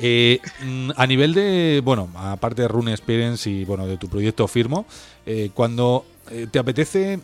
[0.00, 4.48] Eh, mm, a nivel de, bueno, aparte de Rune Experience y bueno, de tu proyecto
[4.48, 4.86] Firmo,
[5.54, 6.04] cuando
[6.50, 7.20] te apetece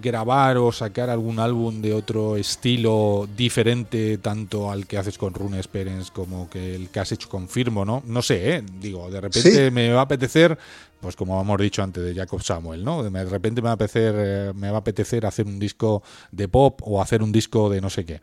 [0.00, 5.56] grabar o sacar algún álbum de otro estilo diferente tanto al que haces con Rune
[5.56, 8.02] Experience como que el que has hecho con Firmo, ¿no?
[8.06, 8.62] No sé, ¿eh?
[8.80, 9.70] Digo, de repente Sí.
[9.72, 10.56] me va a apetecer,
[11.02, 13.02] pues como hemos dicho antes de Jacob Samuel, ¿no?
[13.02, 16.48] De repente me va a apetecer, eh, me va a apetecer hacer un disco de
[16.48, 18.20] pop o hacer un disco de no sé qué.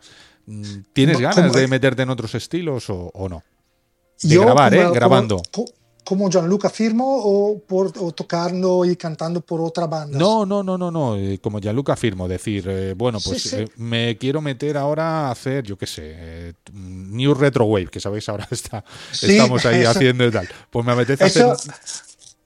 [0.47, 3.43] Mm, ¿Tienes ganas de meterte en otros estilos o, o no?
[4.23, 4.89] De grabar, ¿eh?
[4.91, 5.41] Grabando.
[5.51, 5.68] Como,
[6.06, 10.18] como Gianluca Firmo o, por, o tocando y cantando por otra banda.
[10.18, 11.15] No, no, no, no, no.
[11.18, 13.56] eh, Como Gianluca Firmo, decir, eh, bueno, pues Sí, sí.
[13.57, 17.99] eh, me quiero meter ahora a hacer, yo qué sé, eh, New Retro Wave, que
[17.99, 20.49] sabéis ahora está, Sí, estamos ahí eso- haciendo y tal.
[20.72, 21.73] Pues me apetece Eso- hacer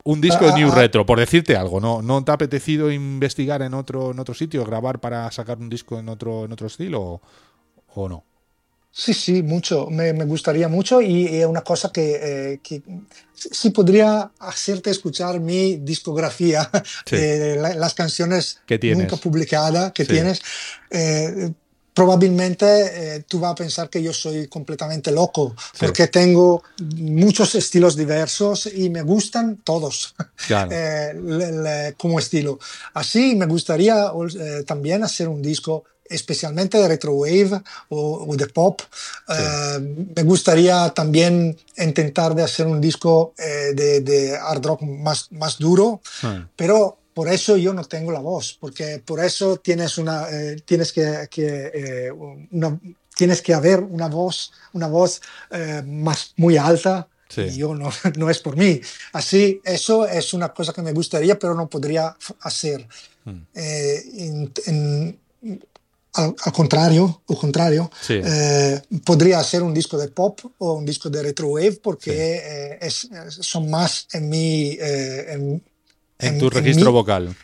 [0.05, 1.79] un disco de Ah, New ah, Retro, por decirte algo.
[1.79, 5.69] ¿No, ¿No te ha apetecido investigar en otro, en otro sitio, grabar para sacar un
[5.69, 7.21] disco en otro, en otro estilo o,
[7.95, 8.23] o no?
[8.95, 9.87] Sí, sí, mucho.
[9.89, 12.19] Me, me gustaría mucho y es una cosa que,
[12.53, 12.83] eh, que
[13.33, 16.69] sí podría hacerte escuchar mi discografía,
[17.05, 17.15] Sí.
[17.15, 18.61] eh, la- las canciones
[18.95, 20.11] nunca publicadas que Sí.
[20.11, 20.41] tienes.
[20.91, 21.51] Eh,
[21.93, 22.65] probablemente
[23.17, 26.63] eh, tú vas a pensar que yo soy completamente loco porque tengo
[26.95, 30.15] muchos estilos diversos y me gustan todos
[30.47, 30.71] Claro.
[30.73, 32.59] eh, le- le- como estilo.
[32.93, 38.47] Así me gustaría eh, también hacer un disco especialmente de retro wave o, o de
[38.47, 38.81] pop.
[39.29, 39.79] Eh,
[40.15, 45.57] me gustaría también intentar de hacer un disco eh, de, de hard rock más, más
[45.57, 46.43] duro, Hmm.
[46.55, 50.91] pero por eso yo no tengo la voz, porque por eso tienes una, eh, tienes
[50.91, 52.11] que, que, eh,
[52.51, 52.79] una-
[53.15, 55.21] tienes que haber una voz, una voz
[55.51, 57.41] eh, más muy alta Sí.
[57.41, 58.79] y yo no, no es por mí.
[59.13, 62.87] Así, eso es una cosa que me gustaría, pero no podría hacer.
[63.25, 63.41] Hmm.
[63.55, 65.19] Eh, en- en-
[66.15, 68.19] al, al contrario, o contrario Sí.
[68.23, 73.09] eh, podría hacer un disco de pop o un disco de retrowave porque eh, es-
[73.41, 75.63] son más en mi, en,
[76.23, 77.35] En en- tu en registro mi- vocal.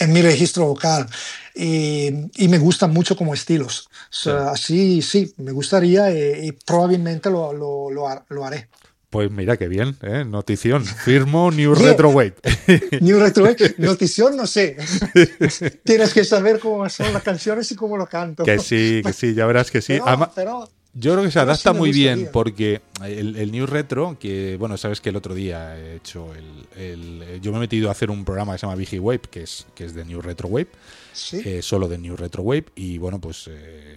[0.00, 1.06] En mi registro vocal
[1.54, 3.88] y, y me gustan mucho como estilos.
[3.90, 8.68] O sea, Así sí, me gustaría y, y probablemente lo, lo, lo lo haré.
[9.10, 10.24] Pues mira qué bien, ¿eh?
[10.26, 10.84] Notición.
[10.84, 11.86] Firmo New Bien.
[11.86, 12.34] Retrowave.
[13.00, 14.76] New Retrowave, notición no sé.
[15.84, 18.44] Tienes que saber cómo son las canciones y cómo lo canto.
[18.44, 19.94] que sí, que sí, ya verás que sí.
[19.94, 24.16] Pero, Además, pero Yo creo que se adapta muy bien porque el, el New Retro,
[24.18, 27.88] que bueno, sabes que el otro día he hecho el, el- Yo me he metido
[27.88, 30.20] a hacer un programa que se llama Vigi Wave, que es, que es de New
[30.20, 30.68] Retro Wave,
[31.12, 33.44] sí, eh, solo de New Retro Wave, y bueno, pues.
[33.48, 33.96] eh,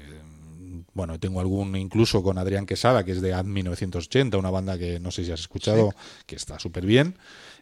[0.94, 5.00] bueno, tengo algún incluso con Adrián Quesada, que es de AD 1980, una banda que
[5.00, 5.94] no sé si has escuchado,
[6.26, 7.16] que está súper bien.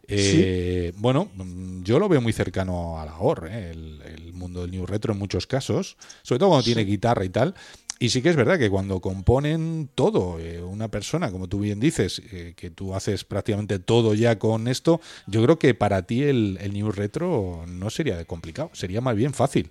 [0.08, 3.70] Eh, Bueno, mm, yo lo veo muy cercano a la OR, ¿eh?
[3.72, 7.30] el, el mundo del New Retro en muchos casos, sobre todo cuando tiene guitarra y
[7.30, 7.54] tal.
[8.02, 11.82] Y sí que es verdad que cuando componen todo, eh, una persona, como tú bien
[11.82, 16.24] dices, eh, que tú haces prácticamente todo ya con esto, yo creo que para ti
[16.24, 19.70] el, el New Retro no sería complicado, sería más bien fácil.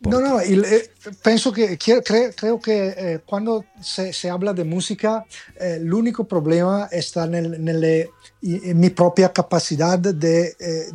[0.00, 0.90] No, no, y, eh,
[1.22, 5.24] penso che cre- creo che eh, quando se, se habla di musica,
[5.58, 10.90] eh, l'unico problema sta nel- nelle i- in mi propria capacità di eh,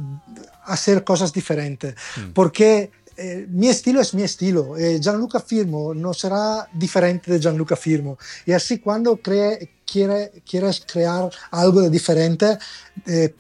[0.66, 1.92] hacer cosas differenti.
[2.32, 2.92] Perché
[3.22, 4.76] eh, mi estilo es mi estilo.
[4.78, 8.18] Eh, Gianluca Firmo no será diferente de Gianluca Firmo.
[8.46, 12.58] Y así cuando cree, quiere, quieres crear algo de diferente,
[13.06, 13.34] eh,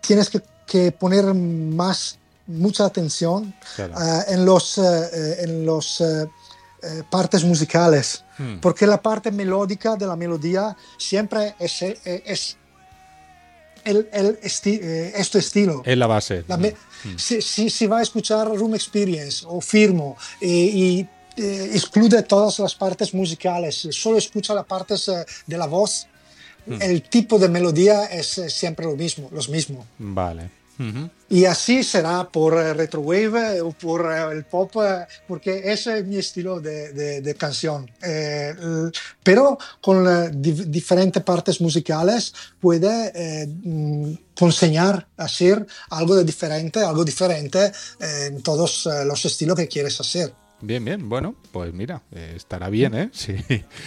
[0.00, 3.94] tienes que, que poner más mucha atención Claro.
[3.94, 6.02] eh, en los, eh, eh, en los
[7.10, 8.58] partes musicales, Hmm.
[8.60, 12.56] porque la parte melódica de la melodía siempre es, es
[13.84, 15.82] el, el esti- eh, es tu estilo.
[15.84, 16.44] Es la base.
[16.48, 16.74] La me-
[17.16, 22.58] si, si, si va a escuchar Room Experience o Firmo y, y, eh, excluye todas
[22.60, 26.06] las partes musicales, solo escucha las partes eh, de la voz,
[26.66, 29.84] el tipo de melodía es eh, siempre lo mismo, los mismos.
[29.98, 30.48] Vale.
[31.32, 34.70] Y así será por eh, retrowave eh, o por eh, el pop,
[35.26, 37.90] porque ese es mi estilo de, de- de canción.
[38.02, 38.54] Eh,
[39.22, 39.96] pero con
[40.42, 47.72] di- diferentes partes musicales puede eh, mm, enseñar a hacer algo de diferente, algo diferente
[47.98, 50.34] en todos los estilos que quieres hacer.
[50.62, 51.08] Bien, bien.
[51.08, 53.10] Bueno, pues mira, eh, estará bien, ¿eh?
[53.12, 53.34] Sí.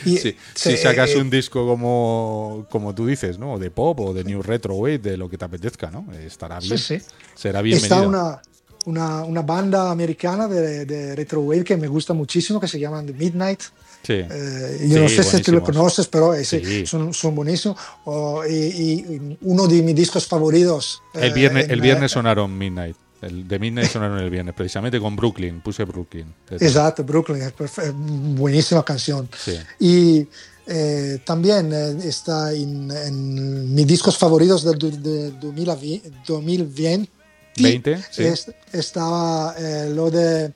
[0.05, 0.35] Y, Sí.
[0.53, 3.57] sí, si sacas eh, un disco como, como tú dices, ¿no?
[3.57, 6.05] De pop o de New Retro Wave, de lo que te apetezca, ¿no?
[6.13, 6.77] Eh, Estará bien.
[6.77, 7.05] Sí, sí.
[7.33, 8.09] Será Está bienvenido.
[8.09, 8.41] una,
[8.85, 13.13] una, una banda americana de, de retrowave que me gusta muchísimo, que se llaman The
[13.13, 13.61] Midnight.
[14.03, 14.13] Sí.
[14.13, 16.43] Eh, yo no Sí, sé si tú lo conoces, pero eh,
[16.85, 17.77] son, son buenísimos.
[18.03, 21.01] Oh, y, y uno de mis discos favoritos.
[21.13, 22.95] El eh, viernes, en, el viernes eh, sonaron Midnight.
[23.25, 25.61] El de Midnight sonaron el viernes, precisamente con Brooklyn.
[25.61, 26.33] Puse Brooklyn.
[26.51, 27.53] Exacto, Brooklyn, es
[27.93, 29.27] buenísima canción.
[29.37, 29.57] Sí.
[29.79, 30.27] Y
[30.67, 36.11] eh, también eh, está en, en mis discos favoritos del de 2020.
[36.27, 37.09] 2020
[37.57, 38.23] 20, sí.
[38.25, 40.51] es- estaba eh, lo de.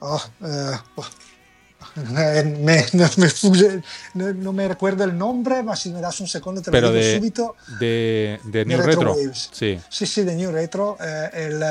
[0.00, 1.06] oh, eh, oh,
[2.18, 3.82] eh, me, no, me fugge-
[4.14, 6.92] no- no me recuerdo el nombre, ma si me das un secondo te Pero lo
[6.92, 7.56] digo de, subito.
[7.80, 9.14] de, de New Retro Retro.
[9.14, 9.48] Waves.
[9.52, 9.78] Sí.
[9.88, 10.96] Sí, sí, de New Retro.
[11.00, 11.62] eh, el.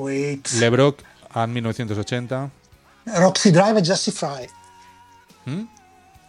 [0.00, 0.48] Wait.
[0.58, 1.02] LeBrock,
[1.32, 2.50] AD 1980.
[3.16, 4.46] Roxy Drive e Jesse Fry.
[5.46, 5.64] ¿Mm?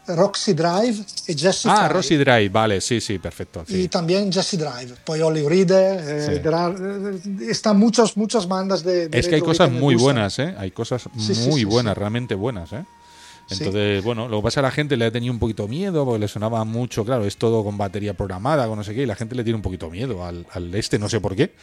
[0.07, 1.93] Roxy Drive e Jesse Ah, Fry.
[1.93, 3.63] Rosy Drive, vale, sí, sí, perfecto.
[3.67, 3.83] sí.
[3.83, 4.95] Y también Jesse Drive.
[5.05, 5.99] Poi Olive Reader.
[6.03, 6.47] eh, Sí.
[6.47, 9.09] are- eh, están muchas, muchas bandas de.
[9.09, 10.15] de Es que hay cosas muy gustan.
[10.15, 10.55] buenas, ¿eh?
[10.57, 12.83] Hay cosas Sí, muy buenas, realmente buenas, ¿eh?
[13.47, 13.57] Sí.
[13.59, 15.67] Entonces, bueno, lo que pasa es que a la gente le ha tenido un poquito
[15.67, 19.03] miedo porque le sonaba mucho, claro, es todo con batería programada, con no sé qué,
[19.03, 21.53] y la gente le tiene un poquito miedo al, al este, no sé por qué.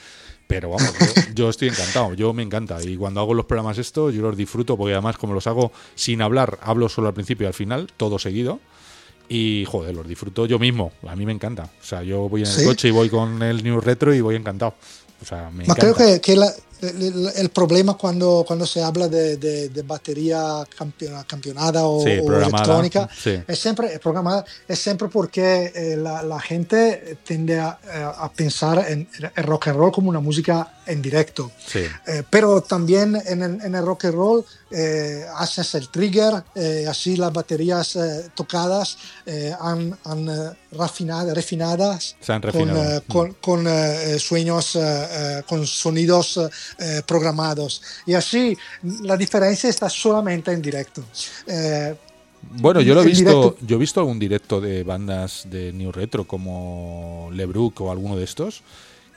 [0.48, 2.82] Pero vamos, yo, yo estoy encantado, yo me encanta.
[2.82, 6.22] Y cuando hago los programas estos, yo los disfruto porque además, como los hago sin
[6.22, 8.58] hablar, hablo solo al principio y al final, todo seguido.
[9.28, 10.90] Y joder, los disfruto yo mismo.
[11.06, 11.64] A mí me encanta.
[11.80, 12.64] O sea, yo voy en el Sí.
[12.64, 14.74] coche y voy con el New Retro y voy encantado.
[15.20, 15.82] O sea, me encanta.
[15.82, 20.64] creo que, que la- el, el problema cuando, cuando se habla de, de- de batería
[21.26, 22.48] campionada o, Sí, o programada,
[22.80, 23.40] electrónica, sí.
[23.46, 27.78] es siempre es programada, es siempre porque eh, la, la gente tiende a,
[28.18, 31.52] a pensar en el rock and roll como una música en directo.
[31.66, 31.80] Sí.
[32.06, 36.86] Eh, pero también en el, en el rock and roll eh, haces el trigger, eh,
[36.88, 38.96] así las baterías eh, tocadas
[39.60, 40.26] han, han
[40.72, 43.02] rafinado- refinadas Se han con, refinado.
[43.08, 44.78] con, con, eh, sueños,
[45.46, 46.40] con sonidos
[47.06, 47.82] programados.
[48.06, 48.56] Y así
[49.02, 51.04] la diferencia está solamente en directo.
[52.50, 56.24] Bueno, yo lo he visto, yo he visto algún directo de bandas de New Retro
[56.26, 58.62] como LeBrook o alguno de estos,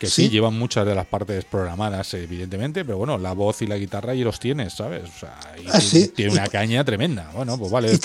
[0.01, 0.29] que sí, Sí.
[0.29, 4.23] llevan muchas de las partes programadas, evidentemente, pero bueno, la voz y la guitarra y
[4.23, 5.03] los tienes, ¿sabes?
[5.03, 6.07] O sea, y Ah, tiene- sí.
[6.07, 7.29] tiene Y- una caña tremenda.
[7.35, 7.97] Bueno, pues vale, Y, y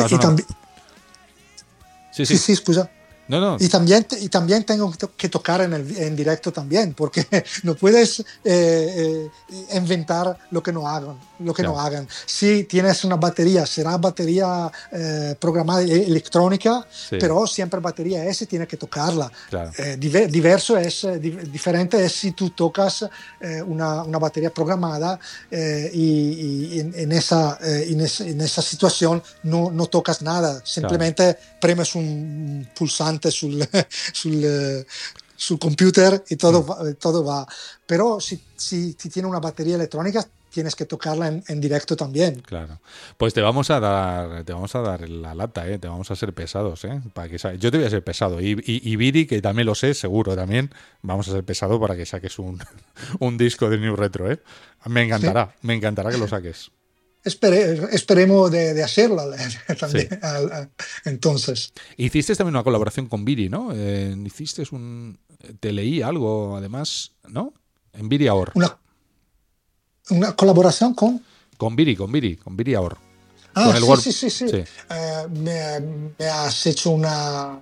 [2.13, 2.37] Sí, sí, sí.
[2.39, 2.91] sí, scusa.
[3.29, 3.57] No, no.
[3.59, 7.27] Y también, y también tengo que to- que tocar en, el, en directo también, porque
[7.65, 9.31] no puedes eh, eh,
[9.77, 11.19] inventar lo que no hagan.
[11.41, 11.87] Lo que no Claro.
[11.87, 12.09] hagan.
[12.25, 17.17] Si tienes una batería, será batería eh, programada e- electrónica, Sí.
[17.21, 19.31] pero siempre batería S tiene que tocarla.
[19.51, 19.71] Claro.
[19.77, 23.05] Eh, diver- diverso es, eh, di- diferente es si tú tocas
[23.41, 25.19] eh, una, una batería programada
[25.51, 31.37] y, y en, en esa, en, es- en esa situación no, no tocas nada, simplemente
[31.61, 33.67] premes un pulsante sul,
[34.13, 34.87] sul, eh,
[35.37, 36.71] sul computer y todo, Mm.
[36.71, 37.47] va, todo va.
[37.87, 42.41] Pero si, si, si tiene una batería electrónica, tienes que tocarla en, en directo también.
[42.41, 42.81] Claro.
[43.19, 45.79] Pues te vamos a dar, te vamos a dar la lata, ¿eh?
[45.79, 47.03] Te vamos a ser pesados, ¿eh?
[47.13, 48.41] Para que Yo te voy a ser pesado.
[48.41, 50.73] Y, y, y Viri, que también lo sé, seguro también,
[51.03, 52.59] vamos a ser pesado para que saques un,
[53.21, 54.41] un disco de New Retro, ¿eh?
[54.87, 56.71] Me encantará, me encantará que lo saques.
[57.27, 59.23] Espere- esperemos de, de hacerlo
[59.81, 60.09] también.
[60.09, 60.17] Sí.
[60.23, 60.71] al- al-
[61.05, 61.73] entonces.
[61.97, 63.71] Hiciste también una colaboración con Viri, ¿no?
[63.75, 65.19] Eh, hiciste un...
[65.61, 67.53] Te leí algo, además, ¿no?
[67.93, 68.53] En Viri Ahor.
[68.55, 68.79] Una,
[70.11, 71.23] una colaboración con...
[71.57, 72.97] Con Viri, con Viri, con Viri Ahor.
[73.55, 74.49] Ah, sí, sí, sí, sí.
[74.51, 74.65] sí.
[74.91, 77.59] Eh, me, me has hecho una,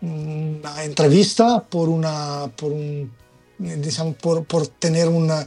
[0.00, 3.10] una entrevista por una por un
[4.20, 5.44] por, por tener una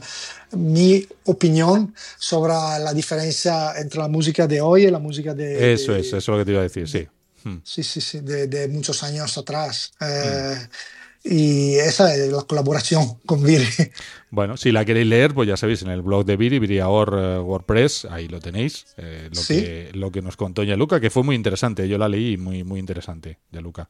[0.56, 5.92] mi opinión sobre la diferencia entre la música de hoy y la música de Eso
[5.92, 7.06] de- es, eso es lo que te iba a decir, sí.
[7.44, 7.58] Hmm.
[7.62, 10.56] sí sí sí de, de muchos años atrás Eh,
[11.28, 13.66] y esa es la colaboración con Viri
[14.30, 17.38] Bueno, si la queréis leer, pues ya sabéis, en el blog de Viri, Viriahor eh,
[17.40, 19.54] WordPress, ahí lo tenéis, eh, lo, Sí.
[19.60, 22.78] que, lo que nos contó Yaluca, que fue muy interesante, yo la leí, muy, muy
[22.80, 23.88] interesante, Yaluca.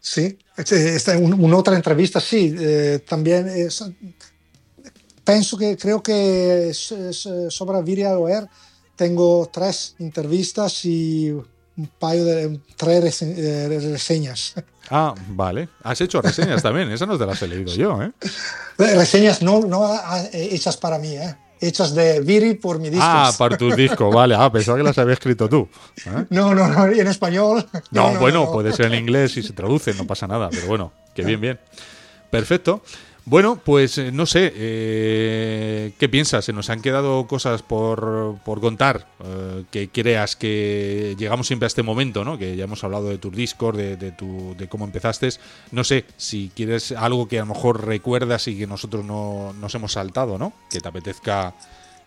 [0.00, 3.82] Sí, este- esta es un- un'altra entrevista, sí, eh, también es-
[5.28, 7.48] penso que creo que es- es, eh,
[7.84, 8.48] Viria Oer
[8.96, 14.54] tengo tres entrevistas y un paio de tres rese- eh, reseñas.
[14.90, 15.68] Ah, vale.
[15.82, 18.10] Has hecho reseñas también, esas no te las he leído yo, ¿eh?
[18.78, 23.04] Reseñas no, no ah, eh, hechas para mí, eh, hechas de Viri por mi disco.
[23.06, 24.34] Ah, para tu disco, vale.
[24.34, 25.68] Ah, pensaba que las había escrito tú.
[26.06, 26.24] ¿eh?
[26.30, 27.68] No, no, no, en español.
[27.90, 28.50] No, bueno, no.
[28.52, 31.60] puede ser en inglés y se traduce, no pasa nada, pero bueno, que bien, bien.
[32.30, 32.80] Perfecto.
[33.28, 36.46] Bueno, pues eh, no sé, eh, ¿qué piensas?
[36.46, 41.68] Se nos han quedado cosas por, por contar, eh, que creas que llegamos siempre a
[41.68, 42.38] este momento, ¿no?
[42.38, 45.28] Que ya hemos hablado de tus discos, de, de, tu, de cómo empezaste.
[45.72, 49.74] No sé, si quieres algo que a lo mejor recuerdas y que nosotros no nos
[49.74, 50.54] hemos saltado, ¿no?
[50.70, 51.52] Que te apetezca,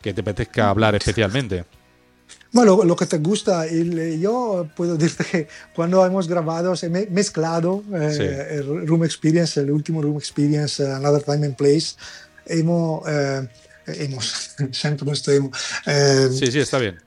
[0.01, 1.65] que te apetezca hablar especialmente.
[2.53, 7.07] Bueno, lo que te gusta, el- yo puedo decirte que cuando hemos grabado, he me-
[7.07, 8.23] mezclado eh, Sí.
[8.57, 11.95] el Room Experience, el último Room Experience, eh, Another Time and Place,
[12.45, 13.47] hemos, eh,
[13.87, 16.97] hemos sempre questo hemos, eh, Sí, sí, está bien.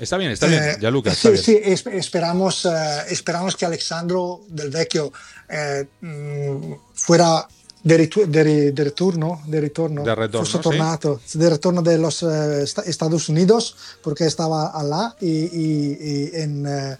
[0.00, 1.44] Está bien, está bien, eh, ya Lucas, está sí, bien.
[1.44, 2.70] sí, es- esperamos, eh,
[3.10, 5.12] esperamos que Alexandro del Vecchio
[5.48, 7.46] eh, mm, fuera
[7.88, 10.00] de, ritu- de ri- de ritorno, de retorno,
[10.40, 10.62] fosse sí.
[10.68, 11.10] tornato,
[11.42, 13.60] de retorno de los eh, esta- Estados Unidos,
[14.04, 15.26] porque estaba allá y,
[15.64, 16.96] y- y en, eh,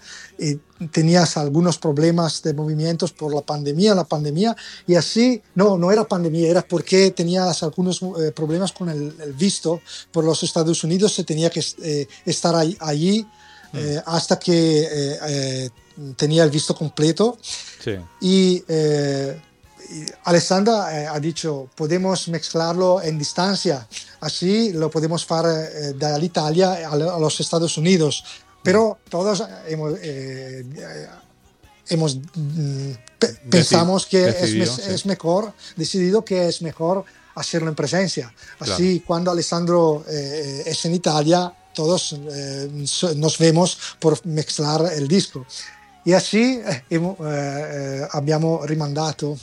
[0.47, 0.49] y
[0.97, 4.55] tenías algunos problemas de movimientos por la pandemia, la pandemia,
[4.87, 9.33] y así, no, no era pandemia, era porque tenías algunos eh, problemas con el, el
[9.33, 9.81] visto
[10.13, 13.15] por los Estados Unidos, se tenía que eh, estar ahí- allí
[13.73, 15.69] eh, hasta que eh,
[16.15, 17.37] tenía el visto completo.
[17.85, 17.95] Sí.
[18.21, 18.63] Y
[20.23, 23.87] Alessandra eh, ha dicho, podemos mezclarlo en distancia,
[24.21, 28.23] así lo podemos hacer eh, dall'Italia a, a los Estados Unidos.
[28.63, 31.07] Pero todos hemos, eh, eh,
[31.89, 34.91] hemos mm, pe- pensamos que es, decidido, mes- sí.
[34.93, 37.05] es mejor, decidido que es mejor
[37.35, 38.33] hacerlo en presencia.
[38.57, 38.73] Claro.
[38.73, 42.69] Así cuando Alessandro eh, es en Italia, todos eh,
[43.15, 45.45] nos vemos por mezclar il disco.
[46.09, 46.97] E así eh, eh,
[47.29, 49.37] eh, abbiamo rimandato.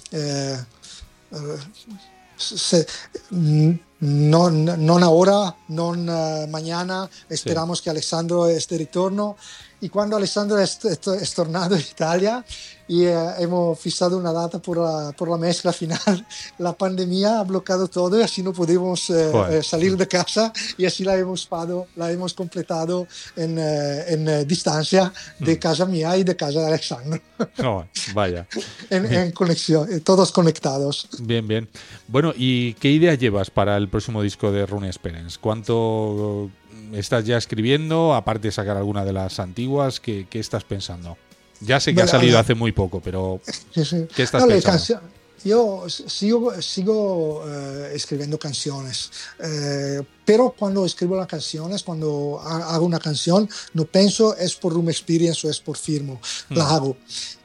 [2.37, 2.87] se-
[3.35, 6.05] mm, non, non ora, non
[6.51, 9.37] mañana, esperamos que Alessandro esté de ritorno.
[9.81, 12.45] Y cuando Alessandro es, es- es tornado en Italia
[12.89, 16.27] y eh, hemos fijado una data por la, por la mezcla final,
[16.59, 20.87] la pandemia ha bloqueado todo y así no podemos eh, eh, salir de casa y
[20.87, 23.07] así la hemos, pado- la hemos completado
[23.37, 27.21] en, eh, en eh, distancia de casa mía y de casa de Alessandro,
[27.59, 28.47] No, vaya.
[28.91, 31.09] en, en conexión, todos conectados.
[31.21, 31.69] Bien, bien.
[32.09, 35.39] Bueno, ¿y qué idea llevas para el próximo disco de Rune Experience?
[35.41, 36.51] ¿Cuánto
[36.93, 38.15] ¿Estás ya escribiendo?
[38.15, 41.17] Aparte de sacar alguna de las antiguas, ¿qué, qué estás pensando?
[41.61, 43.41] Ya sé que ha Bueno, salido la- hace muy poco, pero
[43.75, 44.07] Sí, sí.
[44.15, 45.01] ¿Qué estás No, pensando?
[45.45, 52.85] Yo sigo, sigo eh, escribiendo canciones, eh, pero cuando escribo las canciones, cuando ha- hago
[52.85, 56.21] una canción, no pienso es por Room Experience o es por firmo,
[56.51, 56.97] la hago.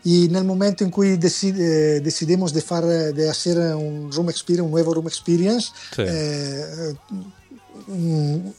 [0.04, 4.30] Y en el momento en que deci- eh, decidimos de, far, de hacer un Room
[4.32, 6.02] Experience, un nuevo Room Experience, Sí.
[6.08, 6.96] eh,
[7.88, 8.50] mm,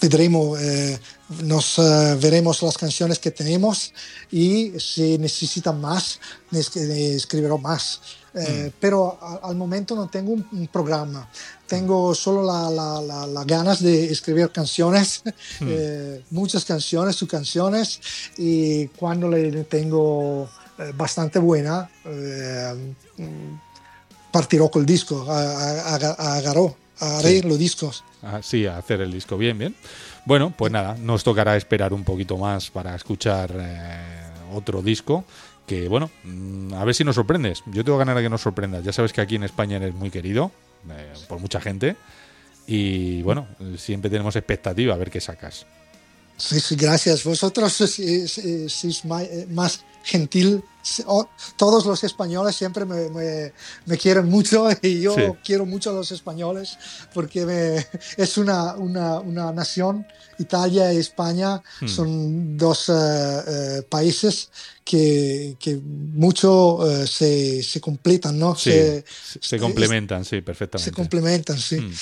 [0.00, 0.98] vedremo, eh,
[1.42, 3.92] nos eh, veremos las canciones que tenemos
[4.30, 6.20] y si necesitan más,
[6.50, 8.00] ne- escribiré más.
[8.34, 11.28] Eh, Pero a- al momento no tengo un, un programa,
[11.66, 15.22] tengo solo la, la- la- la ganas de escribir canciones,
[15.62, 18.00] eh, muchas canciones, sus canciones,
[18.36, 20.48] y cuando le tengo
[20.78, 27.42] eh, bastante buena, eh, mm, partirò col disco, a- a- a- agarró, haré Sí.
[27.48, 28.04] los discos.
[28.22, 29.74] ah, sí, a hacer el disco bien, bien.
[30.24, 33.98] Bueno, pues nada, nos tocará esperar un poquito más para escuchar eh,
[34.52, 35.24] otro disco.
[35.66, 37.62] Que bueno, mm, a ver si nos sorprendes.
[37.66, 38.82] Yo tengo ganas de que nos sorprendas.
[38.84, 40.50] Ya sabes que aquí en España eres muy querido
[40.90, 41.96] eh, por mucha gente.
[42.66, 43.46] Y bueno,
[43.76, 45.66] siempre tenemos expectativa a ver qué sacas.
[46.38, 47.24] Sí, sí, gracias.
[47.24, 50.62] Vosotros sois, eh, más gentil.
[51.06, 53.52] Oh, Todos los españoles siempre me, me-
[53.84, 55.22] me quieren mucho y yo Sí.
[55.44, 56.78] quiero mucho a los españoles
[57.12, 57.86] porque me-
[58.16, 60.06] es una, una, una nación,
[60.38, 61.88] Italia y España Hmm.
[61.88, 64.48] son dos eh, eh, países
[64.84, 68.54] que, que mucho eh, se, se completan, ¿no?
[68.56, 68.70] Sí,
[69.40, 70.90] Se, complementan, sí, perfectamente.
[70.90, 71.80] se complementan, sí.
[71.80, 71.92] Mm.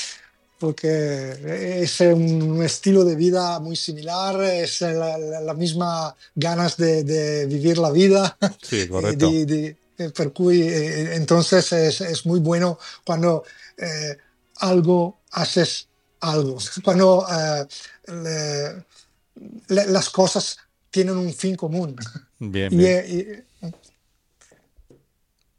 [0.59, 7.05] Porque es un estilo de vida muy similar, es la, la- la misma ganas de,
[7.05, 8.37] de vivir la vida.
[8.63, 9.31] Sí, correcto.
[10.15, 13.45] Per cui, eh, entonces es, es muy bueno cuando
[13.79, 14.17] eh,
[14.57, 15.89] algo haces
[16.21, 17.67] algo, cuando eh,
[18.09, 18.85] le-
[19.75, 20.59] le- las cosas
[20.91, 21.97] tienen un fin común.
[22.39, 23.05] Bien, bien.
[23.63, 23.67] y-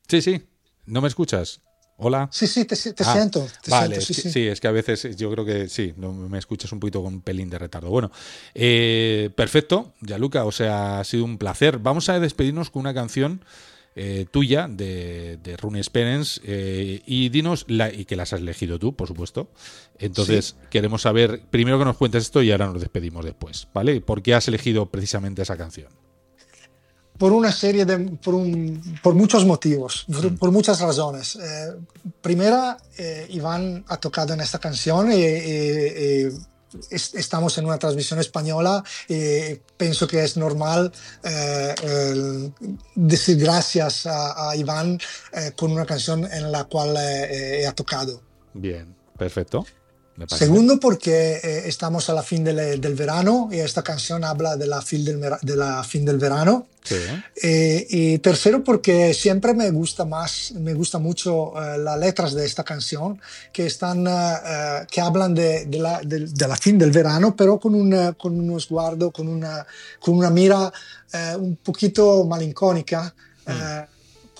[0.08, 0.42] Sí, sí.
[0.86, 1.60] ¿No me escuchas?
[1.98, 2.30] Hola.
[2.32, 3.48] sí, sí, te, te Ah, siento.
[3.64, 4.32] te vale, siento, sí, sí.
[4.32, 7.16] sí, es que a veces yo creo que sí, no, me escuchas un poquito con
[7.16, 7.90] un pelín de retardo.
[7.90, 8.12] Bueno,
[8.54, 11.80] eh, perfecto, Yaluca, o sea, ha sido un placer.
[11.80, 13.44] Vamos a despedirnos con una canción
[13.96, 18.78] eh, tuya de, de Rune Experience eh, y dinos, la, y que las has elegido
[18.78, 19.50] tú, por supuesto.
[19.98, 24.00] Entonces, queremos saber, primero que nos cuentes esto y ahora nos despedimos después, ¿vale?
[24.02, 25.88] ¿Por qué has elegido precisamente esa canción?
[27.18, 31.36] Por una serie de, por, un- por muchos motivos, por, por muchas razones.
[31.36, 31.74] Eh,
[32.22, 36.28] primera, eh, Iván ha tocado en esta canción y, y- y
[36.92, 40.92] es- estamos en una transmisión española y pienso que es normal
[41.24, 42.52] eh,
[42.96, 45.00] decir gracias a, a Iván
[45.34, 48.22] eh, con una canción en la cual eh, eh, ha tocado.
[48.54, 49.66] Bien, perfecto.
[50.26, 54.66] Segundo, porque eh, estamos a la fin del, del verano y esta canción habla de
[54.66, 56.66] la fin del, de la fin del verano.
[56.84, 56.96] Sí,
[57.44, 62.46] Eh, y tercero, porque siempre me gusta más, me gusta mucho eh, las letras de
[62.46, 63.20] esta canción
[63.52, 67.60] que están, eh, eh, que hablan de, de la, de la fin del verano, pero
[67.60, 69.68] con un, eh, con uno sguardo, con una,
[70.00, 70.72] con una mira
[71.38, 73.14] un poquito malincónica,
[73.46, 73.86] eh,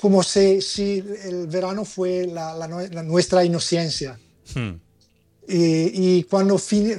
[0.02, 4.18] como si, si el verano fue la, la la nuestra inocencia.
[4.56, 4.76] Hmm.
[5.48, 6.98] Y, y cuando fin-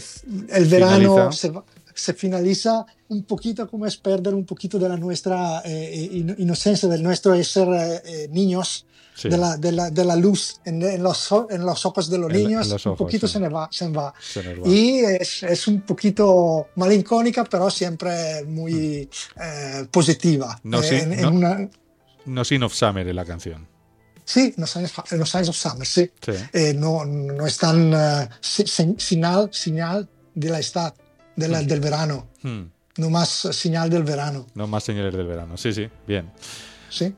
[0.48, 1.32] el verano Finaliza.
[1.32, 1.52] se,
[1.94, 6.88] se finaliza, un poquito como es perder un poquito de la nuestra eh, ino- inocencia,
[6.88, 9.28] del nuestro ser eh, eh, niños, Sí.
[9.28, 12.30] de, la, de, la, de la luz en, en los, en los ojos de los
[12.32, 13.32] En niños, los un ojos, poquito sí.
[13.32, 14.14] se, me va, se va.
[14.20, 14.68] Se nos va.
[14.72, 19.10] Y es, es un poquito malincónica, pero siempre muy
[19.42, 20.60] eh, positiva.
[20.62, 21.30] No, Eh, en no.
[21.32, 21.68] una-
[22.26, 23.66] No Sin of Summer en la canción.
[24.34, 26.10] Sí, los años, los años of Summer, sí.
[26.20, 26.32] Sí.
[26.52, 30.94] Eh, no, no es tan eh, señal, señal de la edad,
[31.36, 32.64] de la- del verano, Hmm.
[32.98, 34.46] no más señal del verano.
[34.54, 35.56] No más señales del verano.
[35.56, 36.30] Sí, sí, bien.
[36.90, 37.14] ¿sí?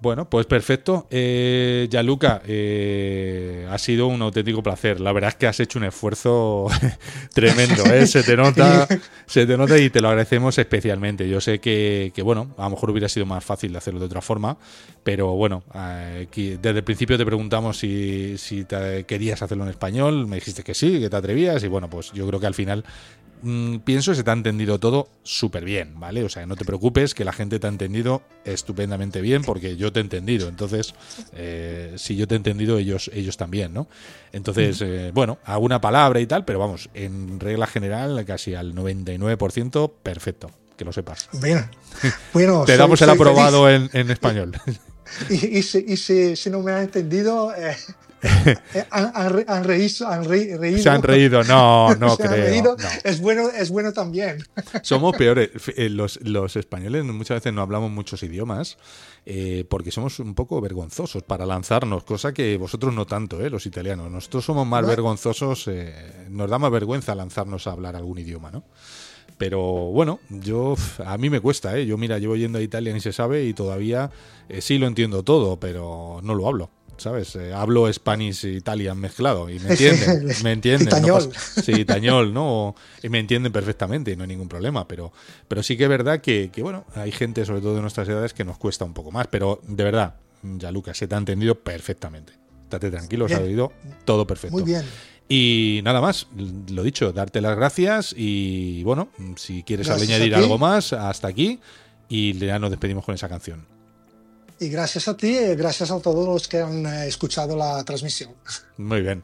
[0.00, 1.06] Bueno, pues perfecto.
[1.10, 4.98] Eh, Gianluca, eh, ha sido un auténtico placer.
[4.98, 6.68] La verdad es que has hecho un esfuerzo
[7.34, 8.06] tremendo, ¿eh?
[8.06, 8.88] Se te nota,
[9.26, 11.28] se te nota y te lo agradecemos especialmente.
[11.28, 14.06] Yo sé que, que, bueno, a lo mejor hubiera sido más fácil de hacerlo de
[14.06, 14.56] otra forma,
[15.02, 20.26] pero bueno, eh, desde el principio te preguntamos si, si te querías hacerlo en español,
[20.26, 22.84] me dijiste que sí, que te atrevías y bueno, pues yo creo que al final
[23.42, 26.24] mm, pienso que se te ha entendido todo súper bien, ¿vale?
[26.24, 29.92] O sea, no te preocupes, que la gente te ha entendido estupendamente bien, porque yo
[29.92, 30.48] te he entendido.
[30.48, 30.94] Entonces,
[31.32, 33.86] eh, si yo te he entendido, ellos, ellos también, ¿no?
[34.32, 39.90] Entonces, eh, bueno, alguna palabra y tal, pero vamos, en regla general, casi al 99%,
[40.02, 41.28] perfecto, que lo sepas.
[41.32, 41.68] Bueno,
[42.32, 44.52] bueno Te soy- damos el soy aprobado en, en español.
[45.30, 47.76] y, y si, y si- si no me han entendido, eh,
[48.90, 50.82] han, han han reído, han re- reído.
[50.82, 52.44] Se han reído, no, no Se han creo.
[52.44, 52.76] reído.
[52.78, 52.88] no.
[53.04, 54.44] Es, bueno, es bueno también.
[54.82, 55.50] Somos peores.
[55.76, 58.76] Eh, Los, los españoles muchas veces no hablamos muchos idiomas
[59.26, 63.48] eh, porque somos un poco vergonzosos para lanzarnos, cosa que vosotros no tanto, ¿eh?
[63.50, 64.10] los italianos.
[64.10, 64.88] Nosotros somos más No.
[64.88, 68.64] vergonzosos, eh, nos da más vergüenza lanzarnos a hablar algún idioma, ¿no?
[69.40, 71.86] Pero bueno, yo a mí me cuesta, ¿eh?
[71.86, 74.10] Yo mira, llevo yendo a Italia ni se sabe y todavía
[74.50, 76.68] eh, sí lo entiendo todo, pero no lo hablo.
[76.98, 77.34] ¿Sabes?
[77.36, 80.28] Eh, hablo Spanish e Italian mezclado y me entienden.
[80.44, 80.88] me entienden.
[80.90, 81.28] no Itañol.
[81.30, 82.74] pasa- Sí, tañol, ¿no?
[83.02, 84.86] Y me entienden perfectamente, no hay ningún problema.
[84.86, 85.10] Pero,
[85.48, 88.34] pero sí que es verdad que, que, bueno, hay gente, sobre todo de nuestras edades,
[88.34, 89.26] que nos cuesta un poco más.
[89.28, 92.34] Pero de verdad, ya Lucas, se te ha entendido perfectamente.
[92.64, 93.72] Estate tranquilo, se ha oído
[94.04, 94.52] todo perfecto.
[94.54, 94.84] Muy bien.
[95.32, 96.26] Y nada más,
[96.70, 101.60] lo dicho, darte las gracias y bueno, si quieres Gracias añadir algo más, hasta aquí
[102.08, 103.64] y ya nos despedimos con esa canción.
[104.58, 108.32] Y gracias a ti y gracias a todos los que han eh, escuchado la transmisión.
[108.76, 109.22] Muy bien.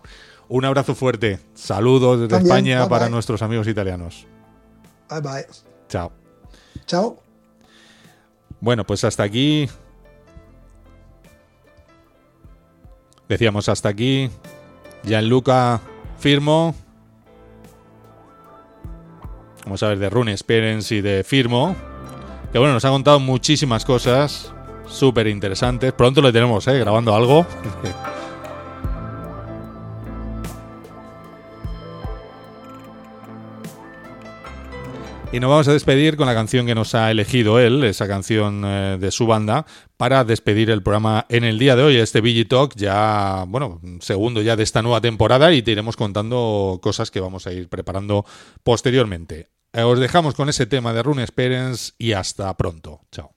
[0.48, 1.40] Un abrazo fuerte.
[1.54, 3.12] Saludos desde También, España bye, para bye.
[3.12, 4.28] nuestros amigos italianos.
[5.10, 5.46] Bye bye.
[5.88, 6.12] Chao.
[6.86, 7.20] Chao.
[8.60, 9.68] Bueno, pues hasta aquí.
[13.28, 14.30] Decíamos hasta aquí.
[15.02, 15.80] Gianluca
[16.18, 16.74] Firmo.
[19.64, 21.74] Vamos a ver de Rune Experience y de Firmo.
[22.52, 24.52] Que bueno, nos ha contado muchísimas cosas.
[24.86, 25.92] Súper interesantes.
[25.92, 26.78] Pronto le tenemos, ¿eh?
[26.78, 27.46] Grabando algo.
[35.32, 38.62] Y nos vamos a despedir con la canción que nos ha elegido él, esa canción
[38.64, 39.66] eh, de su banda,
[39.96, 44.40] para despedir el programa en el día de hoy, este BG Talk, ya, bueno, segundo
[44.40, 48.24] ya de esta nueva temporada y te iremos contando cosas que vamos a ir preparando
[48.62, 49.50] posteriormente.
[49.72, 53.00] Eh, os dejamos con ese tema de Rune Experience y hasta pronto.
[53.10, 53.35] Chao.